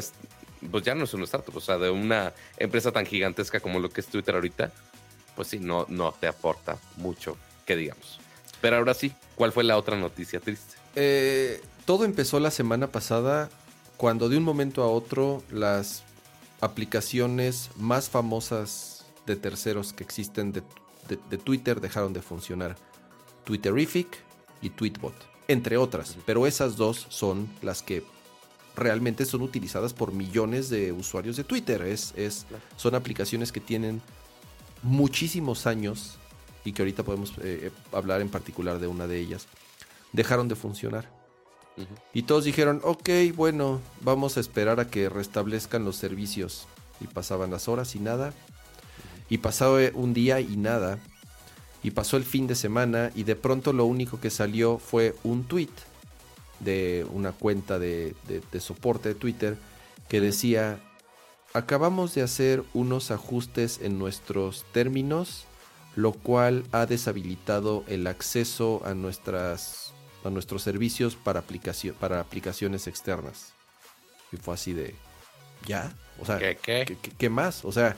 [0.71, 3.89] Pues ya no es un startup, o sea, de una empresa tan gigantesca como lo
[3.89, 4.73] que es Twitter ahorita,
[5.37, 7.37] pues sí, no, no te aporta mucho,
[7.67, 8.19] que digamos.
[8.61, 10.77] Pero ahora sí, ¿cuál fue la otra noticia triste?
[10.95, 13.49] eh, todo empezó la semana pasada
[13.97, 16.03] cuando de un momento a otro las
[16.61, 20.63] aplicaciones más famosas de terceros que existen de,
[21.09, 22.77] de- de Twitter dejaron de funcionar.
[23.45, 24.07] Twitterific
[24.61, 25.15] y Tweetbot,
[25.49, 26.17] entre otras.
[26.25, 28.05] Pero esas dos son las que
[28.77, 31.83] realmente son utilizadas por millones de usuarios de Twitter.
[31.83, 32.47] Es, es,
[32.77, 34.01] son aplicaciones que tienen
[34.83, 36.19] muchísimos años
[36.65, 39.47] y que ahorita podemos eh, hablar en particular de una de ellas.
[40.13, 41.11] Dejaron de funcionar.
[42.13, 46.67] Y todos dijeron, ok, bueno, vamos a esperar a que restablezcan los servicios.
[47.01, 48.33] Y pasaban las horas y nada.
[49.29, 50.99] Y pasaba un día y nada.
[51.83, 55.45] Y pasó el fin de semana y de pronto lo único que salió fue un
[55.45, 55.71] tweet
[56.61, 59.57] de una cuenta de, de- de soporte de Twitter
[60.09, 60.79] que decía,
[61.55, 65.45] acabamos de hacer unos ajustes en nuestros términos,
[65.97, 69.93] lo cual ha deshabilitado el acceso a nuestras
[70.25, 73.53] a nuestros servicios para aplicación para aplicaciones externas.
[74.31, 74.95] Y fue así de
[75.67, 76.85] ya, o sea, ¿Qué, qué?
[76.87, 77.65] ¿Qué, qué- qué más?
[77.65, 77.97] O sea,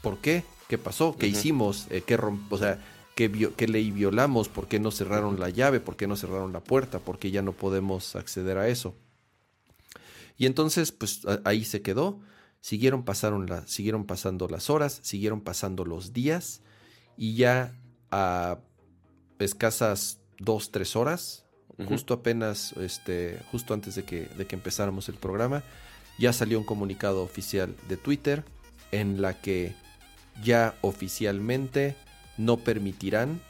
[0.00, 0.44] ¿por qué?
[0.68, 1.16] ¿Qué pasó?
[1.18, 1.86] ¿Qué hicimos?
[1.90, 2.14] Eh, ¿Qué
[2.50, 2.78] O sea,
[3.16, 3.28] ¿qué,
[3.68, 4.48] ley violamos?
[4.48, 5.80] ¿Por qué no cerraron la llave?
[5.80, 7.00] ¿Por qué no cerraron la puerta?
[7.00, 8.94] ¿Por qué ya no podemos acceder a eso?
[10.38, 12.20] Y entonces, pues ahí se quedó.
[12.60, 16.62] Siguieron, pasaron la, siguieron pasando las horas, siguieron pasando los días.
[17.16, 17.72] Y ya
[18.10, 18.58] a
[19.38, 21.46] escasas dos, tres horas,
[21.88, 25.62] justo apenas, este, justo antes de que, de que empezáramos el programa,
[26.18, 28.44] ya salió un comunicado oficial de Twitter
[28.92, 29.74] en la que
[30.42, 31.96] ya oficialmente
[32.36, 33.40] no permitirán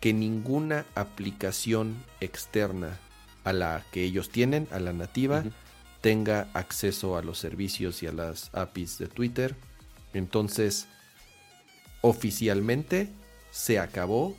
[0.00, 2.98] que ninguna aplicación externa
[3.44, 5.44] a la que ellos tienen, a la nativa.
[6.00, 9.54] Tenga acceso a los servicios y a las APIs de Twitter.
[10.14, 10.86] Entonces,
[12.00, 13.10] oficialmente
[13.50, 14.36] se acabó.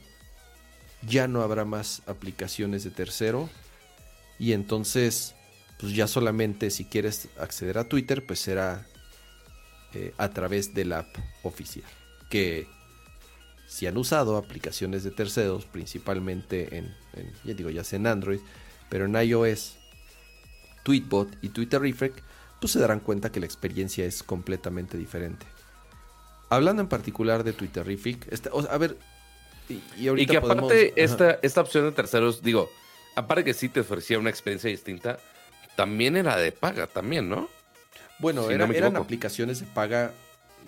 [1.07, 3.49] Ya no habrá más aplicaciones de tercero.
[4.39, 5.35] Y entonces,
[5.79, 8.87] pues ya solamente si quieres acceder a Twitter, pues será
[9.93, 11.85] eh, a través de la app oficial.
[12.29, 12.67] Que
[13.67, 18.39] si han usado aplicaciones de terceros, principalmente en, en, ya digo, ya sea en Android,
[18.89, 19.77] pero en iOS,
[20.83, 22.13] Tweetbot y Twitterific,
[22.59, 25.45] pues se darán cuenta que la experiencia es completamente diferente.
[26.49, 28.97] Hablando en particular de Twitterific, este, o sea, a ver,
[29.69, 32.69] y, y Y ahorita que aparte, podemos- esta, esta opción de terceros, digo,
[33.15, 35.17] aparte que sí te ofrecía una experiencia distinta,
[35.75, 37.47] también era de paga, también, ¿no?
[38.19, 40.11] Bueno, Si no era- me eran aplicaciones de paga,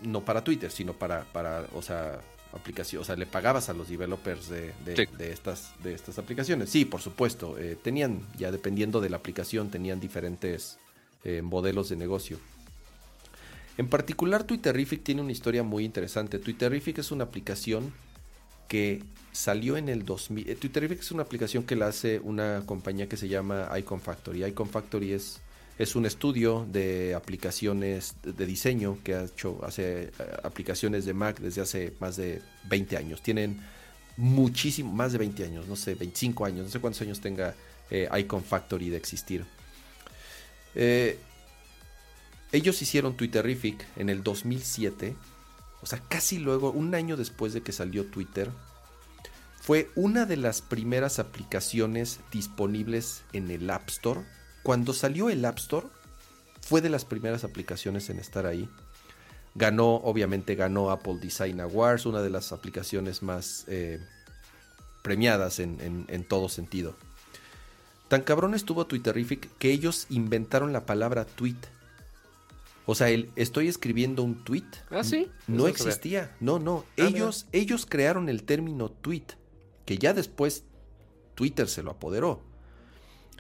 [0.04, 2.20] no para Twitter, sino para, para o sea,
[2.54, 5.06] aplicación, o sea, le pagabas a los developers de, de- Sí.
[5.18, 6.70] de estas, de estas aplicaciones.
[6.70, 7.58] Sí, por supuesto.
[7.58, 10.78] eh, tenían, ya dependiendo de la aplicación, tenían diferentes
[11.24, 12.38] eh, modelos de negocio.
[13.78, 16.38] En particular, Twitterific tiene una historia muy interesante.
[16.38, 17.92] Twitterific es una aplicación
[18.68, 20.48] que salió en el 2000.
[20.50, 24.46] eh, Twitterific es una aplicación que la hace una compañía que se llama Icon Factory.
[24.46, 25.42] Icon Factory es,
[25.78, 30.12] es un estudio de aplicaciones de, diseño que ha hecho, hace eh,
[30.44, 33.22] aplicaciones de Mac desde hace más de 20 años.
[33.22, 33.60] Tienen
[34.18, 37.56] muchísimo, más de 20 años, no sé, 25 años, no sé cuántos años tenga
[37.90, 39.46] eh, Icon Factory de existir.
[40.76, 41.18] Eh,
[42.52, 45.16] ellos hicieron Twitterific en el 2007,
[45.82, 48.52] o sea, casi luego, un año después de que salió Twitter.
[49.60, 54.22] Fue una de las primeras aplicaciones disponibles en el App Store.
[54.64, 55.88] Cuando salió el App Store,
[56.62, 58.70] fue de las primeras aplicaciones en estar ahí.
[59.56, 64.00] Ganó, obviamente ganó Apple Design Awards, una de las aplicaciones más eh,
[65.04, 66.96] premiadas en, en- en todo sentido.
[68.08, 71.58] Tan cabrón estuvo Twitterific que ellos inventaron la palabra tweet.
[72.86, 74.66] O sea, el estoy escribiendo un tweet.
[74.92, 75.30] Ah, sí.
[75.48, 76.36] No Eso existía.
[76.40, 76.84] No, no.
[76.98, 79.24] Ah, ellos, ellos crearon el término tweet.
[79.86, 80.64] Que ya después
[81.36, 82.42] Twitter se lo apoderó.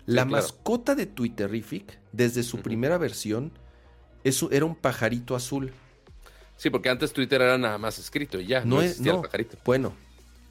[0.05, 0.43] La claro.
[0.43, 3.51] mascota de Twitterific, desde su primera versión,
[4.23, 5.71] es, era un pajarito azul.
[6.57, 8.61] Sí, porque antes Twitter era nada más escrito y ya.
[8.65, 9.15] No, No es- no.
[9.15, 9.57] el pajarito.
[9.65, 9.93] Bueno,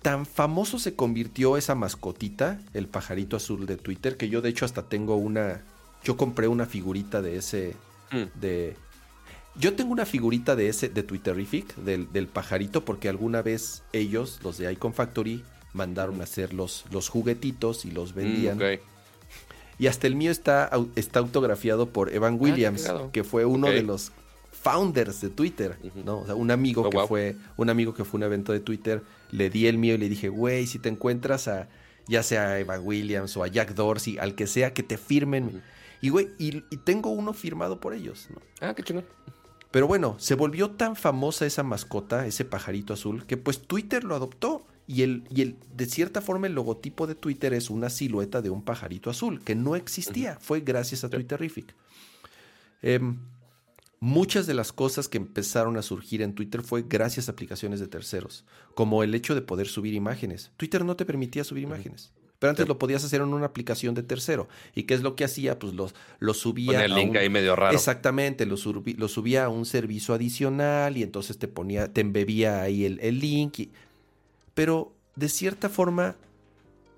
[0.02, 4.64] tan famoso se convirtió esa mascotita, el pajarito azul de Twitter, que yo de hecho
[4.64, 5.62] hasta tengo una.
[6.04, 7.74] Yo compré una figurita de ese.
[8.10, 8.40] Mm.
[8.40, 8.76] de.
[9.54, 14.40] Yo tengo una figurita de ese, de Twitterific, del, del pajarito, porque alguna vez ellos,
[14.42, 18.56] los de Icon Factory, mandaron a hacer los, los juguetitos y los vendían.
[18.56, 18.80] Mm, ok.
[19.82, 23.82] Y hasta el mío está, está autografiado por Evan qué Williams, que fue uno de
[23.82, 24.12] los
[24.52, 25.76] founders de Twitter.
[26.04, 26.20] ¿no?
[26.20, 27.08] O sea, un amigo Oh, que wow.
[27.08, 29.02] fue, un amigo que fue a un evento de Twitter,
[29.32, 31.68] le di el mío y le dije, güey, si te encuentras a,
[32.06, 35.64] ya sea a Evan Williams o a Jack Dorsey, al que sea, que te firmen.
[36.00, 38.40] Y güey, y, y tengo uno firmado por ellos, ¿no?
[38.60, 39.04] Ah, qué chingón.
[39.72, 44.14] Pero bueno, se volvió tan famosa esa mascota, ese pajarito azul, que pues Twitter lo
[44.14, 44.64] adoptó.
[44.92, 48.50] Y, el, y el, de cierta forma el logotipo de Twitter es una silueta de
[48.50, 50.36] un pajarito azul, que no existía.
[50.40, 51.08] Fue gracias a.
[51.08, 51.74] Twitterific.
[52.82, 53.18] Em,
[54.00, 57.86] muchas de las cosas que empezaron a surgir en Twitter fue gracias a aplicaciones de
[57.86, 58.44] terceros,
[58.74, 60.50] como el hecho de poder subir imágenes.
[60.56, 62.12] Twitter no te permitía subir imágenes.
[62.38, 62.68] Pero antes Sí.
[62.68, 64.48] lo podías hacer en una aplicación de tercero.
[64.74, 65.60] ¿Y qué es lo que hacía?
[65.60, 66.72] Pues los, los subía.
[66.72, 67.72] Pone el a link un- ahí medio raro.
[67.74, 72.60] Exactamente, lo, surbi- lo subía a un servicio adicional y entonces te ponía, te embebía
[72.62, 73.58] ahí el, el link.
[73.60, 73.72] y-
[74.54, 76.16] pero de cierta forma,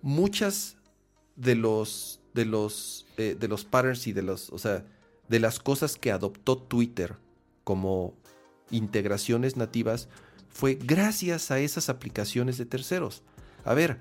[0.03, 0.77] muchas
[1.37, 4.85] de los de los eh, de los patterns y de los, o sea,
[5.29, 7.17] de las cosas que adoptó Twitter
[7.65, 8.15] como
[8.71, 10.09] integraciones nativas
[10.49, 13.23] fue gracias a esas aplicaciones de terceros.
[13.65, 13.99] A ver,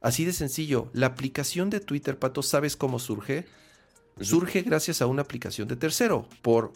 [0.00, 3.44] así de sencillo, la aplicación de Twitter, Pato, ¿sabes cómo surge?
[4.20, 6.72] Surge gracias a una aplicación de tercero, por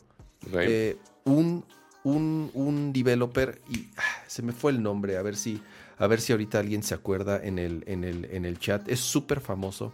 [0.52, 1.64] eh, un,
[2.04, 5.62] un, un developer, y ah, se me fue el nombre, a ver si,
[6.00, 9.00] a ver si ahorita alguien se acuerda en el, en el, en el chat, es
[9.00, 9.92] súper famoso.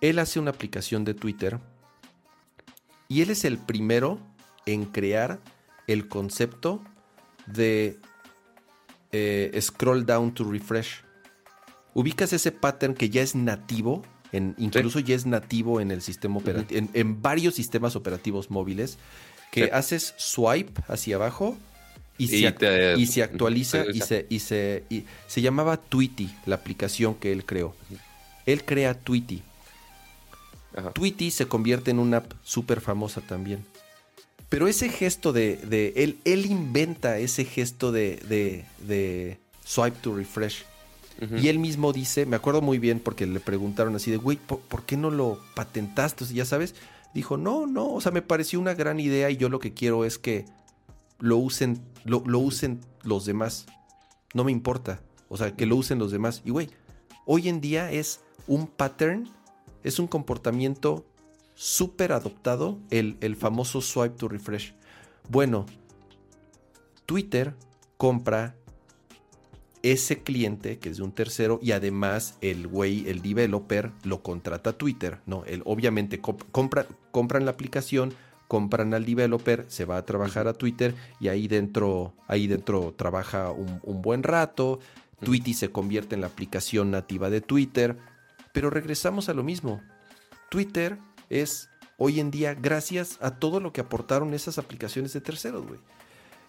[0.00, 1.58] Él hace una aplicación de Twitter
[3.08, 4.18] y él es el primero
[4.66, 5.38] en crear
[5.86, 6.82] el concepto
[7.46, 7.98] de
[9.12, 11.02] eh, scroll down to refresh.
[11.94, 14.02] Ubicas ese pattern que ya es nativo,
[14.32, 18.98] en, incluso ya es nativo en el sistema operativo, en, en varios sistemas operativos móviles,
[19.50, 19.70] que Sí.
[19.72, 21.56] haces swipe hacia abajo
[22.18, 25.40] y, Y se, ac- te- y se actualiza te- y se, y se, y se
[25.40, 27.74] llamaba Tweety, la aplicación que él creó.
[28.44, 29.42] Él crea Tweety.
[30.74, 30.92] Ajá.
[30.92, 33.64] Tweety se convierte en una app súper famosa también.
[34.48, 40.16] Pero ese gesto de, de- él, él inventa ese gesto de, de, de swipe to
[40.16, 40.64] refresh.
[41.36, 44.60] Y él mismo dice, me acuerdo muy bien porque le preguntaron así de, güey, ¿por,
[44.60, 46.22] por qué no lo patentaste?
[46.22, 46.76] O sea, ya sabes,
[47.12, 50.04] dijo, no, no, o sea, me pareció una gran idea y yo lo que quiero
[50.04, 50.44] es que
[51.18, 53.66] lo usen, lo, lo usen los demás.
[54.34, 55.00] No me importa.
[55.28, 56.42] O sea, que lo usen los demás.
[56.44, 56.70] Y güey,
[57.26, 59.28] hoy en día es un pattern,
[59.82, 61.04] es un comportamiento
[61.54, 64.74] súper adoptado, el, el famoso swipe to refresh.
[65.28, 65.66] Bueno,
[67.04, 67.54] Twitter
[67.96, 68.54] compra
[69.82, 74.70] ese cliente que es de un tercero y además el güey, el developer, lo contrata
[74.70, 75.20] a Twitter.
[75.26, 78.14] No, él obviamente comp- compra, compran la aplicación,
[78.48, 83.50] compran al developer, se va a trabajar a Twitter y ahí dentro, ahí dentro trabaja
[83.52, 84.80] un, un buen rato.
[85.20, 87.96] Tweety se convierte en la aplicación nativa de Twitter.
[88.52, 89.80] Pero regresamos a lo mismo.
[90.48, 90.98] Twitter
[91.28, 91.68] es
[91.98, 95.80] hoy en día gracias a todo lo que aportaron esas aplicaciones de terceros, güey.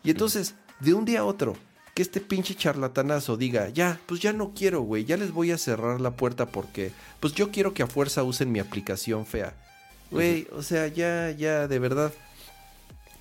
[0.03, 1.55] Y entonces, de un día a otro,
[1.93, 5.57] que este pinche charlatanazo diga, ya, pues ya no quiero, güey, ya les voy a
[5.57, 9.53] cerrar la puerta porque, pues yo quiero que a fuerza usen mi aplicación fea.
[10.11, 12.14] Güey, o sea, ya, ya, de verdad.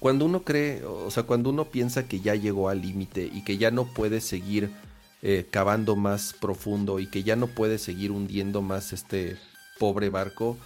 [0.01, 3.59] Cuando uno cree, o sea, cuando uno piensa que ya llegó al límite y que
[3.59, 4.71] ya no puede seguir
[5.23, 9.37] eh, cavando más profundo y que ya no puede seguir hundiendo más este
[9.79, 10.57] pobre barco,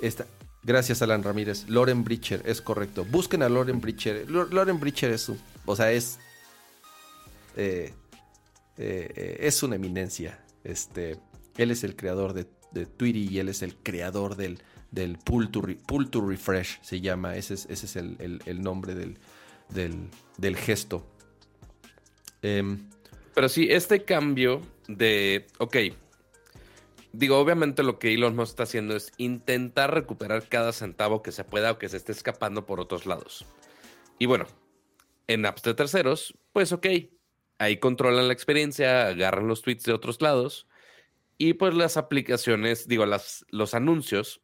[0.00, 0.26] esta,
[0.62, 1.68] Gracias, Alan Ramírez.
[1.68, 3.04] Loren Bridger, es correcto.
[3.04, 4.30] Busquen a Loren Bridger.
[4.30, 6.18] Loren Bridger es, un, o sea, es,
[7.56, 7.94] eh,
[8.76, 10.44] eh, es una eminencia.
[10.62, 11.18] Este,
[11.56, 14.60] él es el creador de, de Tweety y él es el creador del,
[14.90, 15.62] del pull, to
[16.10, 17.36] to Refresh, se llama.
[17.36, 19.18] Ese es, ese es el, nombre del,
[19.68, 21.06] del, gesto.
[22.42, 22.88] Em,
[23.34, 25.76] Pero sí, este cambio de, ok,
[27.12, 31.44] digo, obviamente lo que Elon Musk está haciendo es intentar recuperar cada centavo que se
[31.44, 33.46] pueda o que se esté escapando por otros lados.
[34.18, 34.46] Y bueno,
[35.26, 36.86] en apps de terceros, pues ok,
[37.58, 40.66] ahí controlan la experiencia, agarran los tweets de otros lados
[41.38, 44.42] y pues las aplicaciones, digo, las, los anuncios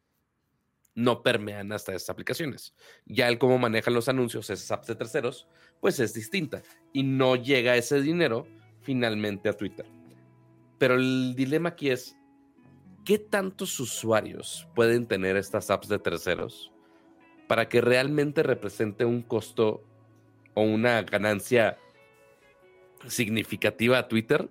[0.97, 2.73] no permean hasta esas aplicaciones.
[3.05, 5.47] Ya el cómo manejan los anuncios, esas apps de terceros,
[5.79, 8.47] pues es distinta y no llega ese dinero
[8.81, 9.85] finalmente a Twitter.
[10.79, 12.17] Pero el dilema aquí es,
[13.05, 16.73] ¿qué tantos usuarios pueden tener estas apps de terceros
[17.47, 19.83] para que realmente represente un costo
[20.55, 21.77] o una ganancia
[23.05, 24.49] significativa a Twitter?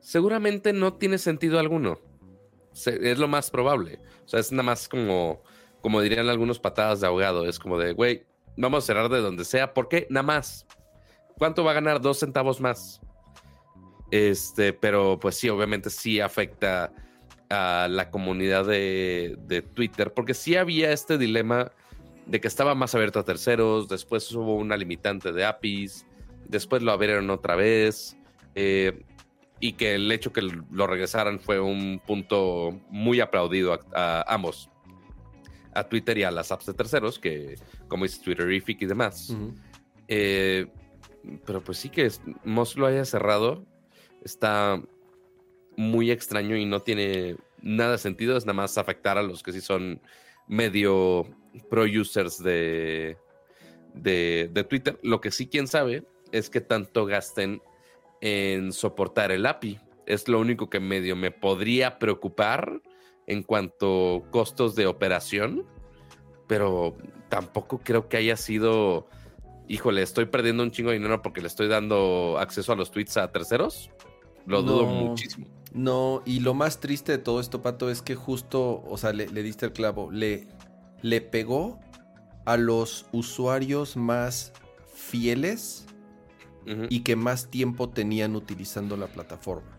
[0.00, 1.98] Seguramente no tiene sentido alguno.
[2.74, 3.98] Es lo más probable.
[4.26, 5.42] O sea, es nada más como,
[5.80, 7.46] como dirían algunos patadas de ahogado.
[7.46, 8.24] Es como de, güey,
[8.56, 9.74] vamos a cerrar de donde sea.
[9.74, 10.06] ¿Por qué?
[10.10, 10.66] Nada más.
[11.38, 12.00] ¿Cuánto va a ganar?
[12.00, 13.00] Dos centavos más.
[14.10, 16.92] Este, pero pues sí, obviamente sí afecta
[17.50, 21.72] a la comunidad de, Twitter, porque sí había este dilema
[22.26, 26.06] de que estaba más abierto a terceros, después hubo una limitante de APIs,
[26.48, 28.16] después lo abrieron otra vez,
[28.54, 29.04] eh,
[29.60, 34.68] y que el hecho que lo regresaran fue un punto muy aplaudido a, ambos,
[35.76, 37.56] a Twitter y a las apps de terceros, que
[37.88, 39.36] como dice Twitterific y demás.
[40.08, 40.66] Eh,
[41.44, 42.10] pero pues sí que
[42.44, 43.64] Moss lo haya cerrado,
[44.24, 44.80] está
[45.76, 49.52] muy extraño y no tiene nada de sentido, es nada más afectar a los que
[49.52, 50.00] sí son
[50.46, 51.26] medio
[51.68, 53.16] pro users de,
[53.94, 54.98] de, Twitter.
[55.02, 57.60] Lo que sí, quién sabe, es que tanto gasten
[58.20, 59.78] en soportar el API.
[60.06, 62.80] Es lo único que medio me podría preocupar
[63.26, 65.64] en cuanto costos de operación,
[66.46, 66.96] pero
[67.28, 69.08] tampoco creo que haya sido,
[69.68, 73.16] híjole, estoy perdiendo un chingo de dinero porque le estoy dando acceso a los tweets
[73.16, 73.90] a terceros.
[74.46, 75.46] Lo dudo muchísimo.
[75.72, 79.26] No, y lo más triste de todo esto, Pato, es que justo, o sea, le,
[79.26, 80.46] diste el clavo, le,
[81.02, 81.80] le pegó
[82.46, 84.52] a los usuarios más
[84.94, 85.86] fieles
[86.88, 89.75] y que más tiempo tenían utilizando la plataforma.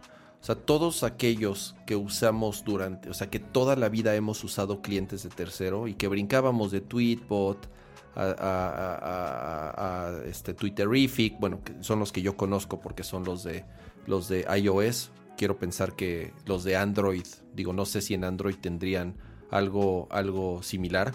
[0.48, 5.24] Sea, todos aquellos que usamos durante, o sea, que toda la vida hemos usado clientes
[5.24, 7.70] de tercero y que brincábamos de Tweetbot
[8.16, 13.44] a, a, a, este Twitterific, bueno, que son los que yo conozco porque son los
[13.44, 13.66] de
[14.06, 15.12] los de iOS.
[15.36, 19.18] Quiero pensar que los de Android, digo, no sé si en Android tendrían
[19.52, 21.12] algo, algo similar.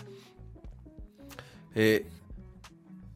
[1.75, 2.07] Eh,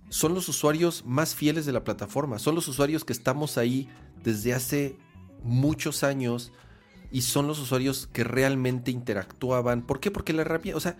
[0.08, 2.38] son los usuarios más fieles de la plataforma.
[2.38, 3.90] Son los usuarios que estamos ahí
[4.22, 4.96] desde hace
[5.42, 6.52] muchos años
[7.10, 9.82] y son los usuarios que realmente interactuaban.
[9.82, 10.10] ¿Por qué?
[10.10, 10.96] Porque la herramienta, o sea,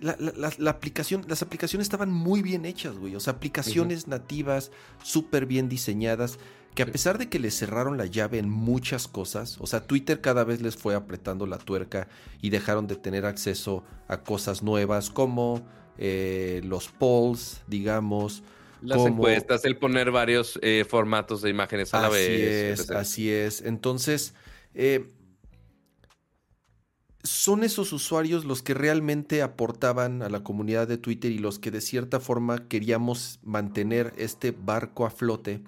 [0.00, 3.16] la, aplicación, las aplicaciones estaban muy bien hechas, güey.
[3.16, 4.70] O sea, aplicaciones nativas,
[5.02, 6.38] súper bien diseñadas
[6.76, 10.20] que a pesar de que les cerraron la llave en muchas cosas, o sea, Twitter
[10.20, 12.06] cada vez les fue apretando la tuerca
[12.42, 15.66] y dejaron de tener acceso a cosas nuevas como
[15.96, 18.42] eh, los polls, digamos.
[18.82, 22.80] Las encuestas, el poner varios eh, formatos de imágenes a la vez.
[22.80, 23.62] Es, así es.
[23.62, 24.34] Entonces,
[24.74, 25.12] eh,
[27.22, 31.70] son esos usuarios los que realmente aportaban a la comunidad de Twitter y los que
[31.70, 35.62] de cierta forma queríamos mantener este barco a flote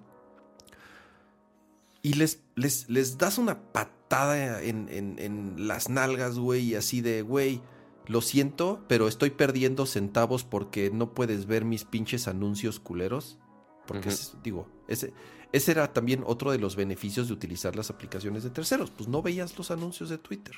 [2.03, 7.23] y les, les, les das una patada en, en, las nalgas, güey, y así de,
[7.23, 7.61] güey,
[8.09, 13.39] lo siento, pero estoy perdiendo centavos porque no puedes ver mis pinches anuncios culeros.
[13.87, 14.13] Porque,
[14.43, 15.15] digo, ese,
[15.53, 18.91] ese era también otro de los beneficios de utilizar las aplicaciones de terceros.
[18.91, 20.57] Pues no veías los anuncios de Twitter.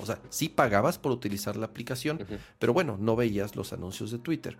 [0.00, 2.26] O sea, sí pagabas por utilizar la aplicación,
[2.58, 4.58] pero bueno, no veías los anuncios de Twitter.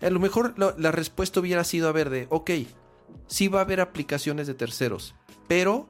[0.00, 2.50] A lo mejor la, la respuesta hubiera sido a ver de, ok,
[3.26, 5.14] sí va a haber aplicaciones de terceros,
[5.48, 5.88] pero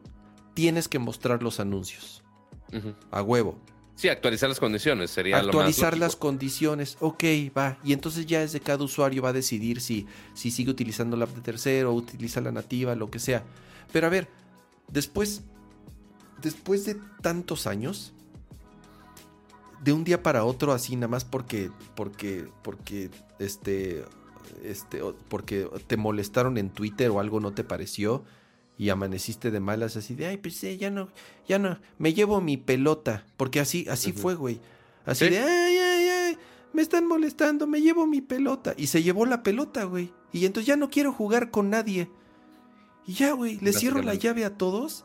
[0.54, 2.22] tienes que mostrar los anuncios.
[3.10, 3.60] A huevo.
[4.02, 6.96] Sí, actualizar las condiciones sería lo más actualizar las condiciones.
[6.98, 7.22] Ok,
[7.56, 7.78] va.
[7.84, 11.26] Y entonces ya es de cada usuario va a decidir si, si sigue utilizando la
[11.26, 13.44] app de tercero o utiliza la nativa, lo que sea.
[13.92, 14.26] Pero a ver,
[14.88, 15.42] después,
[16.42, 18.12] después de tantos años,
[19.84, 23.08] de un día para otro, así nada más porque, porque, porque,
[23.38, 24.04] este,
[24.64, 28.24] este, porque te molestaron en Twitter o algo no te pareció
[28.82, 31.08] y amaneciste de malas así de, ay, pues eh, ya no,
[31.46, 34.58] ya no, me llevo mi pelota, porque así, así fue, güey.
[35.06, 35.30] Así Sí.
[35.30, 36.38] de, ay, ay, ay,
[36.72, 38.74] me están molestando, me llevo mi pelota.
[38.76, 40.12] Y se llevó la pelota, güey.
[40.32, 42.10] Y entonces ya no quiero jugar con nadie.
[43.06, 45.04] Y ya, güey, le cierro la llave a todos.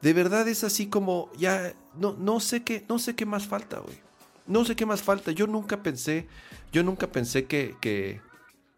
[0.00, 3.80] De verdad es así como, ya, no, no sé qué, no sé qué más falta,
[3.80, 3.98] güey.
[4.46, 5.30] No sé qué más falta.
[5.32, 6.26] Yo nunca pensé,
[6.72, 8.22] yo nunca pensé que, que,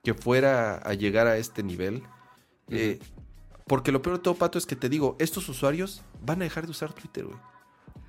[0.02, 2.02] que fuera a llegar a este nivel.
[2.70, 2.98] Eh,
[3.66, 6.64] porque lo peor de todo, Pato, es que te digo, estos usuarios van a dejar
[6.66, 7.38] de usar Twitter, güey.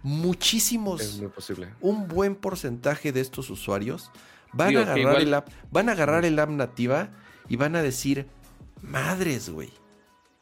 [0.02, 1.70] Muchísimos Es muy posible.
[1.80, 4.12] un buen porcentaje de estos usuarios
[4.52, 7.10] van Digo, a agarrar igual- el app, van a agarrar el app nativa
[7.48, 8.28] y van a decir,
[8.82, 9.72] madres, güey,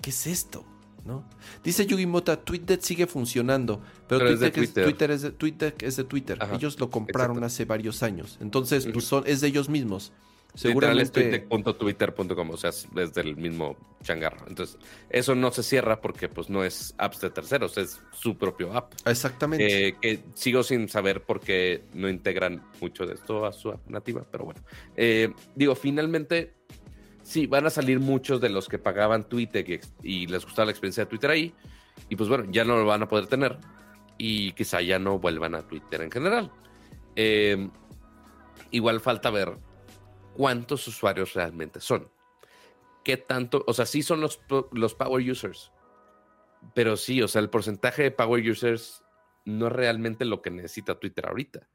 [0.02, 0.66] ¿qué es esto?
[1.06, 1.24] ¿No?
[1.64, 4.84] Dice Yugi Mota, TweetDeck sigue funcionando, pero, Pero es de TweetDeck es, Twitter.
[4.86, 6.38] Twitter es de, TweetDeck es de Twitter.
[6.42, 7.46] Ajá, Ellos lo compraron exacto.
[7.48, 8.38] hace varios años.
[8.40, 10.12] Entonces, pues son, es de ellos mismos.
[10.53, 11.11] Seguramente.
[11.48, 14.45] tweetdeck.twitter.com, o sea, es desde el mismo changarro.
[14.48, 14.78] Entonces,
[15.10, 18.94] eso no se cierra porque pues no es apps de terceros, es su propio app.
[19.06, 19.88] Exactamente.
[19.88, 23.88] Eh, que sigo sin saber por qué no integran mucho de esto a su app
[23.90, 24.61] nativa, pero bueno.
[24.95, 26.53] Eh, digo, finalmente,
[27.23, 31.06] sí, van a salir muchos de los que pagaban Twitter y les gustaba la experiencia
[31.06, 31.53] de Twitter ahí,
[32.10, 33.57] y pues bueno, ya no lo van a poder tener,
[34.18, 36.52] y quizá ya no vuelvan a Twitter en general.
[37.15, 37.69] Eh,
[38.72, 39.56] igual falta ver
[40.36, 42.12] cuántos usuarios realmente son.
[43.03, 43.64] ¿Qué tanto?
[43.68, 44.40] O sea, sí son los,
[44.72, 45.72] los power users.
[46.76, 49.03] Pero sí, o sea, el porcentaje de power users
[49.45, 51.68] no es realmente lo que necesita Twitter ahorita.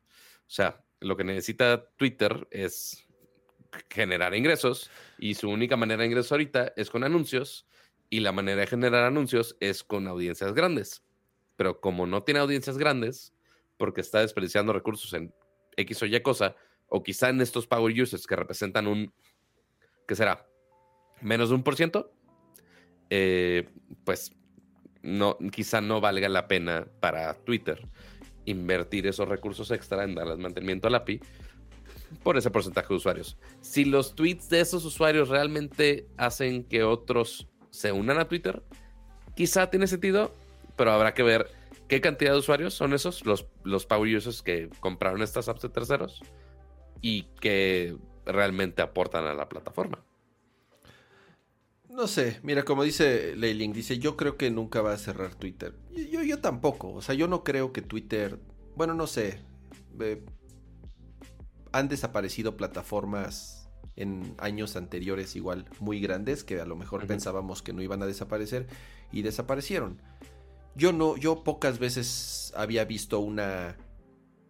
[0.47, 3.07] O sea, lo que necesita Twitter es
[3.91, 7.67] generar ingresos y su única manera de ingreso ahorita es con anuncios
[8.09, 11.03] y la manera de generar anuncios es con audiencias grandes.
[11.57, 13.35] Pero como no tiene audiencias grandes,
[13.77, 15.35] porque está desperdiciando recursos en
[15.77, 16.55] X o Y cosa,
[16.89, 19.13] o quizá en estos power users que representan un,
[20.07, 20.47] ¿qué será?
[21.21, 22.13] Menos de un por ciento,
[23.11, 23.69] eh,
[24.05, 24.33] pues
[25.03, 27.87] no, quizá no valga la pena para Twitter
[28.45, 31.21] invertir esos recursos extra en darles mantenimiento al API
[32.23, 33.37] por ese porcentaje de usuarios.
[33.61, 38.63] Si los tweets de esos usuarios realmente hacen que otros se unan a Twitter,
[39.35, 40.33] quizá tiene sentido,
[40.77, 41.51] pero habrá que ver
[41.89, 45.69] qué cantidad de usuarios son esos, los, los power users que compraron estas apps de
[45.69, 46.23] terceros
[47.01, 50.05] y que realmente aportan a la plataforma.
[51.89, 55.75] No sé, mira, como dice Leiling, dice, yo creo que nunca va a cerrar Twitter.
[56.11, 58.39] Yo, yo tampoco, o sea, yo no creo que Twitter,
[58.75, 59.41] bueno, no sé,
[60.01, 60.23] eh,
[61.73, 67.73] han desaparecido plataformas en años anteriores igual muy grandes que a lo mejor pensábamos que
[67.73, 68.67] no iban a desaparecer
[69.11, 70.03] y desaparecieron.
[70.75, 73.79] Yo no, yo pocas veces había visto una,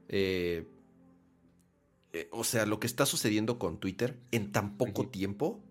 [0.08, 0.66] eh,
[2.16, 5.62] eh, o sea, lo que está sucediendo con Twitter en tan poco tiempo.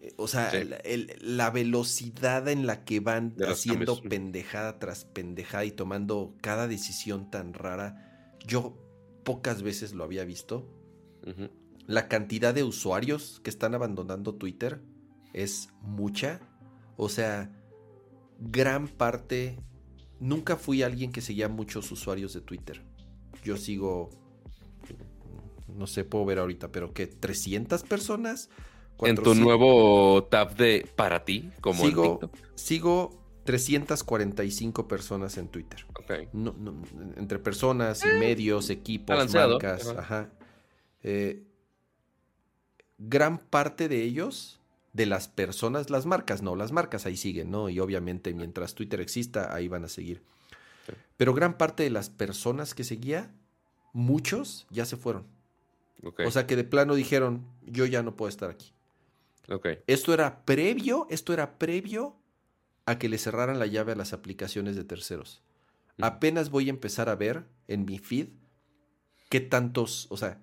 [0.00, 0.64] eh, O sea, Sí.
[0.64, 4.10] la, el- la velocidad en la que van haciendo cambios.
[4.10, 8.76] pendejada tras pendejada y tomando cada decisión tan rara, yo
[9.24, 10.66] pocas veces lo había visto.
[11.86, 14.80] La cantidad de usuarios que están abandonando Twitter
[15.34, 16.40] es mucha.
[16.96, 17.50] O sea,
[18.38, 19.58] gran parte...
[20.20, 22.82] Nunca fui alguien que seguía muchos usuarios de Twitter.
[23.44, 24.10] Yo sigo...
[25.76, 27.10] No sé, puedo ver ahorita, pero ¿qué?
[27.10, 28.50] ¿300 personas?
[29.00, 29.38] En tu 400.
[29.38, 32.36] nuevo tab de para ti, como en sigo, TikTok.
[32.56, 35.86] sigo 345 personas en Twitter.
[35.94, 36.32] Ok.
[36.32, 36.82] No, no,
[37.16, 40.00] entre personas y medios, equipos, balanceado, marcas, ajá.
[40.00, 40.30] ajá.
[41.02, 41.44] Eh,
[42.98, 44.60] gran parte de ellos,
[44.92, 47.68] de las personas, las marcas no, las marcas ahí siguen, ¿no?
[47.68, 50.22] Y obviamente mientras Twitter exista, ahí van a seguir.
[50.86, 50.92] Sí.
[51.16, 53.32] Pero gran parte de las personas que seguía,
[53.92, 55.37] muchos ya se fueron.
[56.02, 58.72] O sea que de plano dijeron, yo ya no puedo estar aquí.
[59.86, 62.16] Esto era previo, esto era previo
[62.86, 65.42] a que le cerraran la llave a las aplicaciones de terceros.
[66.00, 68.28] Apenas voy a empezar a ver en mi feed
[69.28, 70.40] qué tantos, o sea,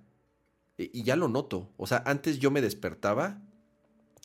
[0.77, 1.71] y ya lo noto.
[1.77, 3.41] O sea, antes yo me despertaba,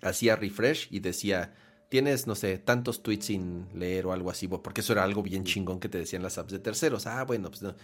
[0.02, 1.54] hacía refresh y decía,
[1.88, 5.44] tienes, no sé, tantos tweets sin leer o algo así, porque eso era algo bien
[5.44, 7.06] chingón que te decían las apps de terceros.
[7.06, 7.74] Ah, bueno, pues no.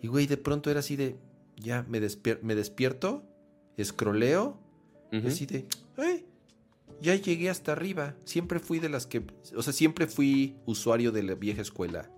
[0.00, 1.16] Y güey, de pronto era así de,
[1.56, 3.22] ya me, despier- me despierto,
[3.76, 4.58] escroleo,
[5.12, 5.28] Ujú.
[5.28, 5.66] Así de,
[5.98, 6.24] "Ay,
[7.02, 8.14] ya llegué hasta arriba.
[8.24, 9.22] Siempre fui de las que,
[9.54, 12.10] o sea, siempre fui usuario de la vieja escuela.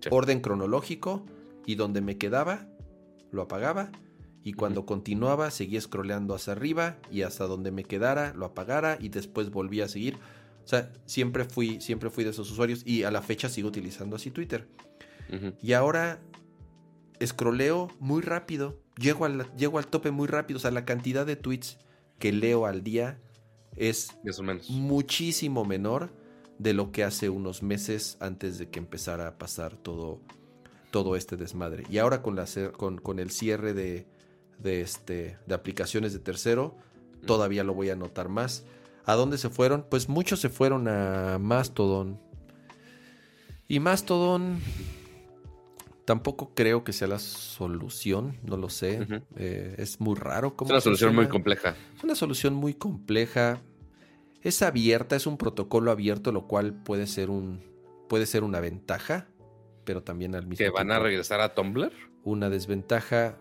[0.00, 0.08] Sí.
[0.10, 1.24] Orden cronológico,
[1.64, 2.68] y donde me quedaba,
[3.30, 3.90] lo apagaba.
[4.44, 9.08] Y cuando continuaba, seguía scrolleando hacia arriba y hasta donde me quedara, lo apagara y
[9.08, 10.16] después volvía a seguir.
[10.64, 14.16] O sea, siempre fui, siempre fui de esos usuarios y a la fecha sigo utilizando
[14.16, 14.66] así Twitter.
[15.62, 16.20] Y ahora
[17.26, 18.78] scrolleo muy rápido.
[18.98, 20.58] Llego al, llego al tope muy rápido.
[20.58, 21.78] O sea, la cantidad de tweets
[22.18, 23.20] que leo al día
[23.76, 24.10] es
[24.42, 24.70] menos.
[24.70, 26.10] muchísimo menor
[26.58, 30.20] de lo que hace unos meses antes de que empezara a pasar todo,
[30.90, 31.84] todo este desmadre.
[31.90, 32.46] Y ahora con, la,
[32.76, 34.06] con, con el cierre de,
[34.58, 36.76] de, este, de aplicaciones de tercero,
[37.26, 38.64] todavía lo voy a notar más.
[39.04, 39.86] ¿A dónde se fueron?
[39.90, 42.20] Pues muchos se fueron a Mastodon.
[43.66, 44.60] Y Mastodon
[46.12, 49.08] tampoco creo que sea la solución, no lo sé.
[49.34, 50.48] Eh, es muy raro.
[50.48, 51.74] Es cómo una solución muy compleja.
[51.96, 53.62] Es una solución muy compleja.
[54.42, 57.62] Es abierta, es un protocolo abierto, lo cual puede ser un
[58.10, 59.26] puede ser una ventaja,
[59.86, 61.90] pero también al mismo Que van a tiempo regresar a Tumblr.
[62.24, 63.38] una desventaja.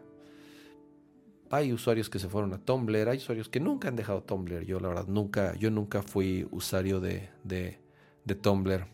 [1.50, 4.64] Hay usuarios que se fueron a Tumblr, hay usuarios que nunca han dejado Tumblr.
[4.64, 7.82] Yo la verdad nunca, yo nunca fui usuario de, de,
[8.24, 8.88] de Tumblr.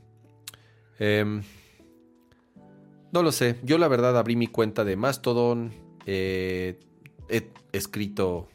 [0.97, 1.43] Em,
[3.11, 3.59] no lo sé.
[3.63, 5.71] Yo la verdad abrí mi cuenta de Mastodon.
[6.05, 6.79] eh,
[7.29, 8.47] he escrito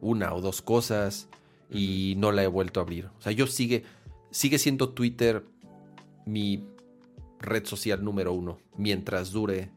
[0.00, 1.28] una o dos cosas
[1.70, 3.06] y no la he vuelto a abrir.
[3.18, 3.84] O sea, yo sigue,
[4.30, 5.44] sigue siendo Twitter
[6.26, 6.66] mi
[7.38, 9.70] red social número uno mientras dure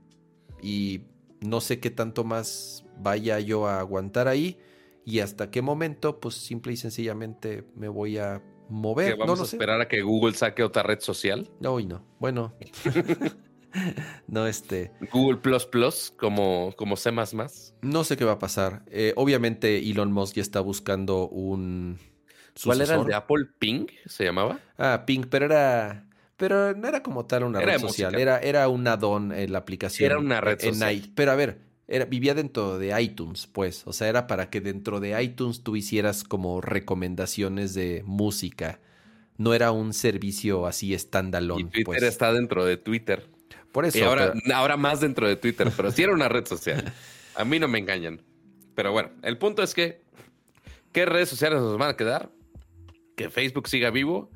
[0.62, 1.02] y
[1.42, 4.58] no sé qué tanto más vaya yo a aguantar ahí
[5.06, 9.18] y hasta qué momento pues simple y sencillamente me voy a Que mover.
[9.18, 9.58] vamos no a sé.
[9.58, 11.50] esperar a que Google saque otra red social.
[11.60, 12.04] No, y no.
[12.20, 12.54] Bueno.
[14.28, 14.92] no, este.
[15.12, 17.12] Google Plus Plus, como, como C.
[17.82, 18.84] No sé qué va a pasar.
[18.88, 21.98] Eh, obviamente Elon Musk ya está buscando un.
[22.64, 23.08] ¿Cuál era el sucesor.
[23.08, 23.86] de Apple Ping?
[24.08, 24.60] ¿Se llamaba?
[24.78, 26.06] Ah, Pink, pero era.
[26.38, 28.12] Pero no era como tal una Era red social.
[28.12, 28.22] música.
[28.22, 30.06] Era, era un add-on en la aplicación.
[30.06, 30.94] Era una red en social.
[30.96, 33.84] i- Pero a ver, era, vivía dentro de iTunes, pues.
[33.88, 38.80] O sea, era para que dentro de iTunes tú hicieras como recomendaciones de música.
[39.38, 41.66] No era un servicio así Y standalone.
[41.66, 42.04] Twitter pues.
[42.04, 43.28] está dentro de Twitter.
[43.72, 43.98] Por eso.
[43.98, 46.94] Y ahora, pero- ahora más dentro de Twitter, pero sí era una red social.
[47.36, 48.22] A mí no me engañan.
[48.76, 50.02] Pero bueno, el punto es que,
[50.92, 52.32] ¿qué redes sociales nos van a quedar?
[53.16, 54.32] Que Facebook siga vivo.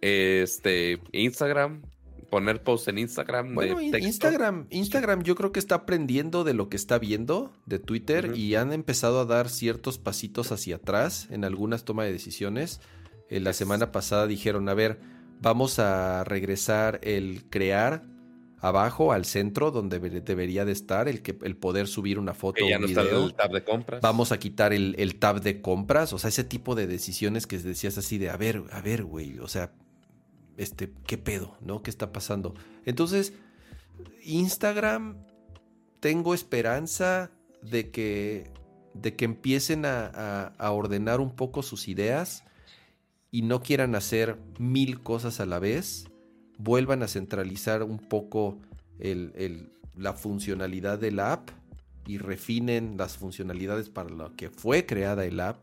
[0.00, 1.82] Este, Instagram,
[2.30, 3.54] poner posts en Instagram.
[3.54, 4.06] Bueno, de in- texto.
[4.06, 8.54] Instagram, Instagram yo creo que está aprendiendo de lo que está viendo de Twitter y
[8.56, 12.80] han empezado a dar ciertos pasitos hacia atrás en algunas tomas de decisiones.
[13.30, 14.98] Eh, la semana pasada dijeron, a ver,
[15.40, 18.02] vamos a regresar el crear
[18.66, 22.64] abajo al centro donde debe- debería de estar, el, que, el poder subir una foto
[22.64, 24.00] Que ya un no está el tab de compras.
[24.00, 27.58] Vamos a quitar el, el tab de compras, o sea, ese tipo de decisiones que
[27.58, 29.72] decías así de, a ver, a ver, güey, o sea,
[30.56, 31.82] este, ¿qué pedo, no?
[31.82, 32.54] ¿Qué está pasando?
[32.84, 33.32] Entonces,
[34.22, 35.16] Instagram,
[36.00, 37.30] tengo esperanza
[37.62, 38.50] de que,
[38.94, 42.44] de que empiecen a, a- a ordenar un poco sus ideas
[43.30, 46.06] y no quieran hacer mil cosas a la vez,
[46.58, 48.58] vuelvan a centralizar un poco
[48.98, 51.50] el- el- la funcionalidad de la app
[52.06, 55.62] y refinen las funcionalidades para lo que fue creada el app.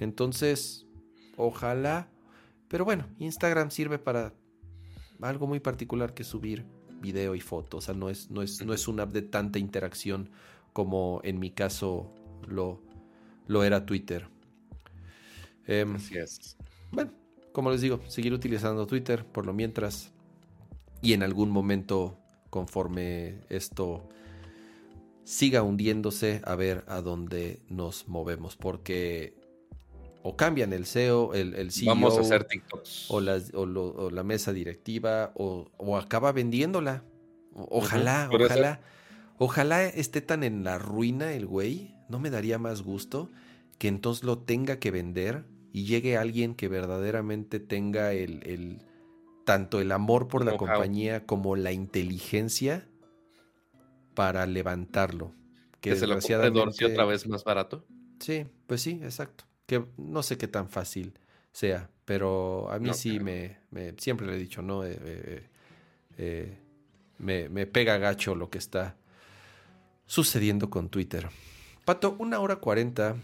[0.00, 0.86] Entonces,
[1.36, 2.08] ojalá.
[2.68, 4.32] Pero bueno, Instagram sirve para
[5.20, 6.64] algo muy particular que subir
[7.00, 7.84] video y fotos.
[7.84, 10.30] O sea, no es, no es, no es una app de tanta interacción
[10.72, 12.12] como en mi caso
[12.48, 12.80] lo,
[13.46, 14.26] lo era Twitter.
[15.66, 16.56] Em, Así es.
[16.90, 17.12] bueno,
[17.52, 20.12] como les digo, seguir utilizando Twitter por lo mientras.
[21.02, 22.16] Y en algún momento,
[22.50, 24.08] conforme esto
[25.24, 28.56] siga hundiéndose, a ver a dónde nos movemos.
[28.56, 29.34] Porque
[30.22, 33.06] o cambian el CEO, el, el CEO, Vamos a hacer TikToks.
[33.10, 37.02] o, las- o lo- o la mesa directiva, o, o acaba vendiéndola.
[37.54, 38.80] Ojalá, ojalá.
[39.38, 41.94] Ojalá esté tan en la ruina el güey.
[42.08, 43.30] No me daría más gusto
[43.78, 48.82] que entonces lo tenga que vender y llegue alguien que verdaderamente tenga el, el-
[49.44, 52.86] tanto el amor por la compañía como la inteligencia
[54.14, 55.32] para levantarlo.
[55.80, 57.84] que se lo desgraciadamente- otra vez más barato.
[58.20, 59.44] Sí, pues sí, exacto.
[59.66, 61.18] Que no sé qué tan fácil
[61.50, 63.58] sea, pero a mí No sí me-
[63.98, 64.84] siempre le he dicho, ¿no?
[64.84, 65.48] Eh, eh,
[66.18, 66.58] eh,
[67.18, 68.94] me, me pega gacho lo que está
[70.06, 71.28] sucediendo con Twitter.
[71.84, 73.16] Pato, una hora cuarenta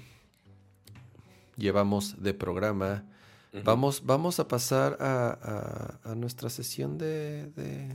[1.57, 3.05] llevamos de programa.
[3.65, 7.89] Vamos, vamos a pasar a, a- a nuestra sesión de, de,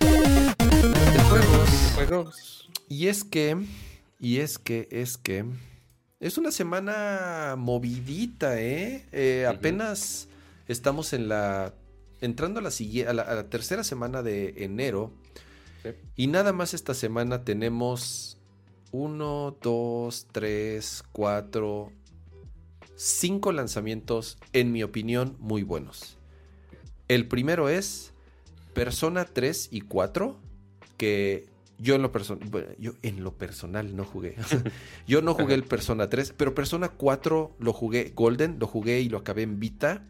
[0.00, 1.70] de juegos.
[1.94, 2.70] Juegos.
[2.88, 3.56] Y es que,
[4.18, 5.44] y es que, es que,
[6.20, 9.06] es una semana movidita, ¿eh?
[9.12, 9.46] Eh.
[9.48, 10.28] Apenas
[10.68, 11.74] estamos en la,
[12.20, 15.12] entrando a la, a la, a la tercera semana de enero
[15.82, 15.88] Sí.
[16.14, 18.36] Y nada más esta semana tenemos
[18.92, 21.90] uno, dos, tres, cuatro,
[23.00, 26.18] cinco lanzamientos, en mi opinión, muy buenos.
[27.08, 28.12] El primero es
[28.74, 30.36] Persona 3 y 4,
[30.98, 31.46] que
[31.78, 34.36] yo en lo personal, yo en lo personal no jugué.
[35.08, 39.08] yo no jugué el Persona 3, pero Persona 4 lo jugué Golden, lo jugué y
[39.08, 40.04] lo acabé en Vita.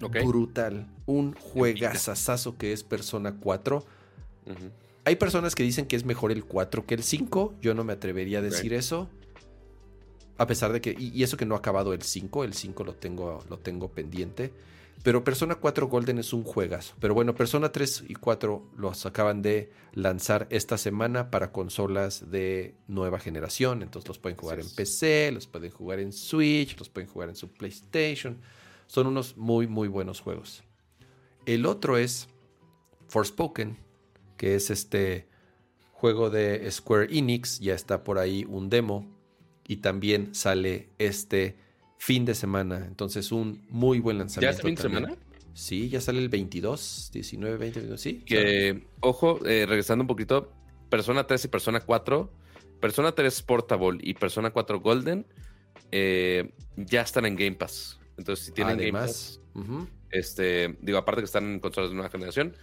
[0.00, 0.88] Brutal.
[1.06, 3.76] Un juegazazazo que es Persona 4.
[3.76, 4.54] Ujú.
[5.04, 7.54] Hay personas que dicen que es mejor el 4 que el 5.
[7.62, 9.08] Yo no me atrevería a decir eso.
[10.38, 10.94] A pesar de que.
[10.98, 12.44] Y, y eso que no ha acabado el 5.
[12.44, 14.52] El 5 lo tengo, lo tengo pendiente.
[15.04, 16.94] Pero Persona 4 Golden es un juegazo.
[16.98, 22.74] Pero bueno, Persona 3 y 4 los acaban de lanzar esta semana para consolas de
[22.88, 23.82] nueva generación.
[23.82, 24.70] Entonces los pueden jugar en.
[24.70, 28.38] PC, los pueden jugar en Switch, los pueden jugar en su PlayStation.
[28.86, 30.64] Son unos muy, muy buenos juegos.
[31.44, 32.28] El otro es
[33.08, 33.76] Forspoken,
[34.38, 35.28] que es este
[35.92, 37.60] juego de Square Enix.
[37.60, 39.06] Ya está por ahí un demo.
[39.66, 41.56] Y también sale este
[41.98, 42.84] fin de semana.
[42.86, 44.56] Entonces, un muy buen ¿Ya lanzamiento.
[44.56, 45.16] es fin de semana?
[45.54, 48.22] Sí, ya sale el 22, 19, 20, 21, sí.
[48.26, 50.52] Que, ojo, eh, regresando un poquito,
[50.90, 52.30] Persona 3 y Persona 4,
[52.80, 55.24] Persona 3 Portable y Persona 4 Golden
[55.92, 58.00] eh, ya están en Game Pass.
[58.18, 61.96] Entonces, si tienen Game Pass, Además, ujú, este, digo, aparte que están en consolas de
[61.96, 62.56] nueva generación,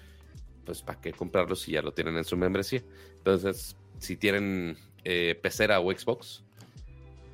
[0.66, 2.84] pues para qué comprarlos si ya lo tienen en su membresía.
[3.18, 6.44] Entonces, si tienen eh, pecera o Xbox,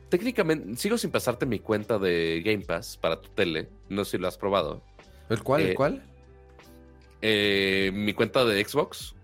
[0.10, 4.18] técnicamente, sigo sin pasarte mi cuenta de Game Pass para tu tele, no sé si
[4.18, 4.82] lo has probado.
[5.30, 5.62] ¿El cuál?
[5.62, 6.04] ¿El Eh, cuál?
[7.22, 9.16] Eh, mi cuenta de Xbox,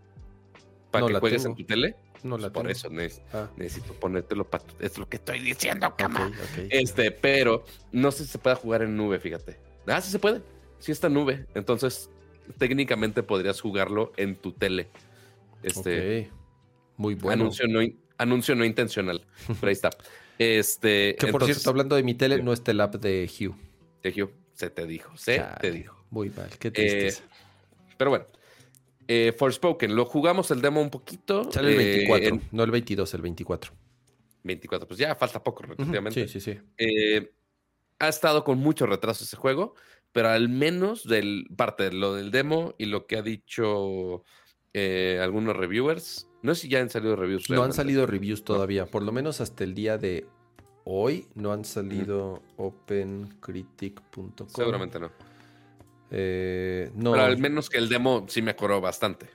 [0.91, 1.53] para No que la juegues tengo.
[1.55, 1.95] en tu tele.
[2.23, 2.71] No la Por tengo.
[2.71, 6.31] eso neces- Ah, necesito ponértelo para Es lo que estoy diciendo, cama.
[6.69, 9.57] Este, pero no sé si se puede jugar en nube, fíjate.
[9.87, 10.41] Ah, sí se puede.
[10.79, 11.45] Sí está en nube.
[11.53, 12.09] Entonces,
[12.57, 14.87] técnicamente podrías jugarlo en tu tele.
[15.63, 16.29] Este.
[16.97, 17.43] Muy bueno.
[17.43, 17.81] anuncio, no,
[18.17, 19.25] anuncio no intencional.
[19.47, 19.89] Pero ahí está.
[20.37, 23.55] Este, Que por entonces, cierto, hablando de mi tele, no está el app de Hugh.
[24.01, 26.05] Sergio, se te dijo, se te dijo.
[26.09, 27.23] Muy mal, qué Eh, tristeza.
[27.97, 28.25] pero bueno,
[29.07, 31.51] eh, Forspoken, lo jugamos el demo un poquito.
[31.51, 33.71] Sale el eh, 24, en no el 22, el 24.
[34.43, 36.27] 24, pues ya falta poco, relativamente.
[36.27, 36.59] Sí, sí, sí.
[36.77, 37.31] Eh,
[37.99, 39.75] ha estado con mucho retraso ese juego,
[40.11, 44.23] pero al menos del parte de lo del demo y lo que ha dicho
[44.73, 47.49] eh, algunos reviewers, no sé si ya han salido reviews.
[47.49, 50.27] No han salido reviews todavía, por lo menos hasta el día de
[50.85, 54.47] hoy no han salido opencritic.com.
[54.49, 55.09] Seguramente no.
[56.11, 59.25] Eh, no, Pero al menos que el demo sí mejoró bastante.
[59.25, 59.29] A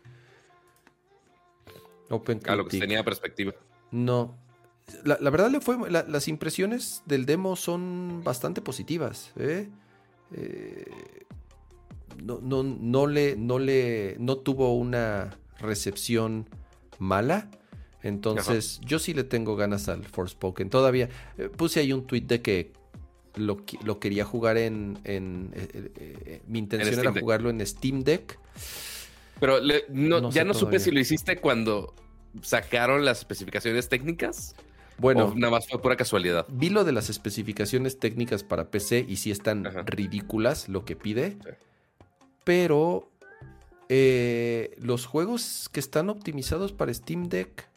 [2.15, 2.81] lo que OpenCritic.
[2.81, 3.53] tenía perspectiva.
[3.91, 4.37] No.
[5.05, 5.91] La, la verdad le fue.
[5.91, 9.33] la- las impresiones del demo son bastante positivas.
[9.37, 9.69] ¿eh?
[10.33, 10.91] Eh,
[12.23, 13.37] no, no, no le.
[13.37, 14.17] No le.
[14.19, 16.49] No tuvo una recepción
[16.99, 17.51] mala.
[18.03, 20.71] Entonces, yo sí le tengo ganas al Forspoken.
[20.71, 21.09] Todavía.
[21.37, 22.73] eh, puse ahí un tweet de que
[23.35, 24.99] lo, lo quería jugar en.
[25.05, 27.23] en, eh, eh, mi intención era Deck.
[27.23, 28.39] jugarlo en Steam Deck.
[29.41, 31.95] Pero le- no- No ya no supe si lo hiciste cuando
[32.43, 34.55] sacaron las especificaciones técnicas
[34.99, 36.47] Bueno, o nada más fue pura casualidad.
[36.51, 39.83] Vi lo de las especificaciones técnicas para PC y sí están Ajá.
[39.83, 41.37] ridículas lo que pide.
[41.43, 41.51] Sí.
[42.45, 43.11] Pero
[43.89, 47.69] eh, los juegos que están optimizados para Steam Deck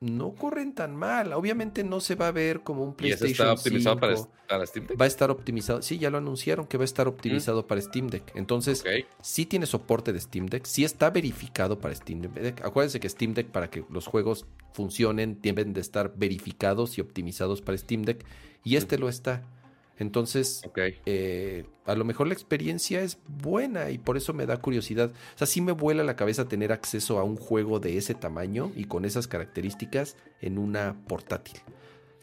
[0.00, 1.32] no corren tan mal.
[1.32, 4.30] Obviamente no se va a ver como un Y PlayStation está optimizado para, 5.
[4.48, 5.00] para Steam Deck.
[5.00, 5.80] Va a estar optimizado.
[5.80, 8.32] Sí, ya lo anunciaron que va a estar optimizado para Steam Deck.
[8.34, 9.06] Entonces, Ok.
[9.22, 12.64] sí tiene soporte de Steam Deck, sí está verificado para Steam Deck.
[12.64, 17.62] Acuérdense que Steam Deck para que los juegos funcionen deben de estar verificados y optimizados
[17.62, 18.24] para Steam Deck
[18.64, 19.42] y este lo está.
[19.98, 20.62] Entonces,
[21.06, 25.10] eh, a lo mejor la experiencia es buena y por eso me da curiosidad.
[25.34, 28.72] O sea, sí me vuela la cabeza tener acceso a un juego de ese tamaño
[28.74, 31.60] y con esas características en una portátil.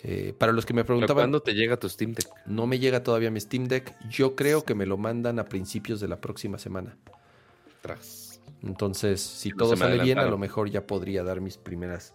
[0.01, 2.27] Eh, para los que me preguntaban, ¿Cuándo te llega tu Steam Deck?
[2.45, 3.95] no me llega todavía mi Steam Deck.
[4.09, 6.97] Yo creo que me lo mandan a principios de la próxima semana.
[7.81, 8.41] Tras.
[8.61, 12.13] Entonces, si todo sale bien, a lo mejor ya podría dar mis primeras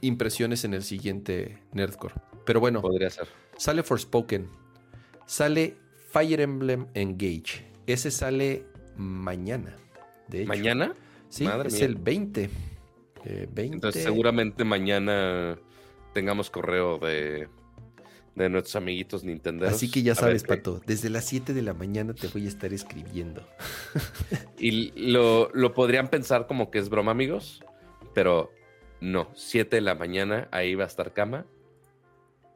[0.00, 2.14] impresiones en el siguiente Nerdcore.
[2.44, 3.28] Pero bueno, Podría ser.
[3.56, 4.48] Sale Forspoken.
[5.26, 5.76] Sale
[6.10, 7.64] Fire Emblem Engage.
[7.86, 8.66] Ese sale
[8.96, 9.76] mañana.
[10.28, 10.48] De hecho.
[10.48, 10.94] ¿Mañana?
[11.28, 11.84] Sí, Madre es mía.
[11.84, 12.50] el 20.
[13.24, 13.74] Eh, 20.
[13.74, 15.58] Entonces seguramente mañana
[16.12, 17.48] tengamos correo de,
[18.34, 19.66] de nuestros amiguitos Nintendo.
[19.66, 22.72] Así que ya sabes, Pato, desde las 7 de la mañana te voy a estar
[22.72, 23.46] escribiendo.
[24.58, 27.64] Y lo, lo podrían pensar como que es broma, amigos,
[28.14, 28.52] pero
[29.00, 29.28] no.
[29.34, 31.46] 7 de la mañana, ahí va a estar cama.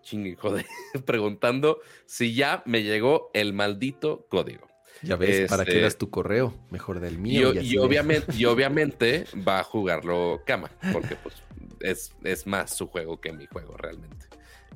[0.07, 0.65] Chingue, joder,
[1.05, 4.69] preguntando si ya me llegó el maldito código.
[5.03, 6.55] Ya ves, ¿para qué Este, das tu correo?
[6.71, 7.53] Mejor del Y, mío.
[7.61, 11.35] y obviamente, y obviamente va a jugarlo Kama, porque pues
[11.81, 14.27] es, es más su juego que mi juego realmente.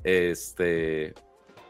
[0.02, 1.14] Este,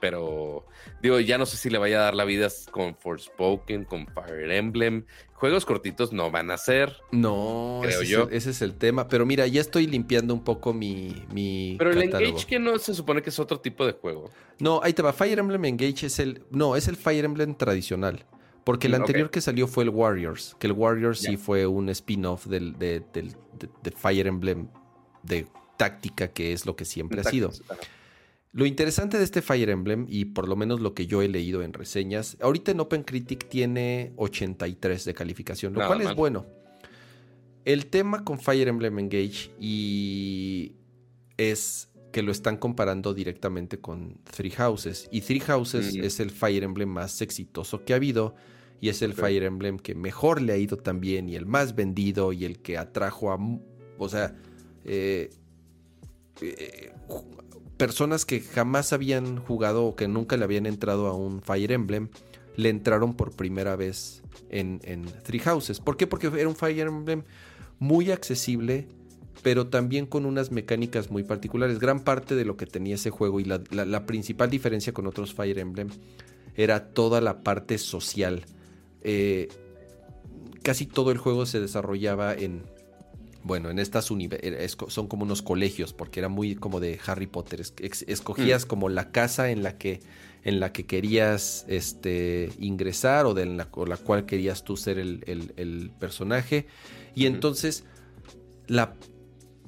[0.00, 0.64] pero
[1.02, 4.50] digo, ya no sé si le vaya a dar la vida con Forspoken, con Fire
[4.50, 5.04] Emblem.
[5.34, 6.96] Juegos cortitos no van a ser.
[7.12, 8.22] No, creo ese, yo.
[8.24, 9.08] Es el, ese es el tema.
[9.08, 12.02] Pero mira, ya estoy limpiando un poco mi, mi Pero el.
[12.02, 14.30] Engage que no se supone que es otro tipo de juego.
[14.58, 15.12] No, ahí te va.
[15.12, 16.42] Fire Emblem Engage es el.
[16.50, 18.24] No, es el Fire Emblem tradicional.
[18.64, 20.54] Porque el Mm, anterior que salió fue el Warriors.
[20.58, 24.68] Que el Warriors sí fue un spin-off del, de, del- de- de Fire Emblem
[25.22, 25.46] de
[25.78, 27.50] táctica, que es lo que siempre ha sido.
[28.52, 31.62] Lo interesante de este Fire Emblem, y por lo menos lo que yo he leído
[31.62, 36.46] en reseñas, ahorita en OpenCritic tiene 83 de calificación, lo Nada cual es bueno.
[37.64, 40.72] El tema con Fire Emblem Engage y
[41.36, 45.08] es que lo están comparando directamente con Three Houses.
[45.12, 46.04] Y Three Houses Mm.
[46.04, 48.34] es el Fire Emblem más exitoso que ha habido.
[48.80, 49.12] Y es el.
[49.12, 51.28] Fire Emblem que mejor le ha ido también.
[51.28, 52.32] Y el más vendido.
[52.32, 53.38] Y el que atrajo a.
[53.98, 54.34] O sea.
[54.84, 55.30] eh,
[56.40, 56.92] eh,
[57.80, 62.08] personas que jamás habían jugado o que nunca le habían entrado a un Fire Emblem.
[62.56, 64.80] Le entraron por primera vez en,
[65.22, 65.80] Three Houses.
[65.80, 66.06] ¿Por qué?
[66.06, 67.22] Porque era un Fire Emblem
[67.78, 68.86] muy accesible
[69.42, 71.78] pero también con unas mecánicas muy particulares.
[71.78, 75.58] Gran parte de lo que tenía ese juego y la principal diferencia con otros Fire
[75.58, 75.88] Emblem
[76.56, 78.44] era toda la parte social.
[79.02, 79.48] Eh,
[80.62, 82.64] casi todo el juego se desarrollaba en,
[83.42, 87.62] bueno, en estas universidades, son como unos colegios, porque era muy como de Harry Potter.
[88.06, 90.00] Escogías como la casa en la que
[90.42, 94.98] en la que querías este, ingresar o de la, o la cual querías tú ser
[94.98, 96.66] el, el- el personaje.
[97.14, 97.84] Y entonces
[98.66, 98.94] la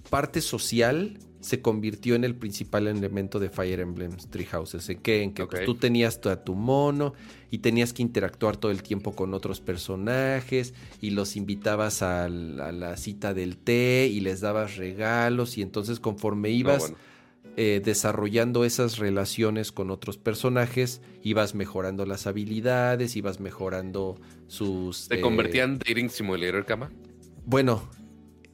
[0.08, 4.88] parte social se convirtió en el principal elemento de Fire Emblem Three Houses.
[4.88, 5.22] ¿En qué?
[5.22, 7.14] En que pues, tú tenías a tu mono
[7.50, 12.68] y tenías que interactuar todo el tiempo con otros personajes y los invitabas a la,
[12.68, 16.96] a la cita del té y les dabas regalos y entonces conforme No, ibas bueno.
[17.56, 24.16] eh, desarrollando esas relaciones con otros personajes, ibas mejorando las habilidades, ibas mejorando
[24.46, 25.08] sus...
[25.08, 26.92] ¿Se eh, convertía en Dating Simulator, Kama?
[27.44, 27.82] bueno,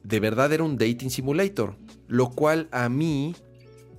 [0.03, 1.75] de verdad era un dating simulator,
[2.09, 3.35] lo cual a mí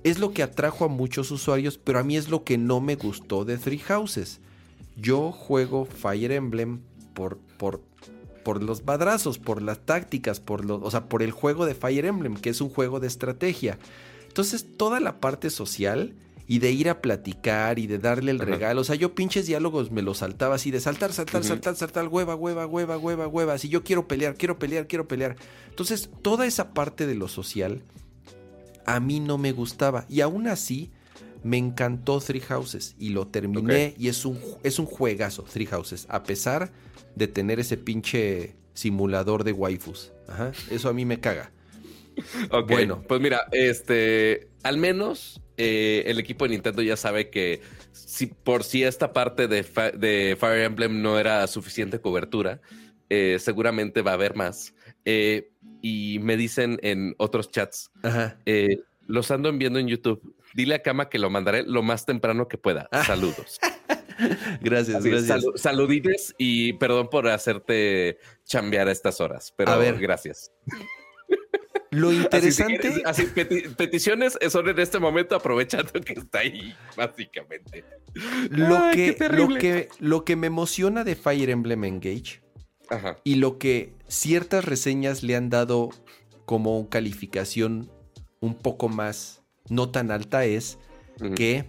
[0.03, 2.95] es lo que atrajo a muchos usuarios, pero a mí es lo que no me
[2.95, 4.41] gustó de Three Houses.
[4.97, 6.81] Yo juego Fire Emblem
[7.13, 7.81] por, por,
[8.43, 12.05] por los badrazos, por las tácticas, por los, o sea, por el juego de Fire
[12.05, 13.79] Emblem, que es un juego de estrategia.
[14.27, 16.13] Entonces, toda la parte social
[16.47, 18.51] y de ir a platicar y de darle el Ajá.
[18.51, 18.81] regalo.
[18.81, 22.35] O sea, yo pinches diálogos me los saltaba así de saltar, saltar, saltar, saltar, hueva,
[22.35, 23.57] hueva, hueva, hueva, hueva.
[23.57, 25.35] Si yo quiero pelear, quiero pelear, quiero pelear.
[25.69, 27.83] Entonces, toda esa parte de lo social
[28.85, 30.05] a mí no me gustaba.
[30.09, 30.91] Y aún así,
[31.43, 33.95] me encantó Three Houses y lo terminé.
[33.97, 36.71] Y es un, es un juegazo, Three Houses, a pesar
[37.15, 40.11] de tener ese pinche simulador de waifus.
[40.27, 41.51] Ajá, eso a mí me caga.
[42.51, 43.03] Ok, Bueno.
[43.07, 47.61] pues mira, este, al menos eh, el equipo de Nintendo ya sabe que
[47.91, 52.61] si por si esta parte de, Fire Emblem no era suficiente cobertura,
[53.09, 54.73] eh, seguramente va a haber más.
[55.05, 55.49] Eh,
[55.81, 58.37] y me dicen en otros chats, Ajá.
[58.45, 60.35] eh, los ando enviando en YouTube.
[60.53, 62.87] Dile a Kama que lo mandaré lo más temprano que pueda.
[62.91, 63.03] Ah.
[63.05, 63.59] Saludos.
[64.61, 65.43] Gracias, Así, gracias.
[65.55, 69.97] saludites y perdón por hacerte chambear a estas horas, pero A ver.
[69.97, 70.51] gracias.
[71.91, 72.79] Lo Así, si interesante.
[72.79, 77.83] quieres- así, peti- peticiones son en este momento aprovechando que está ahí, básicamente.
[78.49, 82.41] Lo Ay, qué que, lo, que, lo que me emociona de Fire Emblem Engage
[82.89, 83.17] Ajá.
[83.25, 85.89] y lo que ciertas reseñas le han dado
[86.45, 87.91] como calificación
[88.39, 90.77] un poco más no tan alta es
[91.35, 91.65] que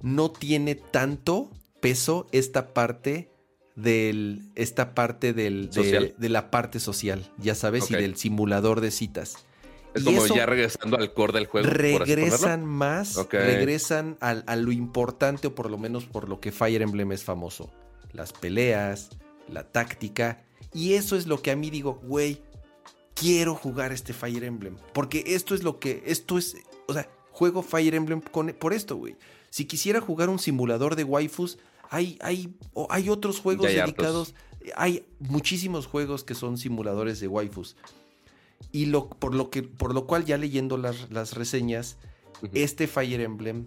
[0.00, 1.50] no tiene tanto
[1.80, 3.30] peso esta parte
[3.76, 6.14] del esta parte del de, Social.
[6.16, 9.46] de la parte social, ya sabes, y del simulador de citas.
[9.94, 11.68] Es y como eso- ya regresando al core del juego.
[11.70, 16.82] regresan más, regresan al- a, lo importante o por lo menos por lo que Fire
[16.82, 17.70] Emblem es famoso.
[18.12, 19.10] Las peleas,
[19.48, 20.42] la táctica.
[20.74, 22.42] Y eso es lo que a mí digo, güey,
[23.14, 24.76] quiero jugar este Fire Emblem.
[24.92, 26.56] Porque esto es lo que, esto es,
[26.88, 29.16] o sea, juego Fire Emblem con- por esto, güey.
[29.50, 31.58] Si quisiera jugar un simulador de waifus,
[31.90, 32.56] hay, hay,
[32.90, 34.34] hay otros juegos hay dedicados.
[34.74, 37.76] Hay muchísimos juegos que son simuladores de waifus.
[38.72, 41.98] Y lo, por, lo que, por lo cual, ya leyendo las, las reseñas,
[42.52, 43.66] este Fire Emblem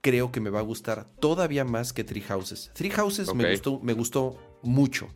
[0.00, 2.70] creo que me va a gustar todavía más que Three Houses.
[2.74, 5.08] Three Houses me, gustó, me gustó mucho.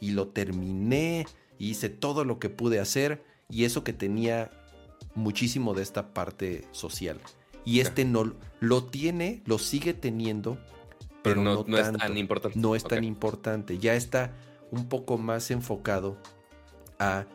[0.00, 1.26] Y lo terminé,
[1.58, 3.24] hice todo lo que pude hacer.
[3.48, 4.50] Y eso que tenía
[5.14, 7.20] muchísimo de esta parte social.
[7.64, 10.58] Y este no lo tiene, lo sigue teniendo,
[11.26, 12.58] pero no, no, no es tan importante.
[12.58, 13.78] No es tan importante.
[13.78, 14.32] Ya está
[14.70, 16.16] un poco más enfocado
[16.98, 17.26] a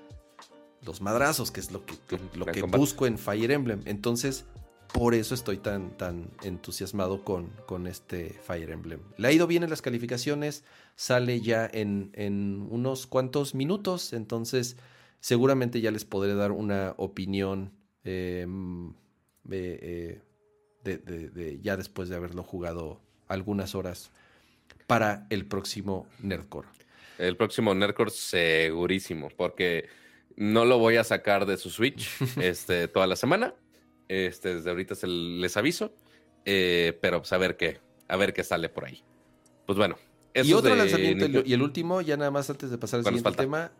[0.83, 1.93] los madrazos, que es lo que,
[2.35, 2.79] lo que combate.
[2.79, 3.81] busco en Fire Emblem.
[3.85, 4.45] Entonces,
[4.93, 8.99] por eso estoy tan, tan entusiasmado con, con este Fire Emblem.
[9.17, 10.63] Le ha ido bien en las calificaciones,
[10.95, 14.75] sale ya en, en unos cuantos minutos, entonces
[15.19, 17.71] seguramente ya les podré dar una opinión
[18.03, 18.45] eh,
[19.49, 20.21] eh, eh,
[20.83, 22.99] de, de- de- ya después de haberlo jugado
[23.31, 24.11] algunas horas
[24.87, 26.67] para el próximo Nerdcore.
[27.17, 29.87] El próximo Nerdcore segurísimo, porque
[30.35, 32.09] no lo voy a sacar de su Switch
[32.41, 33.53] este, toda la semana.
[34.07, 35.93] Este, desde ahorita se les aviso.
[36.45, 39.03] eh, pero pues a ver qué, a ver qué sale por ahí.
[39.65, 39.95] Pues bueno.
[40.33, 42.69] eso y otro de lanzamiento, y Nintendo- lo- y el último, ya nada más antes
[42.71, 43.71] de pasar al ¿Cuál nos siguiente tema,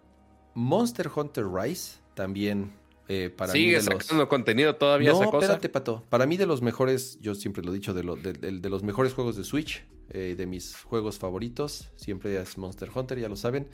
[0.54, 2.72] Monster Hunter Rise, también
[3.14, 3.86] eh, para mí Sigue los...
[3.86, 5.46] sacando contenido todavía No, esa cosa.
[5.48, 6.06] espérate, Pato.
[6.10, 8.70] Para mí de los mejores, yo siempre lo he dicho, de, lo- de- de- de
[8.70, 13.28] los mejores juegos de Switch, eh, de mis juegos favoritos, siempre es Monster Hunter, ya
[13.30, 13.68] lo saben.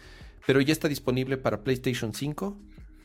[0.45, 2.57] Pero ya está disponible para PlayStation 5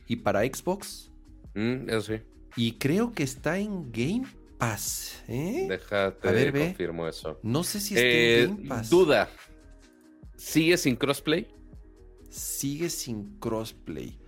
[0.07, 1.11] y para Xbox.
[1.55, 2.21] Mm, eso sí.
[2.57, 4.25] Y creo que está en Game
[4.59, 5.23] Pass.
[5.29, 5.67] ¿eh?
[5.69, 6.67] Déjate, A ver, ve.
[6.69, 7.39] confirmo eso.
[7.43, 8.91] No sé si está Eh, en Game Pass.
[8.91, 9.29] duda.
[10.37, 11.49] ¿Sigue sin crossplay?
[12.31, 14.19] Sigue sin crossplay.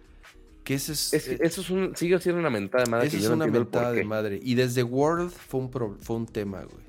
[0.65, 3.17] Que ese es, Es- eh, eso es un, sigue siendo una mentada de madre que
[3.19, 4.41] es no una mentada de madre.
[4.43, 6.83] Y desde World fue un, pro- fue un tema, güey.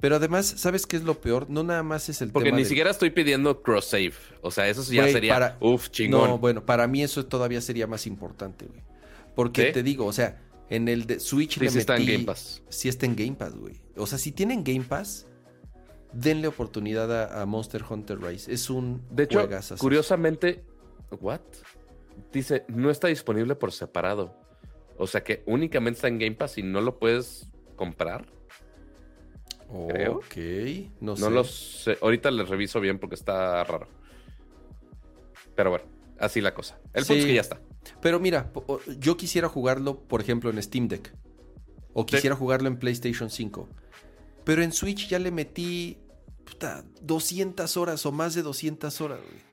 [0.00, 1.48] Pero además, ¿sabes qué es lo peor?
[1.50, 4.14] No nada más es el Porque tema ni de- siquiera estoy pidiendo cross save.
[4.40, 6.28] O sea, eso ya Güey, sería para- uf, chingón.
[6.30, 8.80] No, bueno, para mí eso todavía sería más importante, güey.
[9.36, 9.72] Porque ¿Sí?
[9.72, 10.40] te digo, o sea,
[10.70, 12.62] en el de Switch Sí, le sí está en metí- Game Pass.
[12.70, 13.74] Sí está en Game Pass, güey.
[13.96, 15.26] O sea, si tienen Game Pass,
[16.12, 18.52] denle oportunidad a, a Monster Hunter Rise.
[18.52, 19.46] Es un De hecho,
[19.78, 20.64] curiosamente,
[21.20, 21.40] ¿what?
[22.32, 24.34] Dice, no está disponible por separado.
[24.96, 28.26] O sea que únicamente está en Game Pass y no lo puedes comprar.
[29.88, 30.16] creo.
[30.16, 30.36] Ok,
[31.00, 31.30] no, No, sé.
[31.30, 31.98] lo sé.
[32.02, 33.88] Ahorita les reviso bien porque está raro.
[35.54, 35.84] Pero bueno,
[36.18, 36.78] así la cosa.
[36.92, 37.60] El punto es que ya está.
[38.00, 38.52] Pero mira,
[38.98, 41.12] yo quisiera jugarlo, por ejemplo, en Steam Deck.
[41.92, 42.06] O Sí.
[42.16, 43.68] quisiera jugarlo en PlayStation 5.
[44.44, 45.98] Pero en Switch ya le metí
[46.44, 49.49] puta, 200 horas o más de 200 horas, güey.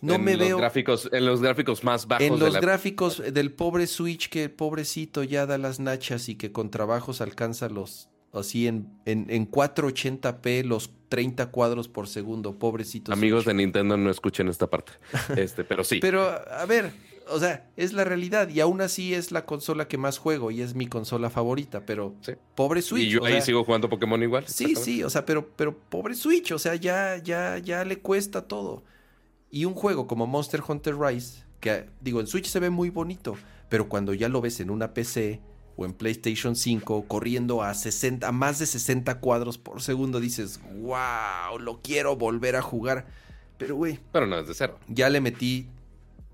[0.00, 2.60] No en me los veo Gráficos, en los gráficos más bajos en de los la-
[2.60, 7.68] gráficos del pobre Switch que pobrecito ya da las nachas y que con trabajos alcanza
[7.68, 13.12] los así en, en, en 480p los 30 cuadros por segundo, pobrecito.
[13.12, 13.56] Amigos Switch.
[13.56, 14.92] de Nintendo no escuchen esta parte.
[15.36, 15.98] Este, pero sí.
[16.00, 16.92] Pero a ver,
[17.30, 20.60] o sea, es la realidad y aún así es la consola que más juego y
[20.60, 22.32] es mi consola favorita, pero Sí.
[22.54, 23.04] pobre Switch.
[23.06, 24.44] y yo ahí sea, sigo jugando Pokémon igual.
[24.46, 28.42] Sí, sí, o sea, pero, pero pobre Switch, o sea, ya, ya, ya le cuesta
[28.46, 28.84] todo.
[29.50, 33.36] Y un juego como Monster Hunter Rise, que digo, en Switch se ve muy bonito,
[33.68, 35.40] pero cuando ya lo ves en una PC
[35.76, 40.60] o en PlayStation 5 corriendo a 60, a más de 60 cuadros por segundo, dices,
[40.80, 43.06] wow, lo quiero volver a jugar.
[43.58, 44.78] Pero güey, Pero no es de cero.
[44.88, 45.68] ya le metí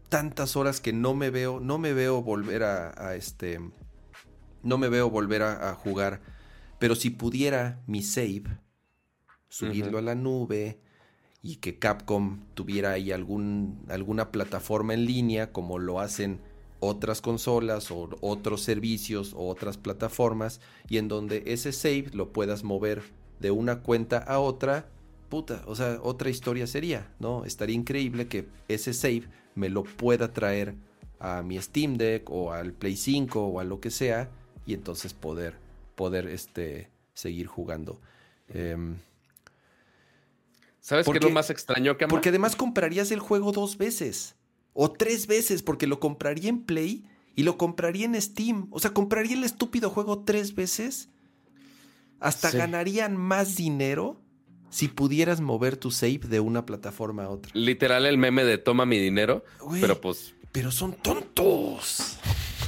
[0.08, 3.60] tantas horas que no me veo, no me veo volver a, a este,
[4.62, 6.20] no me veo volver a, a jugar.
[6.78, 8.44] Pero si pudiera mi save,
[9.48, 10.80] subirlo a la nube
[11.44, 16.40] y que Capcom tuviera ahí algún, alguna plataforma en línea como lo hacen
[16.80, 22.64] otras consolas o otros servicios o otras plataformas y en donde ese save lo puedas
[22.64, 23.02] mover
[23.40, 24.88] de una cuenta a otra,
[25.28, 27.44] puta, o sea, otra historia sería, ¿no?
[27.44, 30.74] Estaría increíble que ese save me lo pueda traer
[31.20, 34.30] a mi Steam Deck o al Play 5 o a lo que sea
[34.64, 35.56] y entonces poder,
[35.94, 38.00] poder este, seguir jugando.
[38.48, 38.96] Em,
[40.84, 44.36] ¿Sabes qué es lo más extraño que porque además comprarías el juego dos veces
[44.74, 48.68] o tres veces porque lo compraría en Play y lo compraría en Steam.
[48.70, 51.08] O sea, compraría el estúpido juego tres veces.
[52.20, 52.58] Hasta Sí.
[52.58, 54.20] ganarían más dinero
[54.68, 57.50] si pudieras mover tu save de una plataforma a otra.
[57.54, 59.42] Literal el meme de toma mi dinero,
[59.80, 62.18] pero pues, pero son tontos.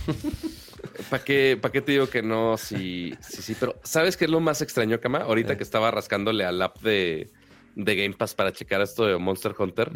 [1.10, 2.56] ¿para qué, pa' qué te digo que no?
[2.56, 5.18] Sí, sí, sí, pero ¿sabes qué es lo más extraño, Kama?
[5.18, 5.56] Ahorita Eh.
[5.58, 7.30] que estaba rascándole al app de,
[7.76, 9.92] de Game Pass para checar esto de Monster Hunter,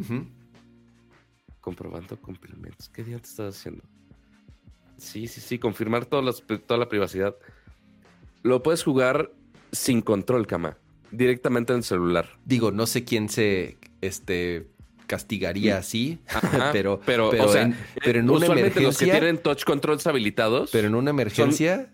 [1.61, 2.89] comprobando complementos.
[2.89, 3.82] ¿Qué día te estás haciendo?
[4.97, 7.35] Sí, sí, sí, confirmar todas las- toda la privacidad.
[8.43, 9.32] Lo puedes jugar
[9.73, 10.77] sin control, Kama,
[11.11, 12.28] directamente en el celular.
[12.44, 14.69] Digo, no sé quién se este,
[15.07, 19.05] castigaría así, Ajá, pero, pero, pero o sea, en, pero en una Usualmente los que
[19.05, 19.12] emergencia.
[19.20, 20.70] tienen touch controls habilitados.
[20.70, 21.90] Pero en una emergencia.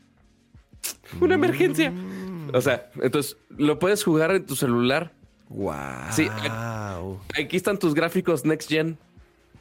[1.20, 1.90] Una emergencia.
[1.90, 2.50] Mm.
[2.54, 5.12] O sea, entonces lo puedes jugar en tu celular.
[5.48, 5.76] Wow.
[6.10, 6.28] Sí,
[7.38, 8.98] Aquí están tus gráficos Next Gen.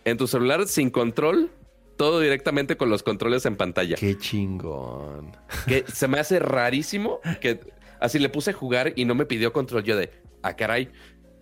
[0.04, 1.50] En tu celular sin control,
[1.98, 3.96] todo directamente con los controles en pantalla.
[3.96, 5.36] Qué chingón.
[5.68, 7.60] Que se me hace rarísimo que
[8.00, 9.84] así le puse a jugar y no me pidió control.
[9.84, 10.12] Yo de,
[10.44, 10.90] ah, caray.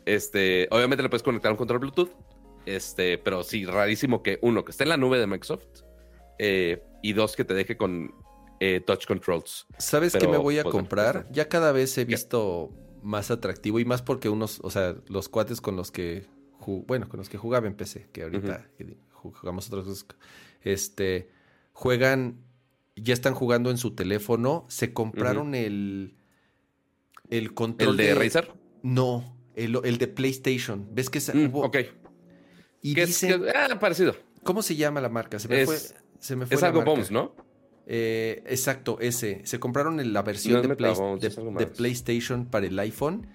[0.05, 2.11] Este, obviamente le puedes conectar un control Bluetooth.
[2.65, 5.65] Este, pero sí, rarísimo que uno, que esté en la nube de Microsoft.
[6.39, 8.13] eh, y dos, que te deje con
[8.61, 9.67] eh, touch controls.
[9.77, 11.27] ¿Sabes qué me voy a pues, comprar?
[11.31, 12.71] Ya cada vez he visto
[13.03, 16.25] más atractivo y más porque unos, o sea, los cuates con los que,
[16.87, 18.69] bueno, con los que jugaba en PC, que ahorita
[19.11, 20.05] jugamos otras cosas,
[20.61, 21.29] este,
[21.73, 22.37] juegan,
[22.95, 26.15] ya están jugando en su teléfono, se compraron el,
[27.29, 28.51] el control ¿El de Razer?
[28.83, 30.87] No, el, el de PlayStation.
[30.93, 31.77] ¿Ves que se, Mm, hubo- ok.
[32.81, 33.23] Y Que es-
[33.55, 34.15] ah, parecido.
[34.43, 35.39] ¿cómo se llama la marca?
[35.39, 35.77] Se me Es- fue,
[36.19, 36.91] se me fue Es algo marca.
[36.91, 37.33] Bones, ¿no?
[37.85, 39.41] Eh, exacto, ese.
[39.45, 40.95] Se compraron la versión No de, Play-
[41.57, 41.67] de-.
[41.67, 43.27] PlayStation para el iPhone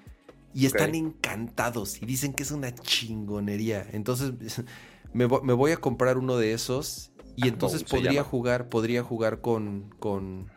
[0.54, 3.86] y están encantados y dicen que es una chingonería.
[3.92, 4.32] Entonces
[5.12, 8.28] me, vo- me voy a comprar uno de esos y entonces Bones se podría llama.
[8.28, 10.50] jugar, podría jugar con, con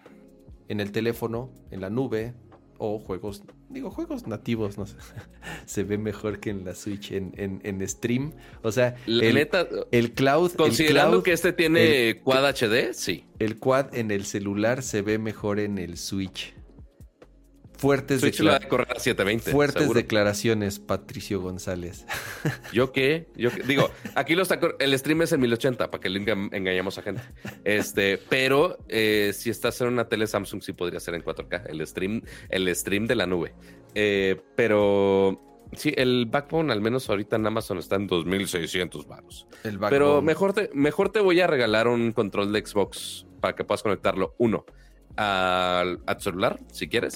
[0.70, 2.34] en el teléfono, en la nube
[2.78, 4.96] o juegos, digo juegos nativos, no sé.
[5.66, 8.34] Se ve mejor que en la Switch en, en, en stream.
[8.62, 12.94] O sea, La el, neta, el cloud, el considerando cloud- que este tiene Quad HD,
[12.94, 13.26] sí.
[13.40, 16.54] el quad en el celular se ve mejor en el Switch.
[17.78, 19.52] Fuertes, Switch lo va decla- a correr a 720.
[19.52, 19.98] fuertes seguro.
[20.00, 22.06] declaraciones, Patricio González.
[22.74, 23.28] ¿Yo qué?
[23.36, 23.64] Yo qué?
[23.64, 26.98] Digo, aquí lo está cor- el stream es en 1080 para que le enga- engañemos
[26.98, 27.22] a gente.
[27.64, 31.86] Este, pero eh, si estás en una tele Samsung sí podría ser en 4K, el
[31.88, 33.54] stream, el stream de la nube.
[33.96, 35.42] Eh, pero
[35.74, 39.48] sí, el Backbone al menos ahorita en Amazon está en 2600 baros.
[39.64, 43.64] El Pero mejor te, mejor te voy a regalar un control de Xbox para que
[43.64, 44.66] puedas conectarlo, uno,
[45.18, 47.16] al, a tu celular, si quieres.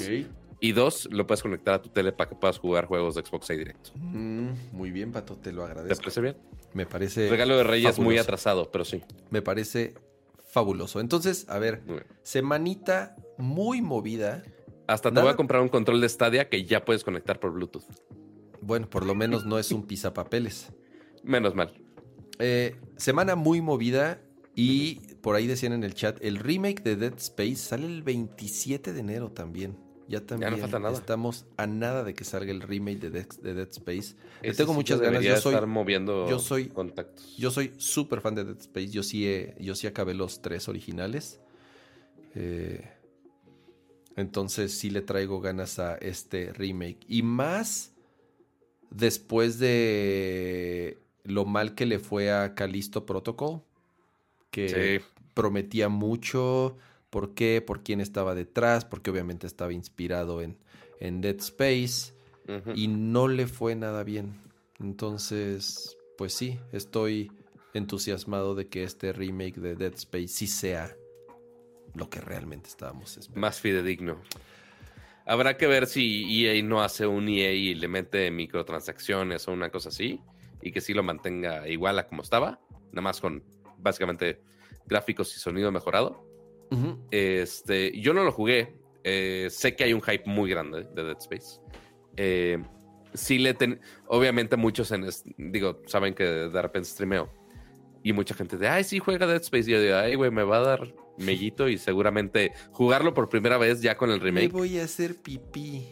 [0.59, 3.49] Y dos, lo puedes conectar a tu tele para que puedas jugar juegos de Xbox
[3.49, 3.91] ahí directo.
[3.95, 6.01] Mm, muy bien, Pato, te lo ¿Te agradezco.
[6.03, 6.37] parece bien?
[6.73, 7.29] Me parece.
[7.29, 9.01] Regalo de Reyes muy atrasado, pero sí.
[9.29, 9.93] Me parece
[10.49, 10.99] fabuloso.
[11.01, 14.43] Entonces, a ver, Muy semanita muy movida.
[14.87, 17.51] Hasta te Nada- voy a comprar un control de Stadia que ya puedes conectar por
[17.51, 17.83] Bluetooth.
[18.61, 20.71] Bueno, por lo menos no es un pisapapeles.
[21.23, 21.73] Menos mal.
[22.39, 24.21] Eh, semana muy movida
[24.55, 28.93] y por ahí decían en el chat, el remake de Dead Space sale el 27
[28.93, 29.77] de enero también.
[30.07, 30.93] Ya también falta nada.
[30.93, 34.15] estamos a nada de que salga el remake de Dead, de Dead Space.
[34.43, 35.23] Le tengo sí muchas ganas.
[35.23, 37.35] Yo soy, estar moviendo yo soy- contactos.
[37.37, 38.89] yo soy súper fan de Dead Space.
[38.89, 41.39] Yo sí, he- yo sí acabé los tres originales.
[42.35, 42.87] Eh,
[44.15, 46.99] entonces sí le traigo ganas a este remake.
[47.07, 47.91] Y más
[48.91, 53.61] después de lo mal que le fue a Callisto Protocol.
[54.51, 55.05] Que Sí.
[55.33, 56.77] prometía mucho.
[57.09, 57.61] ¿Por qué?
[57.61, 58.85] ¿Por quién estaba detrás?
[58.85, 60.57] Porque obviamente estaba inspirado en,
[60.99, 62.13] en Dead Space
[62.75, 64.39] y no le fue nada bien.
[64.79, 67.31] Entonces, pues sí, estoy
[67.73, 70.95] entusiasmado de que este remake de Dead Space sí sea
[71.93, 73.41] lo que realmente estábamos esperando.
[73.41, 74.21] Más fidedigno.
[75.25, 79.69] Habrá que ver si EA no hace un EA y le mete microtransacciones o una
[79.69, 80.21] cosa así.
[80.61, 82.59] Y que sí lo mantenga igual a como estaba.
[82.91, 83.43] Nada más con
[83.77, 84.41] básicamente
[84.85, 86.23] gráficos y sonido mejorado.
[86.71, 86.99] Ujú.
[87.11, 88.75] Este, yo no lo jugué.
[89.07, 91.59] eh, sé que hay un hype muy grande de Dead Space.
[92.17, 92.57] Eh,
[93.13, 97.31] sí le ten- obviamente muchos en es- digo, saben que de repente streameo.
[98.03, 99.69] Y mucha gente de, ay, sí, juega Dead Space.
[99.69, 103.57] Y yo digo, ay, güey, me va a dar mellito y seguramente jugarlo por primera
[103.59, 104.51] vez ya con el Me remake.
[104.51, 105.87] voy a hacer pipí.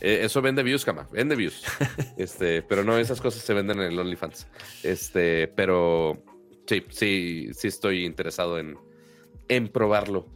[0.00, 1.64] Eh, eso vende views, cama, vende views.
[2.16, 4.46] Este, pero no, esas cosas se venden en el OnlyFans.
[4.84, 6.22] Este, pero
[6.66, 8.76] sí, sí, sí estoy interesado en,
[9.48, 10.26] en probarlo.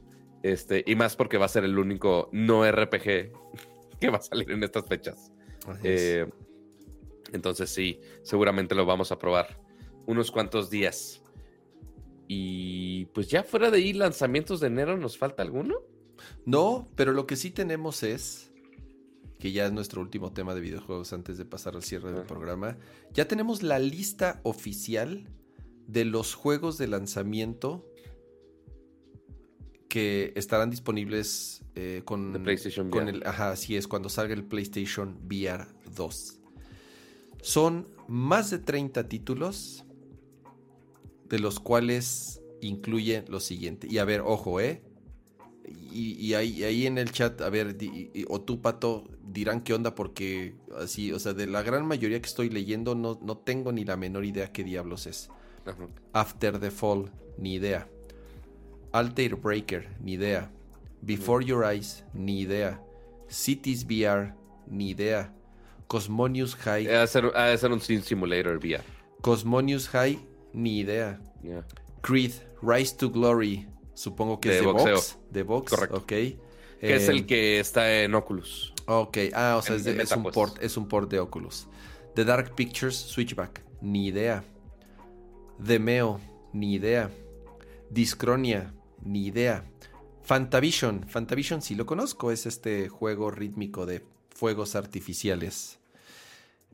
[0.43, 3.02] Este, y más porque va a ser el único no RPG
[4.01, 5.32] que va a salir en estas fechas.
[5.82, 6.01] Es.
[6.01, 6.26] Eh,
[7.32, 9.60] entonces sí, seguramente lo vamos a probar
[10.06, 11.22] unos cuantos días.
[12.28, 15.76] Y pues ya fuera de ahí, lanzamientos de enero, ¿nos falta alguno?
[16.44, 18.52] No, pero lo que sí tenemos es
[19.39, 22.28] que ya es nuestro último tema de videojuegos antes de pasar al cierre del Ajá.
[22.28, 22.78] programa.
[23.12, 25.28] Ya tenemos la lista oficial
[25.89, 27.91] de los juegos de lanzamiento
[29.93, 33.16] que estarán disponibles eh, con, PlayStation con VR.
[33.19, 36.39] el, ajá, así es, cuando salga el PlayStation VR 2.
[37.43, 39.85] Son más de 30 títulos,
[41.28, 43.86] de los cuales incluye lo siguiente.
[43.90, 44.81] Y a ver, ojo, ¿eh?
[45.93, 49.60] Y, y ahí, ahí en el chat, a ver, di- y- o tú, Pato, dirán
[49.60, 53.36] qué onda porque así, o sea, de la gran mayoría que estoy leyendo no, no
[53.36, 55.28] tengo ni la menor idea qué diablos es.
[55.66, 55.86] Ajá.
[56.14, 57.90] After the Fall, ni idea.
[58.93, 60.51] Alter Breaker, ni idea.
[61.01, 62.81] Before Your Eyes, ni idea.
[63.28, 64.35] Cities VR,
[64.66, 65.32] ni idea.
[65.86, 68.82] Cosmonius High, Ha de ser, ha de ser un Sim Simulator VR.
[69.20, 70.19] Cosmonius High,
[70.52, 71.20] ni idea.
[72.02, 72.32] Creed,
[72.62, 74.94] Rise to Glory, supongo que De es de boxeo.
[74.94, 75.19] box.
[75.31, 75.97] De box, Correcto.
[75.98, 76.06] ok.
[76.06, 76.36] Que
[76.81, 78.73] es Eh, el que está en Oculus.
[78.86, 80.35] Ok, ah, o sea, En- es, de- un pues.
[80.35, 81.66] port, es un port de Oculus.
[82.14, 84.44] The Dark Pictures Switchback, ni idea.
[85.59, 86.20] Demeo,
[86.52, 87.10] ni idea.
[87.90, 88.73] Discronia,
[89.05, 89.65] ni idea.
[90.23, 95.79] Fantavision, Fantavision sí lo conozco, es este juego rítmico de fuegos artificiales.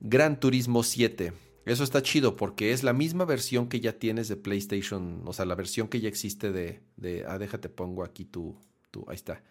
[0.01, 1.33] Gran Turismo 7.
[1.65, 5.45] Eso está chido porque es la misma versión que ya tienes de PlayStation, o sea,
[5.45, 6.81] la versión que ya existe de...
[7.27, 8.57] ah, déjate, pongo aquí tu...
[8.91, 9.43] tu ahí está.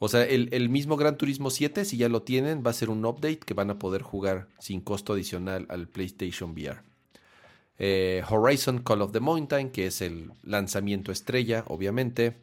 [0.00, 2.88] O sea, el, el mismo Gran Turismo 7, si ya lo tienen, va a ser
[2.88, 6.80] un update que van a poder jugar sin costo adicional al PlayStation VR.
[7.78, 12.36] Eh, Horizon Call of the Mountain, que es el lanzamiento estrella, obviamente.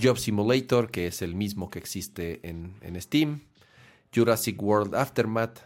[0.00, 3.40] Job Simulator, que es el mismo que existe en, en Steam.
[4.14, 5.60] Jurassic World Aftermath.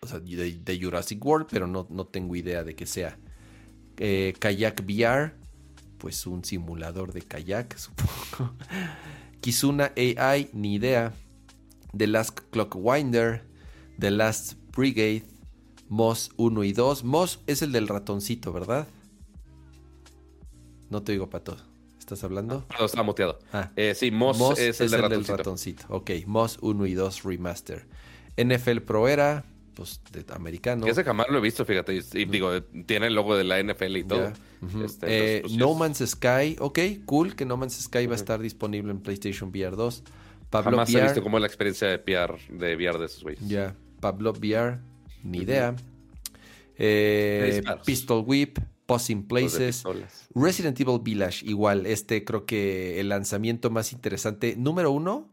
[0.00, 3.18] O sea, de, Jurassic World, pero no, no tengo idea de qué sea.
[3.98, 5.32] Eh, Kayak VR,
[5.98, 8.54] pues un simulador de kayak, supongo.
[9.40, 11.12] Kizuna AI, ni idea.
[11.96, 13.42] The Last Clockwinder,
[13.98, 15.24] The Last Brigade,
[15.88, 17.04] Moss 1 y 2.
[17.04, 18.86] Moss es el del ratoncito, ¿verdad?
[20.90, 21.56] No te digo, Pato.
[21.98, 22.64] ¿Estás hablando?
[22.68, 23.38] Perdón, estaba muteado.
[23.52, 23.70] Ah.
[23.74, 25.36] Eh, sí, Moss, Moss es el de del ratoncito.
[25.36, 25.84] ratoncito.
[25.88, 27.86] Ok, Moss 1 y 2 Remaster.
[28.36, 29.44] NFL Pro Era,
[29.74, 30.86] pues de americano.
[30.86, 31.94] Ese jamás lo he visto, fíjate.
[31.96, 34.32] Y, y digo, tiene el logo de la NFL y todo.
[34.84, 38.12] Este, Eh, entonces, pues, no es- Man's Sky, ok, cool que No Man's Sky va
[38.12, 40.04] a estar disponible en PlayStation VR 2.
[40.50, 43.46] Pablo Jamás he visto cómo es la experiencia de VR de, VR de esos güeyes.
[43.48, 44.78] ya, Pablo VR,
[45.22, 45.74] ni idea.
[46.78, 47.62] Eh.
[47.84, 49.84] Pistol Whip, de Places.
[50.34, 55.28] Resident Evil Village, igual, este creo que el lanzamiento más interesante, número uno,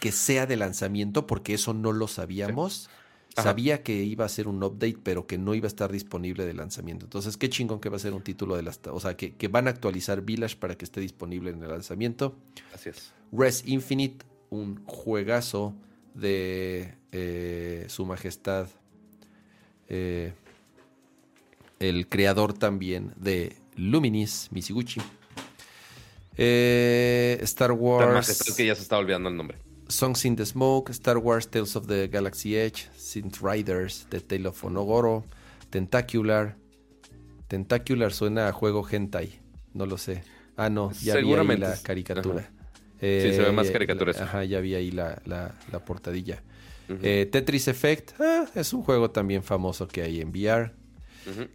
[0.00, 2.90] que sea de lanzamiento, porque eso no lo sabíamos.
[3.36, 6.54] Sabía que iba a ser un update, pero que no iba a estar disponible de
[6.54, 7.06] lanzamiento.
[7.06, 8.80] Entonces, qué chingón que va a ser un título de las...
[8.90, 12.34] O sea, que, que van a actualizar Village para que esté disponible en el lanzamiento.
[12.74, 13.12] Así es.
[13.30, 15.76] Res Infinite, un juegazo
[16.14, 18.66] de eh, Su Majestad,
[19.88, 20.32] eh,
[21.78, 25.00] el creador también de Luminis, Michiguchi.
[26.36, 29.58] Eh, Star Wars, que ya se está olvidando el nombre.
[29.88, 34.48] Songs in the Smoke, Star Wars Tales of the Galaxy Edge, Synth Riders, The Tale
[34.48, 35.24] of Onogoro,
[35.70, 36.56] Tentacular.
[37.48, 39.38] Tentacular suena a juego hentai,
[39.72, 40.22] no lo sé.
[40.56, 41.66] Ah, no, ya vi ahí Seguramente.
[41.66, 42.42] la caricatura.
[43.00, 44.22] Sí, se ve más Eh, caricaturesco.
[44.24, 46.42] Ajá, ya vi ahí la, la- la portadilla.
[47.02, 50.72] Eh, Tetris Effect ah, es un juego también famoso que hay en VR,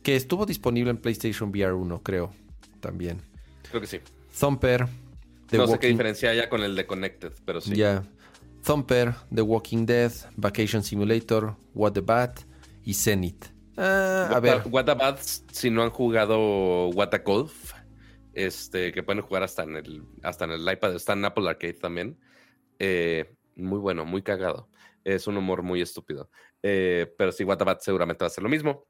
[0.03, 2.31] que estuvo disponible en PlayStation VR 1, creo,
[2.79, 3.21] también.
[3.69, 3.99] Creo que sí.
[4.39, 4.87] Thumper,
[5.47, 7.75] The no sé qué Walking diferencia haya con el de Connected, pero sí.
[7.75, 8.03] ya.
[8.63, 12.41] Thumper, The Walking Dead, Vacation Simulator, What the Bat
[12.85, 13.45] y Zenith.
[13.75, 17.73] Ah, a What ver, the- What About, si no han jugado What the Golf,
[18.33, 21.73] este, que pueden jugar hasta en el, hasta en el iPad, está en Apple Arcade
[21.73, 22.17] también.
[22.79, 24.67] Eh, muy bueno, muy cagado.
[25.03, 26.29] Es un humor muy estúpido.
[26.61, 28.87] Eh, pero sí, What the Bat seguramente va a ser lo mismo,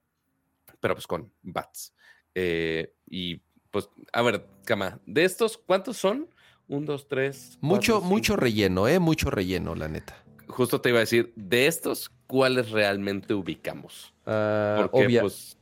[0.80, 1.94] pero pues con bats.
[2.34, 6.28] Eh, y pues, a ver, Cama, de estos, ¿cuántos son?
[6.68, 7.58] Un, dos, tres.
[7.60, 8.98] mucho, cuatro, mucho relleno, ¿eh?
[8.98, 10.16] Mucho relleno, la neta.
[10.46, 14.14] Justo te iba a decir, de estos, ¿cuáles realmente ubicamos?
[14.24, 15.58] Ah, Porque, obvia- pues,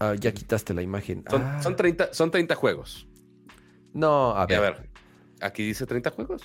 [0.00, 1.24] ah, ya quitaste la imagen.
[1.28, 3.08] son, Ah, son 30, son 30 juegos.
[3.92, 4.58] No, a ver.
[4.58, 4.90] a ver,
[5.40, 6.42] aquí dice 30 juegos.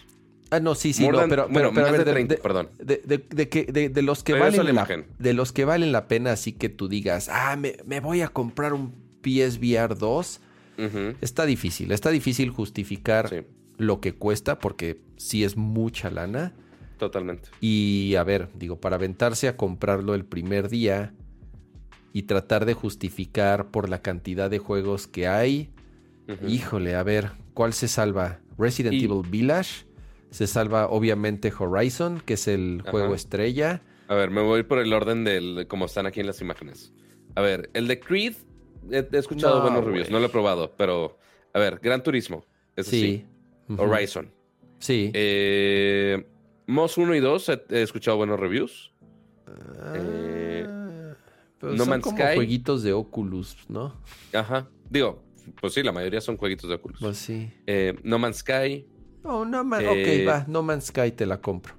[0.54, 2.36] Ah, no, sí, sí, no, than- pero, bueno, pero, pero a ver, de de- 30,
[2.36, 2.70] de- perdón.
[2.78, 5.66] De, de- de que, de, de los que Regreso valen la la, de los que
[5.66, 9.96] valen la pena, así que tú digas, ah, me, me voy a comprar un PSVR
[9.98, 10.40] 2,
[10.78, 13.38] Ujú, está difícil, está difícil justificar Sí,
[13.78, 16.54] lo que cuesta porque sí es mucha lana.
[16.98, 17.50] totalmente.
[17.62, 21.14] Y a ver, digo, para aventarse a comprarlo el primer día
[22.14, 25.70] y tratar de justificar por la cantidad de juegos que hay,
[26.28, 26.48] Ujú.
[26.48, 28.40] híjole, a ver, ¿cuál se salva?
[28.58, 29.86] Resident Y- Evil Village,
[30.34, 32.92] se salva obviamente Horizon, que es el Ajá.
[32.92, 33.82] juego estrella.
[34.08, 36.92] A ver, me voy por el orden del como están aquí en las imágenes.
[37.36, 38.34] A ver, el de Creed,
[38.92, 41.18] he, he escuchado No, buenos reviews, no lo he probado, pero
[41.54, 42.46] a ver, Gran Turismo,
[42.76, 43.26] eso sí.
[43.68, 43.76] Sí.
[43.78, 44.32] Horizon.
[44.80, 45.12] Sí.
[45.14, 46.26] Eh,
[46.68, 48.92] Moss 1 y 2, he, he escuchado buenos reviews.
[49.48, 50.66] Ah, eh,
[51.62, 52.36] No son Man's como Sky.
[52.36, 53.96] jueguitos de Oculus, ¿no?
[54.34, 54.68] Ajá.
[54.90, 55.24] Digo,
[55.62, 57.00] pues sí, la mayoría son jueguitos de Oculus.
[57.00, 57.52] Pues sí.
[57.68, 58.86] Eh, no Man's Sky,
[59.24, 61.76] Oh, no Man, Eh, ok, va, No Man's Sky te la compro.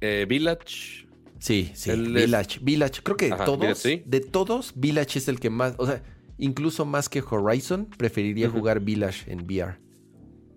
[0.00, 1.06] eh, Village.
[1.38, 2.60] Sí, sí, El Village.
[2.62, 4.02] Village, creo que de Ajá, todos, Village, sí.
[4.06, 6.02] de todos, Village es el que más, o sea,
[6.38, 9.76] incluso más que Horizon, preferiría jugar Village en VR.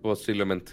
[0.01, 0.72] Posiblemente.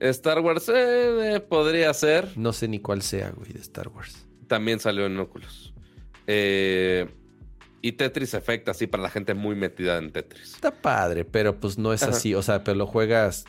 [0.00, 2.28] Star Wars eh, eh, podría ser.
[2.36, 4.26] No sé ni cuál sea, güey, de Star Wars.
[4.48, 5.72] También salió en Oculus.
[6.26, 7.08] Eh,
[7.80, 10.54] y Tetris Effect, así para la gente muy metida en Tetris.
[10.54, 12.12] Está padre, pero pues no es Ajá.
[12.12, 13.44] así, o sea, pero lo juegas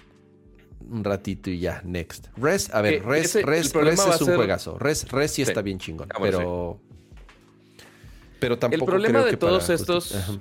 [0.89, 2.27] un ratito y ya, next.
[2.37, 4.77] Res, a ver, Que Res, ese- Res, Res es un ser- juegazo.
[4.79, 5.49] Res, Res sí, Sí.
[5.51, 6.79] está bien chingón, Ah, bueno, pero...
[8.39, 10.33] Pero tampoco El problema creo de que todos estos, Ajá.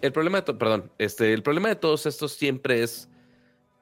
[0.00, 3.08] el problema de to- perdón, este, el problema de todos estos siempre es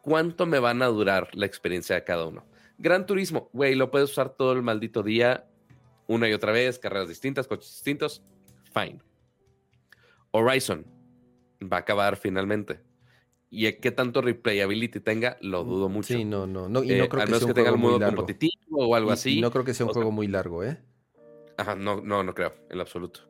[0.01, 2.47] cuánto me van a durar la experiencia de cada uno.
[2.79, 5.45] Gran Turismo, güey, lo puedes usar todo el maldito día,
[6.07, 8.23] una y otra vez, carreras distintas, coches distintos,
[8.73, 9.01] fine.
[10.31, 10.87] Horizon
[11.63, 12.81] va a acabar finalmente.
[13.51, 16.15] Y qué tanto replayability tenga, lo dudo mucho.
[16.15, 17.71] Sí, no, no, no y Eh, no creo a que menos sea que un tenga
[17.71, 18.17] juego el muy modo largo.
[18.17, 19.39] competitivo o algo Y- así.
[19.39, 20.79] y no creo que sea un O sea, juego muy largo, ¿eh?
[21.57, 23.21] Ajá, no, no, no creo, en lo absoluto.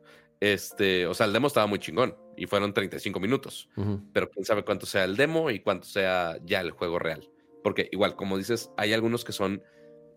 [0.41, 4.01] Este, o sea, el demo estaba muy chingón y fueron 35 minutos, Ujú.
[4.13, 7.29] pero quién sabe cuánto sea el demo y cuánto sea ya el juego real.
[7.63, 9.61] Porque igual, como dices, hay algunos que son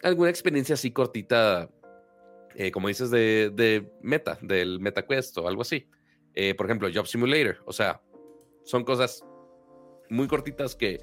[0.02, 1.70] alguna experiencia así cortita,
[2.54, 5.88] eh, como dices, de, de meta, del MetaQuest o algo así.
[6.34, 8.00] Eh, por ejemplo, Job Simulator, o sea,
[8.64, 9.24] son cosas
[10.12, 11.00] muy cortitas que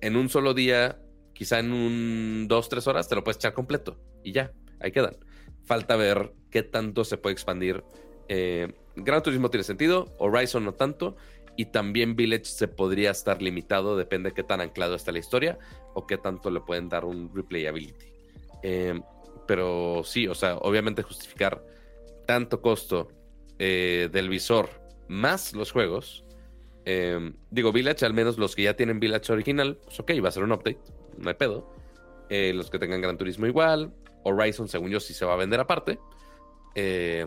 [0.00, 0.98] en un solo día,
[1.34, 5.16] quizá en un dos, tres horas, te lo puedes echar completo y ya, ahí quedan.
[5.64, 7.84] Falta ver qué tanto se puede expandir.
[8.28, 11.16] Eh, Gran Turismo tiene sentido, Horizon no tanto,
[11.56, 15.58] y también Village se podría estar limitado, depende de qué tan anclado está la historia
[15.94, 18.06] o qué tanto le pueden dar un replayability.
[18.62, 19.00] Eh,
[19.46, 21.64] pero sí, o sea, obviamente justificar
[22.26, 23.08] tanto costo
[23.58, 24.70] eh, del visor
[25.08, 26.24] más los juegos.
[26.84, 30.32] Eh, digo, Village, al menos los que ya tienen Village original, pues ok, va a
[30.32, 30.80] ser un update,
[31.18, 31.72] no hay pedo.
[32.28, 33.92] Eh, los que tengan Gran Turismo igual.
[34.24, 35.98] Horizon, según yo, sí se va a vender aparte.
[36.74, 37.26] Eh,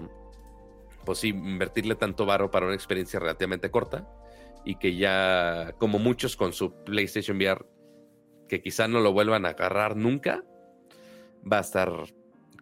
[1.06, 4.10] pues sí, invertirle tanto varo para una experiencia relativamente corta
[4.66, 7.66] y que ya, como muchos con su PlayStation VR,
[8.50, 10.44] que quizá no lo vuelvan a agarrar nunca,
[11.52, 11.92] va a estar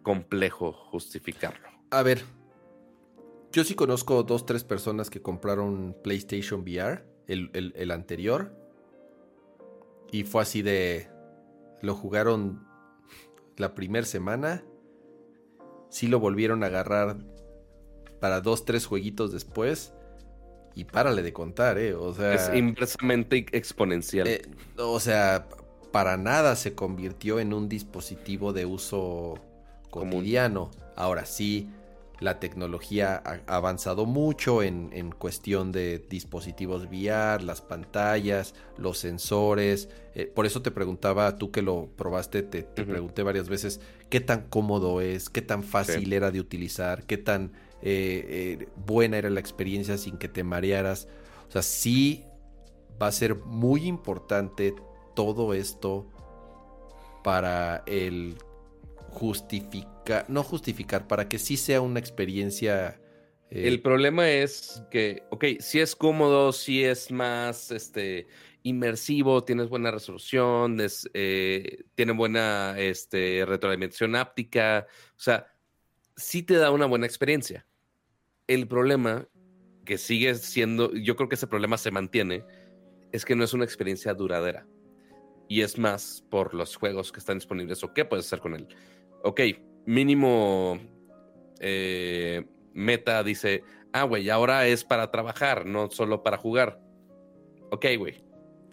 [0.02, 1.68] complejo justificarlo.
[1.90, 2.22] A ver,
[3.54, 8.52] yo sí conozco dos, tres personas que compraron PlayStation VR, el, el- el anterior,
[10.10, 11.08] y fue así de...
[11.80, 12.66] Lo jugaron
[13.56, 14.64] la primera semana,
[15.88, 17.18] sí lo volvieron a agarrar
[18.20, 19.94] para dos, tres jueguitos después,
[20.74, 21.94] y párale de contar, ¿eh?
[21.94, 22.34] O sea...
[22.34, 24.26] es inversamente exponencial.
[24.26, 24.42] Eh,
[24.78, 25.46] o sea,
[25.92, 29.34] para nada se convirtió en un dispositivo de uso
[29.90, 30.72] cotidiano.
[30.96, 31.68] Ahora sí,
[32.20, 39.88] la tecnología ha avanzado mucho en, en cuestión de dispositivos VR, las pantallas, los sensores.
[40.14, 43.80] Eh, por eso te preguntaba, tú que lo probaste, te, pregunté varias veces,
[44.10, 49.18] qué tan cómodo es, qué tan fácil era de utilizar, qué tan eh, eh, buena
[49.18, 51.08] era la experiencia sin que te marearas.
[51.48, 52.24] O sea, sí
[53.00, 54.74] va a ser muy importante
[55.14, 56.06] todo esto
[57.24, 58.36] para el
[59.10, 59.93] justificar,
[60.28, 63.00] no justificar, para que sí sea una experiencia.
[63.50, 68.26] eh, El problema es que, ok, si es cómodo, si es más este,
[68.62, 74.86] inmersivo, tienes buena resolución, es, eh, tiene buena este, retroalimentación áptica,
[75.16, 75.46] o sea,
[76.16, 77.66] sí te da una buena experiencia.
[78.46, 79.28] El problema
[79.84, 82.44] que sigue siendo, yo creo que ese problema se mantiene,
[83.12, 84.66] es que no es una experiencia duradera.
[85.48, 88.66] Y es más por los juegos que están disponibles o qué puedes hacer con él.
[89.22, 89.40] Ok,
[89.86, 90.78] mínimo
[91.60, 93.62] eh, Meta dice,
[93.92, 96.80] ah, güey, ahora es para trabajar, no solo para jugar.
[97.70, 98.22] Ok, güey,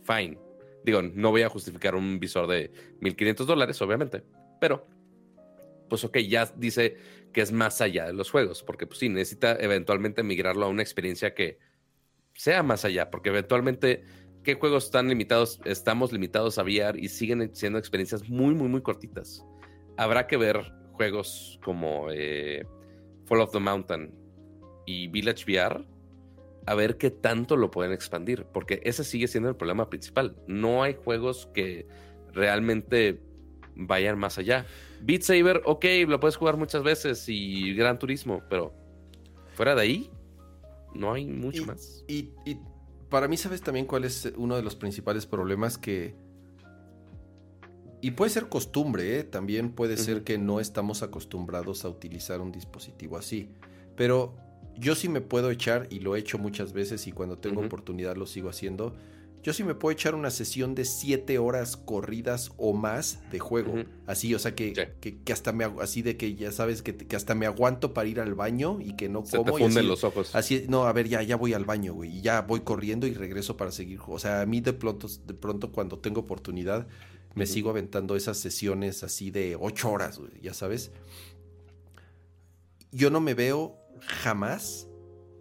[0.04, 0.38] fine.
[0.84, 4.24] Digo, no voy a justificar un visor de 1500 dólares, obviamente,
[4.60, 4.88] pero,
[5.90, 6.98] pues ok, ya dice
[7.32, 10.82] que es más allá de los juegos, porque pues sí, necesita eventualmente migrarlo a una
[10.82, 11.60] experiencia que
[12.34, 14.04] sea más allá, porque eventualmente,
[14.44, 15.62] ¿qué juegos están limitados?
[15.66, 19.46] Estamos limitados a VR y siguen siendo experiencias muy, muy, muy cortitas.
[19.98, 22.64] Habrá que ver juegos como eh,
[23.26, 24.14] Fall of the Mountain
[24.86, 25.84] y Village VR,
[26.68, 30.36] a ver qué tanto lo pueden expandir, porque ese sigue siendo el problema principal.
[30.46, 31.88] No hay juegos que
[32.34, 33.20] realmente
[33.74, 34.68] vayan más allá.
[35.02, 38.72] Beat Saber, ok, lo puedes jugar muchas veces y Gran Turismo, pero
[39.56, 40.12] fuera de ahí,
[40.94, 42.06] no hay mucho y, más.
[42.08, 42.58] Y, y
[43.10, 46.14] para mí, ¿sabes también cuál es uno de los principales problemas que...
[48.02, 49.24] Y puede ser costumbre, ¿eh?
[49.24, 53.50] también puede ser que no estamos acostumbrados a utilizar un dispositivo así.
[53.96, 54.34] Pero
[54.76, 58.16] yo sí me puedo echar, y lo he hecho muchas veces y cuando tengo oportunidad
[58.16, 58.96] lo sigo haciendo,
[59.44, 63.74] yo sí me puedo echar una sesión de 7 horas corridas o más de juego.
[64.06, 64.82] Así, o sea, que, Sí.
[65.02, 65.66] que, que hasta me...
[65.80, 68.96] Así de que ya sabes que, que hasta me aguanto para ir al baño y
[68.96, 69.52] que no Se como.
[69.54, 70.36] te y funden así- los ojos.
[70.36, 72.18] Así, no, a ver, ya, ya voy al baño, güey.
[72.18, 74.00] Y ya voy corriendo y regreso para seguir.
[74.08, 76.88] O sea, a mí de pronto, de pronto cuando tengo oportunidad,
[77.36, 80.92] me sigo aventando esas sesiones así de ocho horas, güey, ya sabes.
[82.92, 84.88] Yo no me veo jamás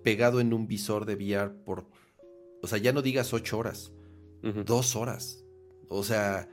[0.04, 1.86] pegado en un visor de VR por.
[2.62, 3.92] O sea, ya no digas ocho horas,
[4.42, 5.44] dos horas.
[5.88, 6.48] O sea,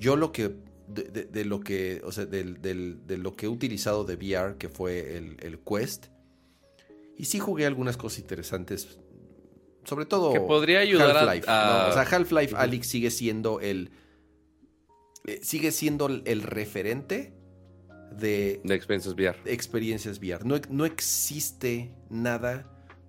[0.00, 0.54] Yo lo que,
[0.86, 4.14] de, de- de lo que, o sea, del- del- de lo que he utilizado de
[4.14, 6.06] VR, que fue el, el Quest,
[7.16, 9.00] y sí jugué algunas cosas interesantes,
[9.84, 11.46] sobre todo Que podría ayudar a- Half-Life.
[11.50, 11.90] a- ¿no?
[11.90, 12.54] O sea, Half-Life.
[12.56, 13.90] Alyx sigue siendo el,
[15.42, 17.34] sigue siendo el, referente
[18.16, 19.38] de De experiencias VR.
[19.44, 20.44] experiencias VR.
[20.44, 22.66] No, no existe nada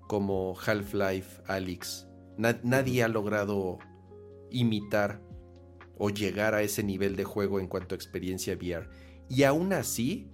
[0.07, 2.07] como Half-Life Alyx.
[2.37, 3.77] Na- nadie ha logrado
[4.51, 5.21] imitar
[5.97, 8.87] o llegar a ese nivel de juego en cuanto a experiencia VR.
[9.29, 10.31] Y aún así,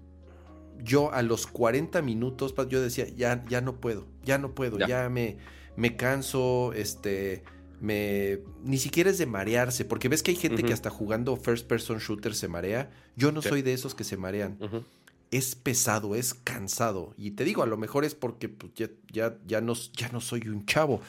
[0.84, 4.88] yo a los 40 minutos, yo decía, ya, ya no puedo, ya no puedo, Ya.
[4.88, 5.38] ya, me,
[5.76, 7.44] me canso, este,
[7.86, 8.40] me...
[8.64, 12.00] Ni siquiera es de marearse, porque ves que hay gente que hasta jugando first person
[12.00, 12.90] shooter se marea.
[13.16, 13.50] Yo no Sí.
[13.50, 14.58] soy de esos que se marean
[15.32, 17.14] es pesado, es cansado.
[17.18, 20.22] Y te digo, a lo mejor es porque pues, ya, ya, ya, no, ya no
[20.22, 21.02] soy un chavo.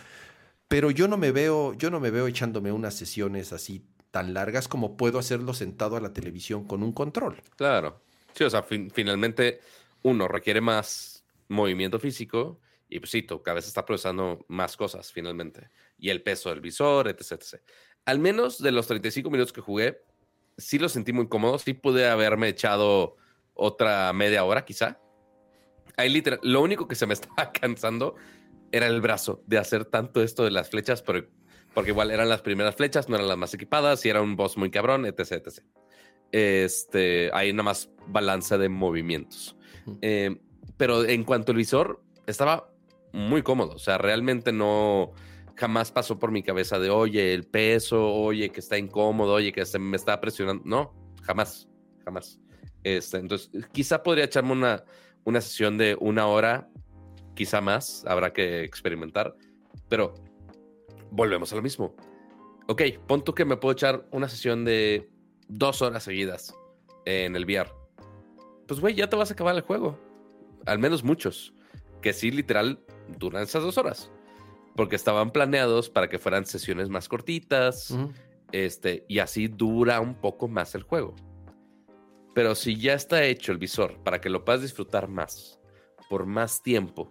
[0.68, 4.66] Pero yo no me veo, yo no me veo echándome unas sesiones así tan largas
[4.68, 7.40] como puedo hacerlo sentado a la televisión con un control.
[7.56, 8.00] Claro.
[8.34, 9.60] Sí, o sea, fin- finalmente
[10.02, 12.58] uno requiere más movimiento físico
[12.88, 15.68] y pues sí, tu cabeza está procesando más cosas finalmente.
[15.98, 17.62] Y el peso del visor, etc, etc.
[18.04, 20.02] Al menos de los 35 minutos que jugué,
[20.58, 21.58] sí lo sentí muy cómodo.
[21.58, 23.16] Sí pude haberme echado
[23.54, 25.00] otra media hora quizá.
[25.96, 28.14] Ahí literal, lo único que se me estaba cansando
[28.72, 31.26] era el brazo de hacer tanto esto de las flechas, pero,
[31.74, 34.56] porque igual eran las primeras flechas, no eran las más equipadas y era un boss
[34.56, 35.60] muy cabrón, etc, etc.
[36.32, 39.56] Este, hay nada más balance de movimientos.
[40.02, 40.36] Eh,
[40.76, 42.70] pero en cuanto al visor, estaba
[43.12, 43.74] muy cómodo.
[43.74, 45.12] O sea, realmente no,
[45.56, 49.64] jamás pasó por mi cabeza de, oye, el peso, oye, que está incómodo, oye, que
[49.64, 50.62] se me está presionando.
[50.64, 51.68] No, jamás,
[52.04, 52.38] jamás.
[52.84, 54.84] Este, entonces, quizá podría echarme una,
[55.24, 56.68] una sesión de una hora,
[57.34, 59.34] quizá más, habrá que experimentar,
[59.88, 60.14] pero
[61.10, 61.96] volvemos a lo mismo.
[62.68, 65.08] Ok, pon tú que me puedo echar una sesión de
[65.48, 66.54] dos horas seguidas
[67.04, 67.70] en el VR.
[68.66, 69.98] Pues, güey, ya te vas a acabar el juego.
[70.66, 71.54] Al menos muchos.
[72.02, 72.80] Que sí, literal,
[73.18, 74.10] duran esas dos horas.
[74.76, 77.96] Porque estaban planeados para que fueran sesiones más cortitas.
[78.52, 81.14] Este, y así dura un poco más el juego.
[82.34, 85.58] Pero si ya está hecho el visor para que lo puedas disfrutar más,
[86.10, 87.10] por más tiempo,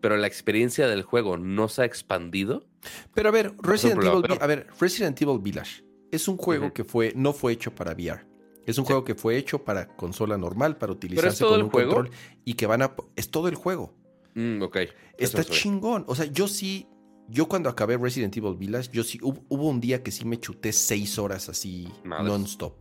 [0.00, 2.66] pero la experiencia del juego no se ha expandido,
[3.14, 6.84] Pero a ver, Resident Evil, pero- a ver, Resident Evil Village es un juego que
[6.84, 8.26] fue, no fue hecho para VR.
[8.66, 8.88] Es un Sí.
[8.88, 11.94] juego que fue hecho para consola normal, para utilizarse con un juego?
[11.94, 12.14] control
[12.44, 13.94] y que van a es todo el juego.
[14.34, 14.78] Mm, ok.
[15.18, 16.04] Está chingón.
[16.06, 16.88] O sea, yo sí,
[17.28, 20.38] yo cuando acabé Resident Evil Village, yo sí, hubo, hubo un día que sí me
[20.38, 22.74] chuté seis horas así non-stop.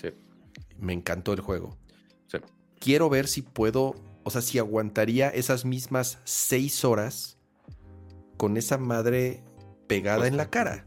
[0.00, 0.08] Sí.
[0.78, 1.76] Me encantó el juego.
[2.26, 2.38] Sí.
[2.78, 3.94] Quiero ver si puedo,
[4.24, 7.38] o sea, si aguantaría esas mismas seis horas
[8.36, 9.44] con esa madre
[9.86, 10.86] pegada en la cara.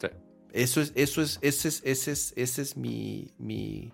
[0.00, 0.08] Sí.
[0.52, 3.92] Eso es, eso es, ese es, ese es, ese es mi, mi.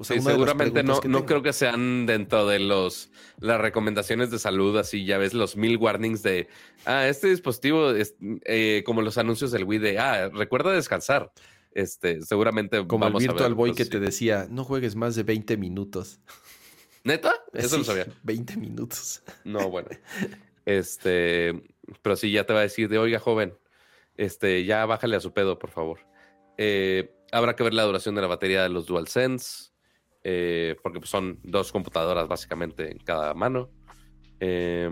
[0.00, 4.38] O sea, Sí, seguramente no, no creo que sean dentro de los las recomendaciones de
[4.38, 6.48] salud, así ya ves los mil warnings de,
[6.86, 8.14] ah, este dispositivo es
[8.46, 11.30] eh, como los anuncios del Wii de, ah, recuerda descansar.
[11.72, 13.90] Este, seguramente Como el vamos a Virtual ver, Boy pues, que sí.
[13.90, 16.18] te decía, no juegues más de 20 minutos.
[17.04, 17.34] ¿Neta?
[17.52, 18.06] Eso Sí, sabía.
[18.22, 19.22] 20 minutos.
[19.44, 19.88] No, bueno.
[20.66, 21.62] Este,
[22.02, 23.54] pero sí, ya te va a decir de, oiga, joven,
[24.16, 26.00] este, ya bájale a su pedo, por favor.
[26.58, 29.69] Eh, habrá que ver la duración de la batería de los DualSense,
[30.22, 33.70] eh, porque pues, son dos computadoras básicamente en cada mano.
[34.40, 34.90] Eh,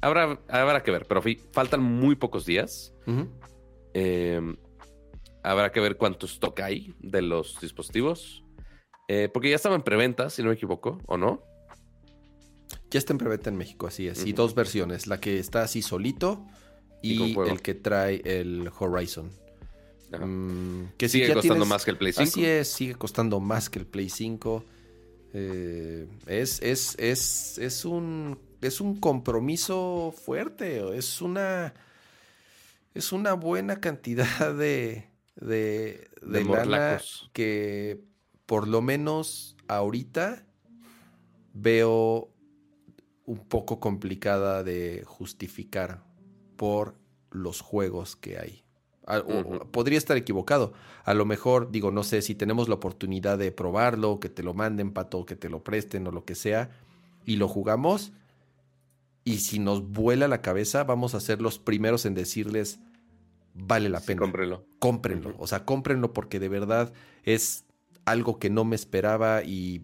[0.00, 1.22] habrá, habrá que ver, pero
[1.52, 2.94] faltan muy pocos días.
[3.94, 4.40] Eh,
[5.42, 8.44] habrá que ver cuánto stock hay de los dispositivos.
[9.08, 11.42] Eh, porque ya estaban en preventa, si no me equivoco, ¿o no?
[12.90, 14.24] Ya está en preventa en México, así es.
[14.26, 16.46] Y dos versiones, la que está así solito
[17.02, 19.30] Y el que trae el Horizon.
[20.20, 22.22] Mm, que si Sigue costando tienes- más que el Play 5.
[22.28, 24.64] Así es, sigue costando más que el Play 5.
[25.34, 31.72] Eh, es, es, es, es, un, es un compromiso fuerte, es una,
[32.94, 35.06] es una buena cantidad de,
[35.36, 37.30] de, De de lana morlacos.
[37.32, 38.00] que
[38.44, 40.44] por lo menos ahorita
[41.54, 42.28] veo
[43.24, 46.02] un poco complicada de justificar
[46.56, 46.96] por
[47.30, 48.64] los juegos que hay.
[49.06, 49.60] A- o-.
[49.70, 50.72] Podría estar equivocado.
[51.04, 54.54] A lo mejor, digo, no sé si tenemos la oportunidad de probarlo, que te lo
[54.54, 56.70] manden, pato, que te lo presten o lo que sea,
[57.26, 58.12] y lo jugamos.
[59.24, 62.80] Y si nos vuela la cabeza, vamos a ser los primeros en decirles,
[63.54, 64.20] vale la Sí, pena
[64.78, 65.30] cómprenlo.
[65.30, 65.42] Ujú.
[65.42, 66.92] O sea, cómprenlo porque de verdad
[67.24, 67.64] es
[68.04, 69.82] algo que no me esperaba y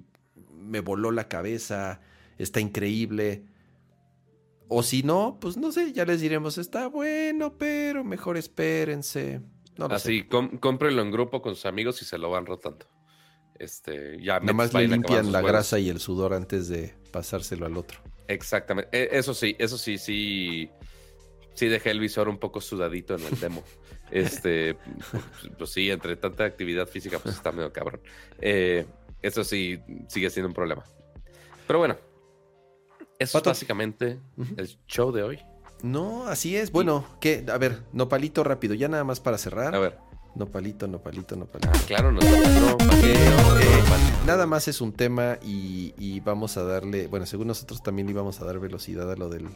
[0.61, 2.01] me voló la cabeza.
[2.37, 3.45] Está increíble.
[4.69, 9.41] O si no, pues no sé, ya les diremos, está bueno, pero mejor espérense.
[9.77, 12.87] No lo Así, com- cómprenlo en grupo con sus amigos y se lo van rotando.
[13.59, 17.77] Este, ya Nada más le limpian la grasa y el sudor antes de pasárselo al
[17.77, 18.01] otro.
[18.29, 18.91] Exactamente.
[18.93, 20.71] E- Eso sí, eso sí, sí.
[21.55, 23.63] Sí dejé el visor un poco sudadito en el demo.
[24.11, 24.75] Este,
[25.11, 25.23] pues,
[25.59, 28.01] pues sí, entre tanta actividad física, pues está medio cabrón.
[28.41, 28.87] Eh,
[29.21, 30.83] eso sí, sigue siendo un problema.
[31.67, 31.99] Pero bueno,
[33.19, 33.51] eso Pato.
[33.51, 34.19] es básicamente
[34.57, 35.39] el show de hoy.
[35.83, 36.73] No, así es.
[36.73, 37.45] Bueno, ¿qué?
[37.53, 39.75] A ver, nopalito rápido, ya nada más para cerrar.
[39.75, 39.99] A ver,
[40.35, 41.71] Nopalito, nopalito, nopalito.
[41.73, 42.27] ah, claro, no, no,
[43.03, 43.31] eh,
[44.27, 48.13] nada más es un tema y, y vamos a darle, bueno, según nosotros también le
[48.13, 49.49] íbamos a dar velocidad a lo del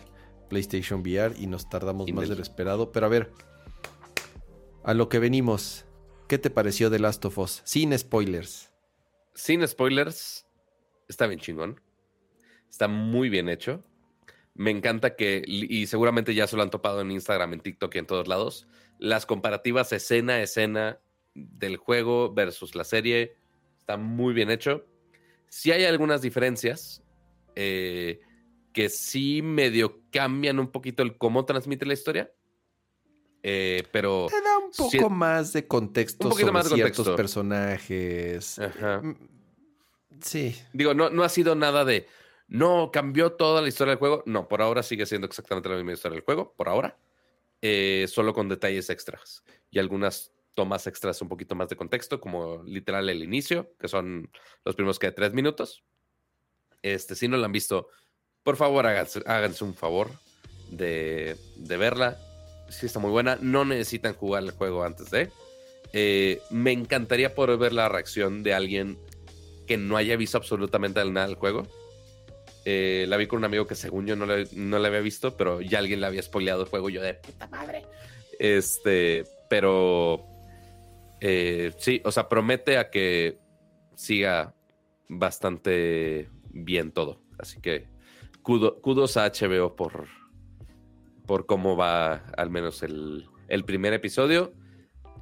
[0.48, 2.90] PlayStation VR y nos tardamos Y más del- de lo esperado.
[2.90, 3.30] Pero a ver,
[4.82, 5.84] a lo que venimos,
[6.26, 7.60] ¿qué te pareció de Last of Us?
[7.64, 8.70] Sin spoilers.
[9.34, 10.46] Sin spoilers,
[11.08, 11.80] está bien chingón.
[12.72, 13.84] Está muy bien hecho.
[14.54, 17.98] Me encanta que, y seguramente ya se lo han topado en Instagram, en TikTok y
[17.98, 18.66] en todos lados,
[18.98, 20.98] las comparativas escena a escena
[21.34, 23.36] del juego versus la serie.
[23.78, 24.86] Está muy bien hecho.
[25.48, 27.02] Sí hay algunas diferencias
[27.56, 28.20] eh,
[28.72, 32.32] que sí medio cambian un poquito el cómo transmite la historia.
[33.42, 34.28] Eh, pero...
[34.30, 37.16] Te da un poco más de contexto Un poquito sobre más de ciertos contexto.
[37.16, 38.58] personajes.
[38.58, 39.00] Ajá.
[39.02, 39.16] Mm,
[40.22, 40.54] Sí.
[40.72, 42.06] Digo, no, no ha sido nada de.
[42.52, 44.22] No, cambió toda la historia del juego.
[44.26, 46.98] No, por ahora sigue siendo exactamente la misma historia del juego, por ahora.
[47.62, 52.62] Eh, solo con detalles extras y algunas tomas extras un poquito más de contexto, como
[52.64, 54.30] literal el inicio, que son
[54.66, 55.82] los primeros que tres minutos.
[56.82, 57.88] Este, si no la han visto,
[58.42, 60.10] por favor háganse, un favor
[60.70, 62.18] de, de verla.
[62.68, 63.38] Sí está muy buena.
[63.40, 65.30] No necesitan jugar el juego antes de.
[65.94, 68.98] Eh, me encantaría poder ver la reacción de alguien
[69.66, 71.66] que no haya visto absolutamente nada del juego.
[72.64, 75.36] Eh, la vi con un amigo que según yo no le, no le había visto,
[75.36, 76.90] pero ya alguien le había spoileado el juego.
[76.90, 77.82] Yo de puta madre.
[78.38, 80.24] Este, pero
[81.20, 83.38] eh, sí, o sea, promete a que
[83.94, 84.54] siga
[85.08, 87.20] bastante bien todo.
[87.38, 87.86] Así que
[88.42, 90.06] kudo- kudos a HBO por,
[91.26, 94.52] por cómo va al menos el, el primer episodio.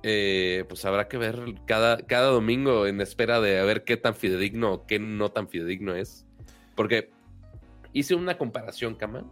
[0.02, 4.14] Eh, pues habrá que ver cada, cada domingo en espera de a ver qué tan
[4.14, 6.26] fidedigno o qué no tan fidedigno es.
[6.74, 7.10] Porque
[7.92, 9.24] hice una comparación, Kama,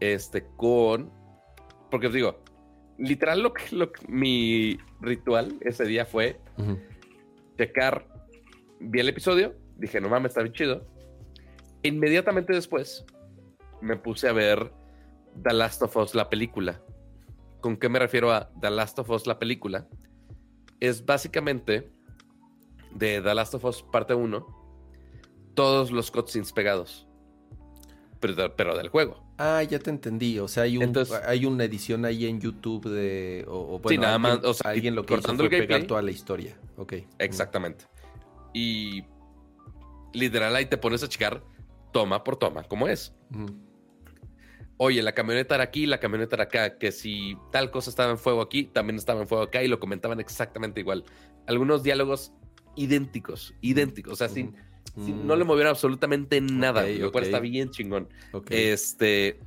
[0.00, 1.12] este, con.
[1.90, 2.42] Porque os digo,
[2.98, 6.40] literal, lo que, lo que- mi ritual ese día fue
[7.58, 8.06] checar.
[8.80, 10.86] Vi el episodio, dije, no mames, está bien chido.
[11.82, 13.04] Inmediatamente después
[13.80, 14.72] me puse a ver
[15.42, 16.82] The Last of Us, la película.
[17.60, 19.86] ¿Con qué me refiero a The Last of Us, la película?
[20.80, 21.90] Es básicamente
[22.94, 24.46] de The Last of Us parte 1,
[25.54, 27.06] todos los cutscenes pegados.
[28.20, 29.24] Pero, de- pero del juego.
[29.38, 30.38] Ah, ya te entendí.
[30.38, 33.44] O sea, hay, un, Entonces- hay una edición ahí en YouTube de.
[33.48, 35.48] O, o bueno, Sí, nada alguien, más, o sea, alguien lo que hizo fue el
[35.50, 35.86] pegar gameplay.
[35.86, 36.56] toda la historia.
[36.76, 36.94] Ok.
[37.18, 37.86] Exactamente.
[38.52, 39.04] Y
[40.12, 41.42] literal ahí te pones a checar
[41.92, 43.14] toma por toma, como es.
[44.76, 48.18] Oye, la camioneta era aquí, la camioneta era acá, que si tal cosa estaba en
[48.18, 51.04] fuego aquí, también estaba en fuego acá y lo comentaban exactamente igual.
[51.46, 52.32] Algunos diálogos
[52.76, 54.69] idénticos, idénticos, o sea, sin, sin-
[55.00, 58.08] Mm, no le movieron absolutamente nada, Ok, lo cual está bien chingón.
[58.50, 59.38] Este,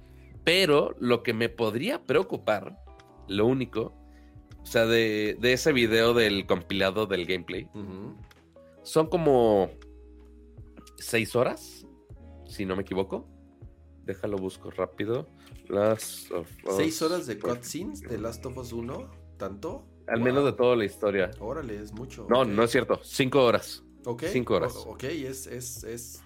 [0.43, 2.77] pero lo que me podría preocupar,
[3.27, 3.93] lo único,
[4.61, 7.67] o sea, de, de ese video del compilado del gameplay,
[8.83, 9.69] son como
[10.98, 11.85] seis horas,
[12.48, 13.27] si no me equivoco.
[14.06, 15.30] Déjalo busco rápido.
[15.69, 19.09] Last of Us ¿Seis horas de cutscenes de Last of Us 1?
[19.38, 19.88] ¿Tanto?
[20.07, 20.25] Al Wow.
[20.25, 21.32] menos de toda la historia.
[21.40, 22.27] Órale, es mucho.
[22.30, 22.99] No, no es cierto.
[23.01, 23.82] Cinco horas.
[24.06, 24.75] Ok, cinco horas.
[24.75, 26.23] o- ok, es, es, es.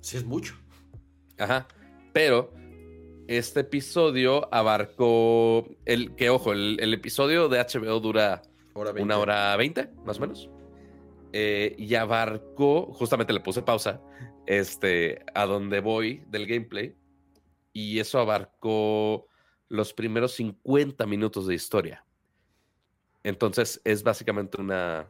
[0.00, 0.54] Sí, es mucho.
[1.38, 1.66] Ajá.
[2.12, 2.52] Pero
[3.28, 5.68] este episodio abarcó.
[5.84, 8.42] El, que ojo, el, el episodio de HBO dura
[8.74, 10.50] Hora una hora veinte, más o menos.
[11.32, 14.00] Eh, y abarcó, justamente le puse pausa,
[14.46, 16.94] este, a donde voy del gameplay.
[17.72, 19.26] Y eso abarcó
[19.68, 22.04] los primeros 50 minutos de historia.
[23.22, 25.08] Entonces es básicamente una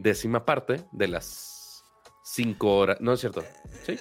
[0.00, 1.84] décima parte de las
[2.24, 2.98] cinco horas.
[3.00, 3.42] No es cierto.
[3.84, 3.96] ¿Sí?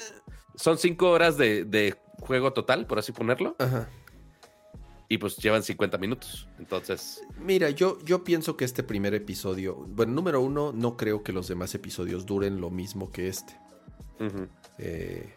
[0.56, 3.56] Son cinco horas de, de juego total, por así ponerlo.
[3.60, 3.90] Ajá.
[5.12, 6.48] Y pues llevan 50 minutos.
[6.60, 9.76] Entonces, Mira, yo, yo pienso que este primer episodio.
[9.76, 13.60] Bueno, número uno, no creo que los demás episodios duren lo mismo que este.
[14.78, 15.34] Eh,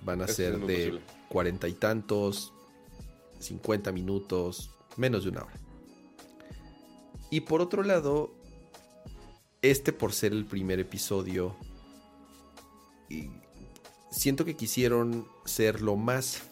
[0.00, 2.52] van a Eso ser de cuarenta y tantos,
[3.38, 5.60] 50 minutos, menos de una hora.
[7.30, 8.34] Y por otro lado,
[9.62, 11.56] este por ser el primer episodio,
[13.08, 13.30] y
[14.10, 16.42] siento que quisieron ser lo más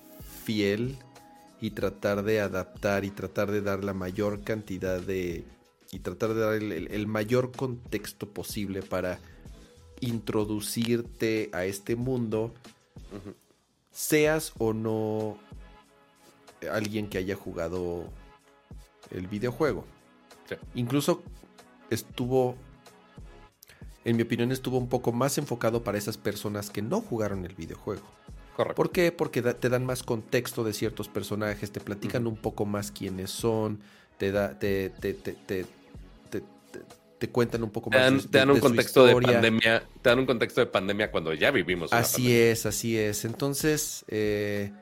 [0.44, 0.96] fiel
[1.60, 5.44] y tratar de adaptar y tratar de dar la mayor cantidad de...
[5.92, 9.18] y tratar de dar el, el- el mayor contexto posible para
[10.00, 12.52] introducirte a este mundo,
[13.90, 15.38] seas o no
[16.70, 18.04] alguien que haya jugado
[19.10, 19.84] el videojuego.
[20.48, 20.56] Sí.
[20.74, 21.22] Incluso
[21.88, 22.56] estuvo,
[24.06, 27.54] en mi opinión, estuvo un poco más enfocado para esas personas que no jugaron el
[27.54, 28.02] videojuego.
[28.56, 28.76] Correcto.
[28.76, 29.12] ¿Por qué?
[29.12, 33.30] Porque da- te dan más contexto de ciertos personajes, te platican un poco más quiénes
[33.30, 33.80] son,
[34.16, 35.64] te da, te, te, te, te,
[36.30, 36.82] te- te-
[37.18, 39.82] te cuentan un poco más dan, de- te dan un contexto de pandemia.
[40.00, 41.90] Te dan un contexto de pandemia cuando ya vivimos.
[41.90, 42.50] una Así pandemia.
[42.52, 43.24] es, así es.
[43.24, 44.72] Entonces, eh,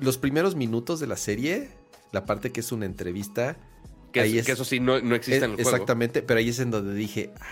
[0.00, 1.68] los primeros minutos de la serie,
[2.12, 3.56] la parte que es una entrevista,
[4.12, 5.70] Que, ahí es- es- que eso sí no, no existe es- en el juego.
[5.70, 7.46] exactamente, pero ahí es en donde dije, ah,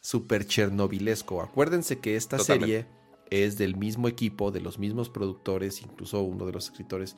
[0.00, 1.42] súper chernobilesco.
[1.42, 2.66] Acuérdense que esta Totalmente.
[2.66, 2.86] serie
[3.30, 7.16] es del mismo equipo, de los mismos productores, incluso uno de los escritores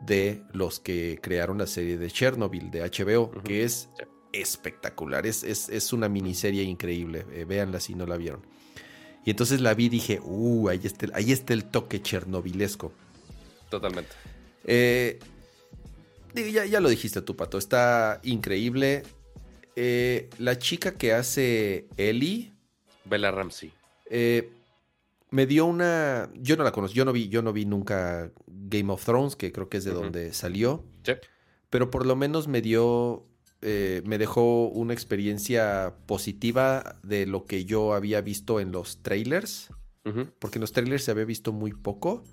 [0.00, 4.04] de los que crearon la serie de Chernobyl de HBO, que es Sí.
[4.32, 8.40] espectacular, es, es, es una miniserie increíble, eh, véanla si no la vieron.
[9.24, 12.92] Y entonces la vi y dije, uh, ahí está, el- ahí está el toque chernobilesco.
[13.70, 14.10] Totalmente.
[14.64, 15.20] Eh,
[16.34, 17.58] ya, ya lo dijiste tú, Pato.
[17.58, 19.02] Está increíble.
[19.76, 22.52] Eh, la chica que hace Ellie
[23.04, 23.72] Bella Ramsey.
[24.10, 24.50] eh,
[25.30, 26.30] me dio una.
[26.34, 26.94] Yo no la conozco.
[26.94, 29.92] Yo no vi, yo no vi nunca Game of Thrones, que creo que es de
[29.92, 30.84] donde salió.
[31.04, 31.12] Sí.
[31.70, 33.26] Pero por lo menos me dio.
[33.62, 39.68] eh, me dejó una experiencia positiva de lo que yo había visto en los trailers.
[40.38, 42.24] Porque en los trailers se había visto muy poco.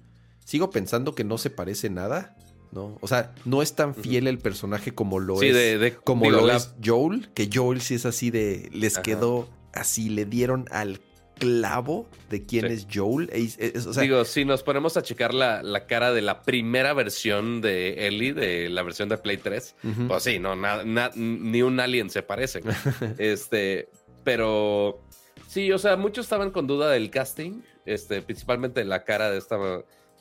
[0.44, 2.36] Sigo pensando que no se parece nada,
[2.72, 2.98] ¿no?
[3.02, 5.54] O sea, no es tan fiel el personaje como lo Sí, es.
[5.56, 8.70] de, de- como digo, lo la- es Joel, que Joel sí es así de.
[8.72, 9.04] Les Ajá.
[9.04, 11.00] quedó así, le dieron al
[11.40, 12.74] clavo de quién Sí.
[12.74, 13.30] es Joel.
[13.32, 16.42] Es- es- o sea, digo, si nos ponemos a checar la, la cara de la
[16.42, 20.08] primera versión de Ellie, de la versión de Play 3, ujú.
[20.10, 22.62] pues sí, no, na- na- ni un alien se parece.
[23.18, 23.88] este,
[24.24, 25.02] pero
[25.48, 29.58] sí, o sea, muchos estaban con duda del casting, este, principalmente la cara de esta,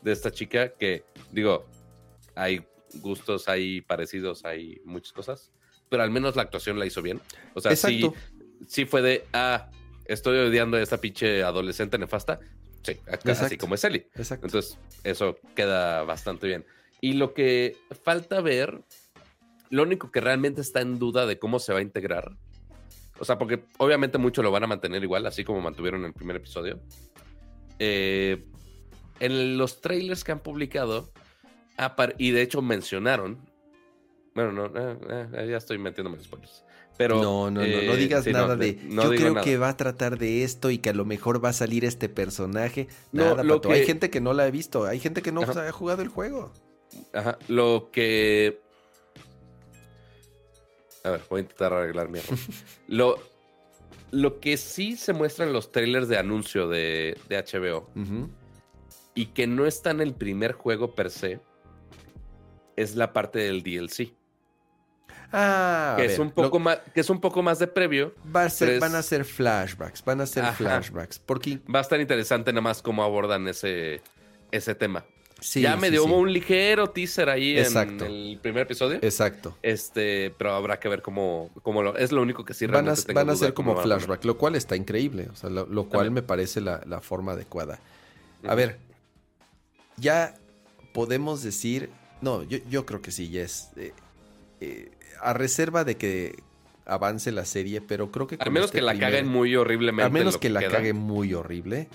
[0.02, 1.02] de esta chica, que
[1.33, 1.67] digo,
[2.39, 5.52] hay gustos, hay parecidos, hay muchas cosas,
[5.89, 7.20] pero al menos la actuación la hizo bien.
[7.55, 8.18] O sea, sí, Exacto.
[8.67, 9.70] sí fue de, ah,
[10.05, 12.41] estoy odiando a esta pinche adolescente nefasta.
[12.83, 14.08] Sí, acá, así como es Ellie.
[14.15, 14.47] Exacto.
[14.47, 16.65] Entonces, eso queda bastante bien.
[17.00, 18.83] Y lo que falta ver,
[19.70, 22.36] lo único que realmente está en duda de cómo se va a integrar,
[23.20, 26.12] o sea, porque obviamente mucho lo van a mantener igual, así como mantuvieron en el
[26.12, 26.81] primer episodio.
[27.78, 28.44] Eh,
[29.20, 31.10] en los trailers que han publicado,
[32.18, 33.39] y de hecho mencionaron,
[34.34, 36.65] bueno, no, eh, eh, ya estoy metiéndome en spoilers.
[36.97, 38.76] Pero, no, no, no, no eh, digas sí, nada no, de.
[38.82, 39.44] no yo creo nada.
[39.44, 42.08] que va a tratar de esto y que a lo mejor va a salir este
[42.08, 42.89] personaje.
[43.12, 44.84] No, Nada, lo que- Hay gente que no la ha visto.
[44.84, 46.52] Hay gente que no ha jugado el juego.
[47.12, 48.60] Ajá, lo que.
[51.05, 52.36] A ver, voy a intentar arreglar mi error.
[52.89, 53.18] lo,
[54.10, 57.86] lo que sí se muestra en los trailers de anuncio de, de HBO
[59.15, 61.40] y que no está en el primer juego per se
[62.82, 64.12] es la parte del DLC.
[65.31, 67.66] Ah, a que, es ver, un poco lo- más, que es un poco más de
[67.66, 68.15] previo.
[68.34, 70.02] va a ser- es- van a ser flashbacks.
[70.05, 70.55] Van a ser Ajá.
[70.55, 71.18] flashbacks.
[71.18, 74.00] Porque Va a estar interesante nada más cómo abordan ese,
[74.50, 75.05] ese tema.
[75.40, 75.60] sí.
[75.60, 76.10] ya me dio sí.
[76.10, 78.07] un ligero teaser ahí Exacto.
[78.07, 78.98] en el primer episodio.
[79.02, 79.57] Exacto.
[79.62, 81.97] Este, pero habrá que ver cómo, cómo lo.
[81.97, 84.36] Es lo único que sí van a, realmente tengo van a ser como flashback, lo
[84.39, 85.28] cual está increíble.
[85.31, 86.15] O sea, lo, lo cual También.
[86.15, 87.78] me parece la, la forma adecuada.
[88.48, 88.78] A ver,
[89.97, 90.34] ya
[90.94, 91.90] podemos decir.
[92.20, 93.70] No, yo, yo creo que sí, ya es.
[93.76, 93.92] eh,
[94.60, 94.90] eh,
[95.20, 96.42] a reserva de que
[96.86, 98.36] avance la serie, pero creo que.
[98.40, 100.06] Al menos este que la primer- caguen muy horriblemente.
[100.06, 100.70] A menos que la queda.
[100.72, 101.88] cague muy horrible.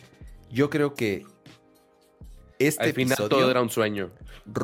[0.51, 1.25] Yo creo que.
[2.59, 4.11] Este Al final todo era un sueño.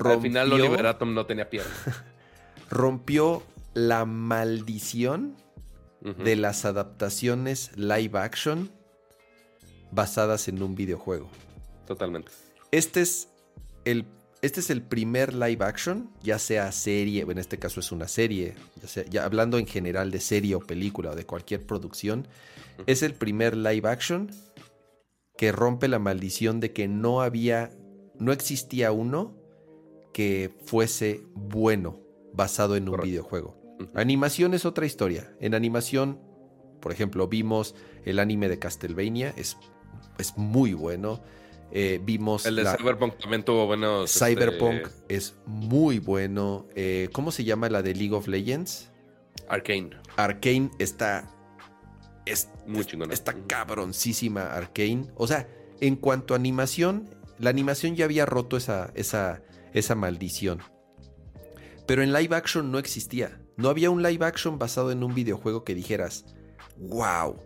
[0.06, 1.72] Al final rompió- Oliver Atom no tenía pierna.
[2.70, 5.36] rompió la maldición
[6.02, 8.72] de las adaptaciones live action
[9.92, 11.30] basadas en un videojuego.
[11.88, 12.32] Totalmente.
[12.72, 13.28] Este es
[13.84, 14.06] el,
[14.42, 18.56] este es el primer live action, ya sea serie, en este caso es una serie,
[18.82, 22.28] ya sea, ya hablando en general de serie o película o de cualquier producción,
[22.86, 24.32] es el primer live action
[25.38, 27.72] que rompe la maldición de que no había,
[28.18, 29.36] no existía uno
[30.14, 32.00] que fuese bueno
[32.34, 33.08] basado en un Correcto.
[33.08, 33.60] videojuego.
[33.94, 35.34] Animación es otra historia.
[35.40, 36.20] En animación,
[36.82, 39.58] por ejemplo, vimos el anime de Castlevania, es,
[40.18, 41.22] es muy bueno.
[41.72, 44.12] Eh, vimos El de la- Cyberpunk también tuvo buenos.
[44.12, 46.66] este, Cyberpunk, es muy bueno.
[46.76, 48.92] Eh, ¿Cómo se llama la de League of Legends?
[49.48, 49.92] Arcane.
[50.18, 51.30] Arcane está.
[52.26, 53.14] es- Muy chingona.
[53.14, 55.08] Está cabroncísima Arcane.
[55.16, 55.48] O sea,
[55.82, 59.42] en cuanto a animación, la animación ya había roto esa, esa,
[59.74, 60.60] esa maldición.
[61.88, 63.42] Pero en live action no existía.
[63.58, 66.26] No había un live action basado en un videojuego que dijeras,
[66.78, 67.38] wow.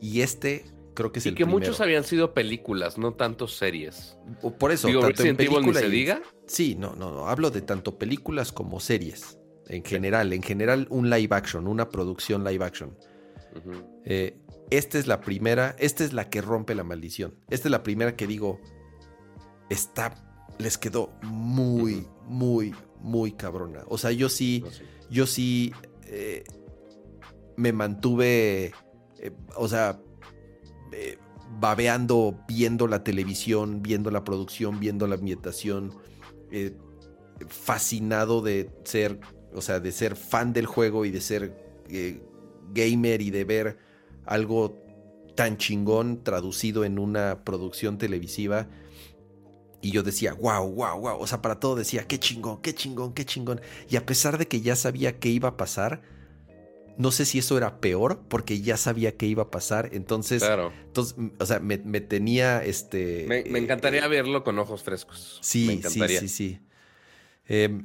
[0.00, 0.64] Y este
[0.94, 1.58] creo que es Y el que primero.
[1.58, 4.16] muchos habían sido películas, no tanto series.
[4.42, 6.22] O Por eso, Digo, tanto en película se y- diga.
[6.46, 7.28] Sí, no, no, no.
[7.28, 9.38] Hablo de tanto películas como series.
[9.68, 12.96] En general, en general, un live action, una producción live action.
[14.04, 14.36] Eh,
[14.70, 17.34] esta es la primera, esta es la que rompe la maldición.
[17.50, 18.60] Esta es la primera que digo,
[19.70, 20.14] está,
[20.58, 23.84] les quedó muy, muy, muy cabrona.
[23.88, 24.70] O sea, yo sí, No
[25.10, 25.72] yo sí
[26.06, 26.44] eh,
[27.56, 28.72] me mantuve,
[29.18, 30.00] eh, o sea,
[30.92, 31.18] eh,
[31.60, 35.92] babeando, viendo la televisión, viendo la producción, viendo la ambientación,
[36.50, 36.76] eh,
[37.48, 39.20] fascinado de ser,
[39.54, 42.22] o sea, de ser fan del juego y de ser eh,
[42.72, 43.78] gamer y de ver
[44.24, 44.82] algo
[45.34, 48.68] tan chingón traducido en una producción televisiva.
[49.80, 51.18] Y yo decía, wow, wow, wow.
[51.18, 53.60] O sea, para todo decía, qué chingón, qué chingón, qué chingón.
[53.88, 56.02] Y a pesar de que ya sabía qué iba a pasar,
[56.98, 59.90] no sé si eso era peor porque ya sabía qué iba a pasar.
[59.92, 60.72] Entonces, Claro.
[60.84, 63.24] entonces o sea, me, me tenía este.
[63.28, 65.38] Me, me eh, encantaría verlo con ojos frescos.
[65.42, 66.20] Sí, me sí, encantaría.
[66.20, 66.60] sí, sí.
[67.48, 67.82] Eh,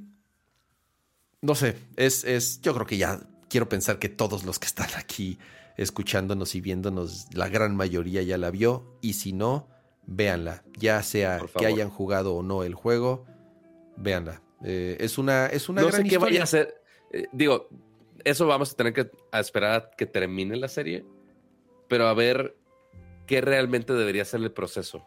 [1.41, 3.19] no sé, es, es, yo creo que ya
[3.49, 5.37] quiero pensar que todos los que están aquí
[5.77, 8.97] escuchándonos y viéndonos, la gran mayoría ya la vio.
[9.01, 9.67] Y si no,
[10.07, 10.63] véanla.
[10.77, 13.25] Ya sea que hayan jugado o no el juego,
[13.95, 14.41] véanla.
[14.63, 16.31] Eh, es una, es una no gran sé qué historia.
[16.31, 16.81] vaya a ser.
[17.13, 17.69] Eh, digo,
[18.29, 21.05] eso vamos a tener que a esperar a que termine la serie.
[21.87, 22.55] Pero a ver
[23.25, 25.05] qué realmente debería ser el proceso.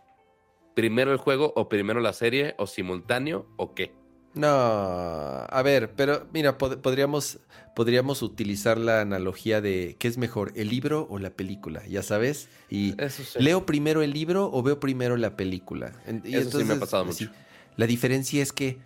[0.74, 3.92] ¿Primero el juego o primero la serie o simultáneo o qué?
[4.32, 7.40] No, a ver, pero mira, pod- podríamos,
[7.74, 11.84] podríamos utilizar la analogía de ¿qué es mejor, el libro o la película?
[11.88, 12.48] Ya sabes.
[12.68, 13.42] Y Eso sí.
[13.42, 15.92] ¿Leo primero el libro o veo primero la película?
[16.24, 17.36] Y Eso sí me ha pasado sí, mucho.
[17.76, 18.78] la diferencia es que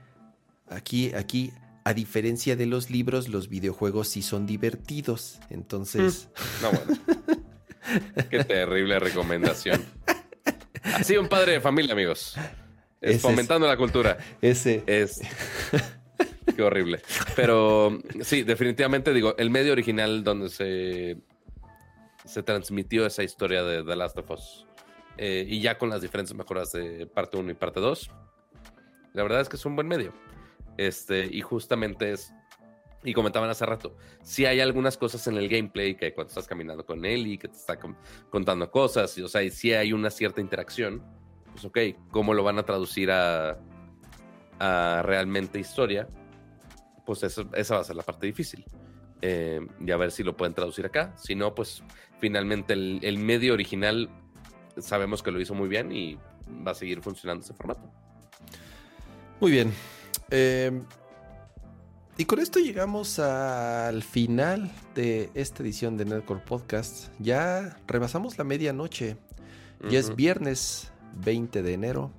[0.69, 1.53] aquí, aquí,
[1.85, 5.39] a diferencia de los libros, los videojuegos sí son divertidos.
[5.51, 6.29] Entonces,
[6.63, 7.01] No, bueno.
[8.31, 9.85] Qué terrible recomendación.
[10.83, 12.37] Así un padre de familia, amigos.
[13.01, 14.17] Es- fomentando la cultura.
[14.41, 14.83] ese...
[14.87, 15.21] Es.
[16.57, 17.01] Qué horrible.
[17.37, 21.17] Pero sí, definitivamente digo, el medio original donde se,
[22.25, 24.67] se transmitió esa historia de The Last of Us.
[25.19, 28.11] eh, y ya con las diferentes mejoras de parte 1 y parte 2.
[29.15, 30.13] La verdad es que es un buen medio.
[30.77, 32.33] Este, y justamente es.
[33.07, 36.86] Y comentaban hace rato, si hay algunas cosas en el gameplay que cuando estás caminando
[36.86, 37.78] con él y que te está
[38.31, 41.03] contando cosas, y, o sea, si hay una cierta interacción,
[41.53, 41.78] pues ok,
[42.11, 43.59] ¿cómo lo van a traducir a,
[44.59, 46.09] a realmente historia?
[47.05, 48.65] Pues eso- esa va a ser la parte difícil.
[49.20, 51.15] Eh, y a ver si lo pueden traducir acá.
[51.19, 51.83] Si no, pues
[52.20, 54.09] finalmente el, el medio original
[54.78, 56.19] sabemos que lo hizo muy bien y
[56.67, 57.83] va a seguir funcionando ese formato.
[59.41, 59.73] Muy bien.
[60.31, 60.83] Eh,
[62.17, 67.09] y con esto llegamos al final de esta edición de Nerdcore Podcast.
[67.19, 69.17] Ya rebasamos la medianoche.
[69.91, 70.93] Ya es viernes
[71.25, 72.11] 20 de enero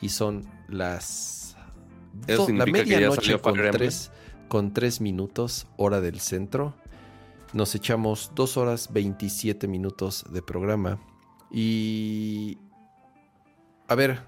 [0.00, 1.56] y son las
[2.26, 4.10] Eso la medianoche con tres,
[4.48, 6.74] con tres minutos, hora del centro.
[7.52, 10.98] Nos echamos dos horas 27 minutos de programa.
[11.50, 12.58] Y...
[13.88, 14.22] A ver,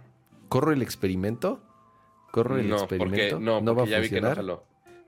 [0.48, 1.60] ¿corro el experimento?
[2.30, 3.40] ¿Corro el no, porque, experimento?
[3.40, 4.36] no, porque va a ya vi que no funcionar?
[4.36, 4.64] jaló.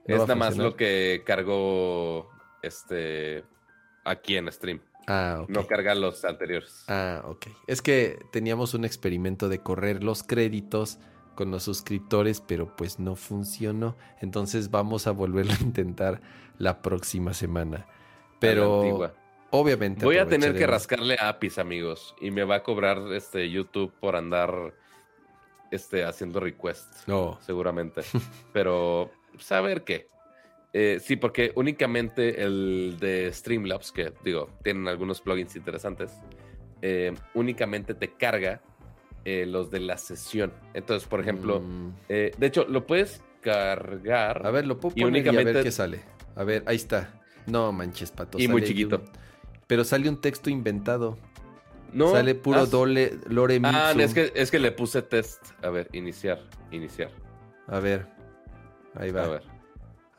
[0.07, 0.71] ¿No es nada más funcionar?
[0.71, 2.29] lo que cargó
[2.61, 3.43] este
[4.03, 4.81] aquí en stream.
[5.07, 5.45] Ah.
[5.47, 6.85] No carga los anteriores.
[6.87, 7.47] Ah, ok.
[7.67, 10.99] Es que teníamos un experimento de correr los créditos
[11.35, 13.97] con los suscriptores, pero pues no funcionó.
[14.19, 16.21] Entonces vamos a volverlo a intentar
[16.57, 17.87] la próxima semana.
[18.39, 19.13] Pero
[19.51, 22.15] obviamente Voy a tener que rascarle a APIs, amigos.
[22.19, 24.73] Y me va a cobrar este YouTube por andar
[25.71, 27.39] este, haciendo requests, No.
[27.41, 28.01] seguramente.
[28.53, 30.07] Pero, pues, a ver qué.
[30.73, 36.11] Eh, sí, porque únicamente el de Streamlabs, que digo, tienen algunos plugins interesantes,
[36.81, 38.61] eh, únicamente te carga
[39.25, 40.51] eh, los de la sesión.
[40.73, 44.45] Entonces, por ejemplo, Mm, eh, de hecho, lo puedes cargar.
[44.45, 46.01] a ver, lo puedo y poner y a ver únicamente- qué sale.
[46.35, 47.21] A ver, ahí está.
[47.47, 48.39] No manches, pato.
[48.39, 48.97] Y muy chiquito.
[48.97, 49.09] un-
[49.67, 51.17] Pero sale un texto inventado.
[51.93, 54.01] No, sale puro ah, dole, lore Ah, Mipsum.
[54.01, 55.47] es que, es que le puse test.
[55.63, 56.39] A ver, iniciar,
[56.71, 57.11] iniciar.
[57.67, 58.07] A ver.
[58.95, 59.23] Ahí va.
[59.23, 59.43] A ver.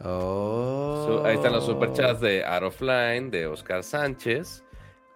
[0.04, 1.22] Oh.
[1.24, 4.64] Ahí están los superchats de Art of Line, de Oscar Sánchez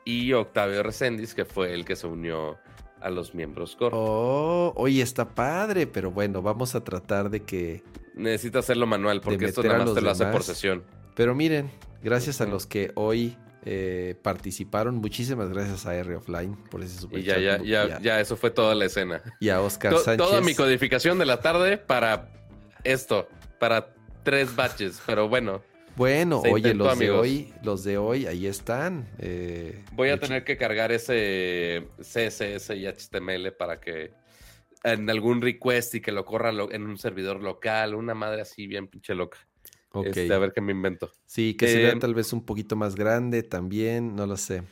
[0.05, 2.59] y Octavio Reséndiz, que fue el que se unió
[3.01, 3.94] a los miembros core.
[3.94, 7.83] Oh, oye, está padre, pero bueno, vamos a tratar de que...
[8.15, 10.85] Necesita hacerlo manual porque esto nada más te lo hace por sesión.
[11.15, 11.70] Pero miren,
[12.02, 13.36] gracias a los que hoy
[13.67, 17.39] eh, participaron, muchísimas gracias a R Offline por ese Y superchat.
[17.41, 19.20] ya, ya, y ya, ya, eso fue toda la escena.
[19.41, 20.27] Y a Oscar To- Sánchez.
[20.27, 22.31] toda mi codificación de la tarde para
[22.85, 23.28] esto
[23.59, 25.62] para tres batches, pero bueno.
[25.97, 29.09] Bueno, oye, intentó, los de hoy, los de hoy, ahí están.
[29.19, 34.12] eh, Voy a tener que cargar ese CSS y HTML para que
[34.85, 38.89] en algún request y que lo corra en un servidor local, una madre así bien
[38.89, 39.39] pinche loca.
[40.00, 40.07] Ok.
[40.07, 41.10] Este, a ver qué me invento.
[41.26, 44.62] Sí, que se vea Eh, tal vez un poquito más grande también, no lo sé.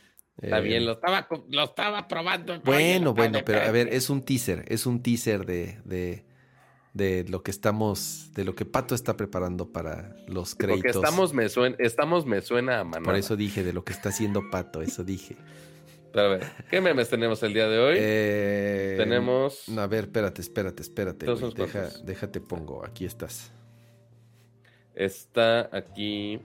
[0.41, 2.59] Está Eh, bien, lo estaba, lo estaba probando.
[2.61, 6.25] Bueno, bueno, pero a ver, es un teaser, es un teaser de, de,
[6.93, 10.95] de lo que estamos, de lo que Pato está preparando para los Porque créditos.
[10.97, 13.03] estamos me suena, estamos me suena a manada.
[13.03, 15.37] Por eso dije, de lo que está haciendo Pato, eso dije.
[16.11, 17.95] Pero a ver, ¿qué memes tenemos el día de hoy?
[17.99, 19.63] Eh, tenemos.
[19.67, 21.25] no, a ver, espérate, espérate, espérate.
[21.25, 23.51] Güey, Deja, déjate pongo, aquí estás.
[24.95, 26.39] Está aquí.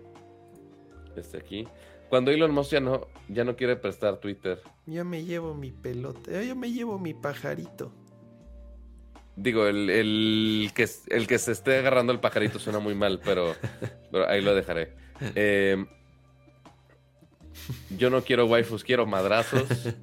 [1.17, 1.67] Este aquí.
[2.09, 4.61] Cuando Elon Musk ya no, ya no quiere prestar Twitter.
[4.87, 7.93] Yo me llevo mi pelota, yo me llevo mi pajarito.
[9.37, 13.55] Digo, el, el que, el que se esté agarrando el pajarito suena muy mal, pero,
[14.11, 14.93] pero ahí lo dejaré.
[15.37, 15.85] Eh,
[17.97, 19.69] yo no quiero waifus, quiero madrazos.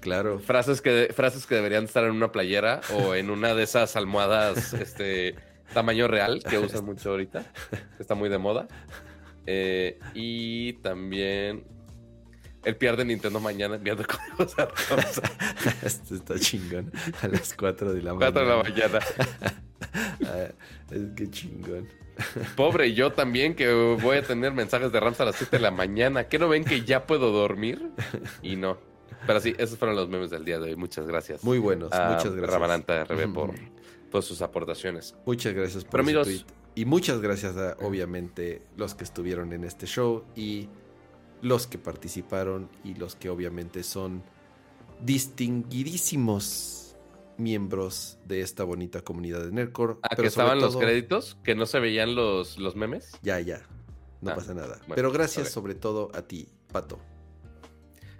[0.00, 0.38] Claro.
[0.38, 4.72] Frases que, frases que deberían estar en una playera o en una de esas almohadas
[4.72, 5.34] este,
[5.74, 8.68] tamaño real que usan mucho ahorita, que está muy de moda.
[9.46, 11.64] Eh, y también
[12.64, 15.22] el PR de Nintendo mañana enviando códigos a todos
[15.82, 16.92] Esto está chingón.
[17.22, 18.32] A las 4 de la mañana.
[18.32, 18.98] 4 de la mañana.
[20.26, 20.48] Ah,
[20.90, 21.88] es que chingón.
[22.56, 25.70] Pobre yo también, que voy a tener mensajes de Rams a las 7 de la
[25.70, 26.24] mañana.
[26.24, 27.90] ¿Qué no ven que ya puedo dormir?
[28.42, 28.76] Y no.
[29.26, 30.76] Pero sí, esos fueron los memes del día de hoy.
[30.76, 31.44] Muchas gracias.
[31.44, 32.50] Muy buenos, a muchas gracias.
[32.50, 33.54] Ramananta RB por,
[34.10, 35.14] por sus aportaciones.
[35.26, 36.44] Muchas gracias por Pero, amigos- tweet.
[36.74, 40.68] Y muchas gracias a, obviamente, los que estuvieron en este show y
[41.42, 44.22] los que participaron y los que obviamente son
[45.04, 46.96] distinguidísimos
[47.36, 49.94] miembros de esta bonita comunidad de Nerdcore.
[50.02, 53.12] Ah, pero que estaban los créditos, que no se veían los, los memes.
[53.22, 53.62] Ya, ya.
[54.20, 54.76] No Ah, pasa nada.
[54.80, 55.52] bueno, pero gracias ok.
[55.52, 56.98] sobre todo a ti, Pato.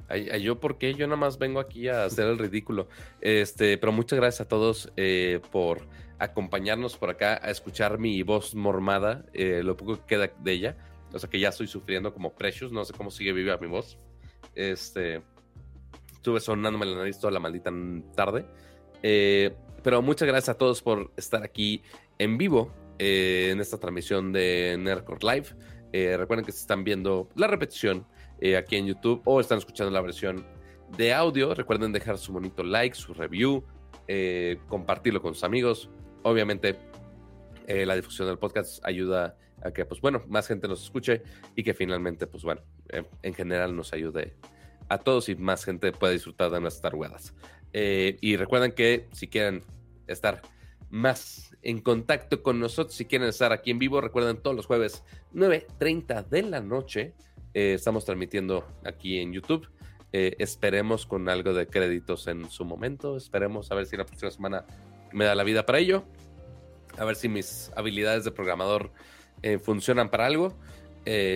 [0.09, 0.95] Ay, ay, yo, ¿por qué?
[0.95, 2.89] Yo nada más vengo aquí a hacer el ridículo.
[3.21, 5.87] Este, pero muchas gracias a todos eh, por
[6.19, 10.77] acompañarnos por acá, a escuchar mi voz mormada, eh, lo poco que queda de ella.
[11.13, 13.99] O sea que ya estoy sufriendo como Precious, no sé cómo sigue viva mi voz.
[14.55, 15.23] Este,
[16.13, 17.73] estuve sonándome la nariz toda la maldita
[18.15, 18.45] tarde.
[19.03, 21.83] Eh, pero muchas gracias a todos por estar aquí
[22.19, 25.47] en vivo eh, en esta transmisión de Nerdcore Live.
[25.93, 28.07] Eh, recuerden que se están viendo la repetición
[28.41, 30.45] eh, aquí en YouTube o están escuchando la versión
[30.97, 31.55] de audio.
[31.55, 33.65] Recuerden dejar su bonito like, su review,
[34.07, 35.91] eh, compartirlo con sus amigos.
[36.23, 36.77] Obviamente,
[37.67, 41.23] eh, la difusión del podcast ayuda a que, pues bueno, más gente nos escuche
[41.55, 44.35] y que finalmente, pues bueno, eh, en general nos ayude
[44.89, 47.35] a todos y más gente pueda disfrutar de nuestras tarugadas.
[47.73, 49.63] Eh, y recuerden que si quieren
[50.07, 50.41] estar
[50.89, 55.05] más en contacto con nosotros, si quieren estar aquí en vivo, recuerden todos los jueves
[55.35, 57.15] 9.30 de la noche.
[57.55, 59.69] Eh, estamos transmitiendo aquí en YouTube.
[60.13, 63.17] Eh, esperemos con algo de créditos en su momento.
[63.17, 64.65] Esperemos a ver si la próxima semana
[65.13, 66.05] me da la vida para ello.
[66.97, 68.91] A ver si mis habilidades de programador
[69.43, 70.55] eh, funcionan para algo.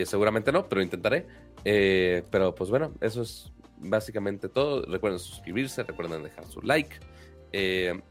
[0.04, 1.26] Seguramente no, pero intentaré.
[1.64, 4.82] Pero pues bueno, eso es básicamente todo.
[4.84, 6.96] Recuerden suscribirse, recuerden dejar su like.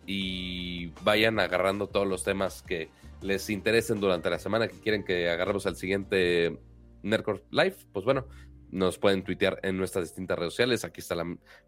[0.07, 2.89] y vayan agarrando todos los temas que
[3.21, 6.57] les interesen durante la semana, que quieren que agarremos al siguiente
[7.03, 7.75] Nerdcore Live.
[7.91, 8.27] Pues bueno,
[8.69, 10.85] nos pueden tuitear en nuestras distintas redes sociales.
[10.85, 11.15] Aquí está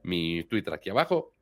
[0.03, 1.33] mi Twitter aquí abajo.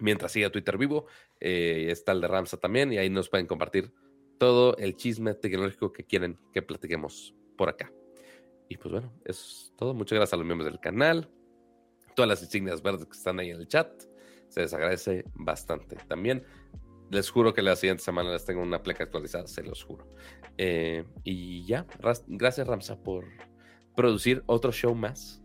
[0.00, 1.06] Mientras siga Twitter vivo,
[1.38, 3.92] eh, está el de Ramsa también, y ahí nos pueden compartir
[4.38, 7.92] todo el chisme tecnológico que quieren que platiquemos por acá.
[8.68, 9.94] Y pues bueno, eso es todo.
[9.94, 11.30] Muchas gracias a los miembros del canal,
[12.16, 13.88] todas las insignias verdes que están ahí en el chat.
[14.48, 15.96] Se les agradece bastante.
[16.08, 16.42] También
[17.12, 20.08] les juro que la siguiente semana les tengo una pleca actualizada, se los juro.
[20.56, 21.86] Eh, y ya,
[22.26, 23.26] gracias Ramsa por
[23.94, 25.42] producir otro show más.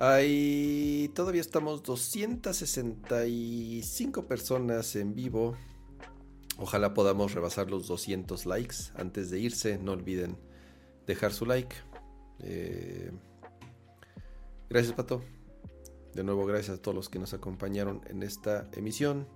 [0.00, 5.56] Ahí todavía estamos 265 personas en vivo.
[6.56, 9.78] Ojalá podamos rebasar los 200 likes antes de irse.
[9.78, 10.36] No olviden
[11.06, 11.76] dejar su like.
[12.40, 13.12] Eh,
[14.68, 15.22] gracias, Pato.
[16.18, 19.28] De nuevo, gracias a todos los que nos acompañaron en esta emisión.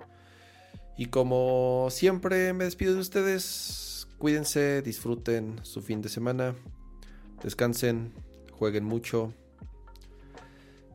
[0.96, 4.08] Y como siempre, me despido de ustedes.
[4.18, 6.56] Cuídense, disfruten su fin de semana.
[7.40, 8.12] Descansen,
[8.50, 9.32] jueguen mucho.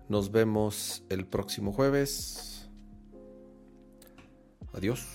[0.10, 2.68] Nos vemos el próximo jueves.
[4.74, 5.08] Adiós.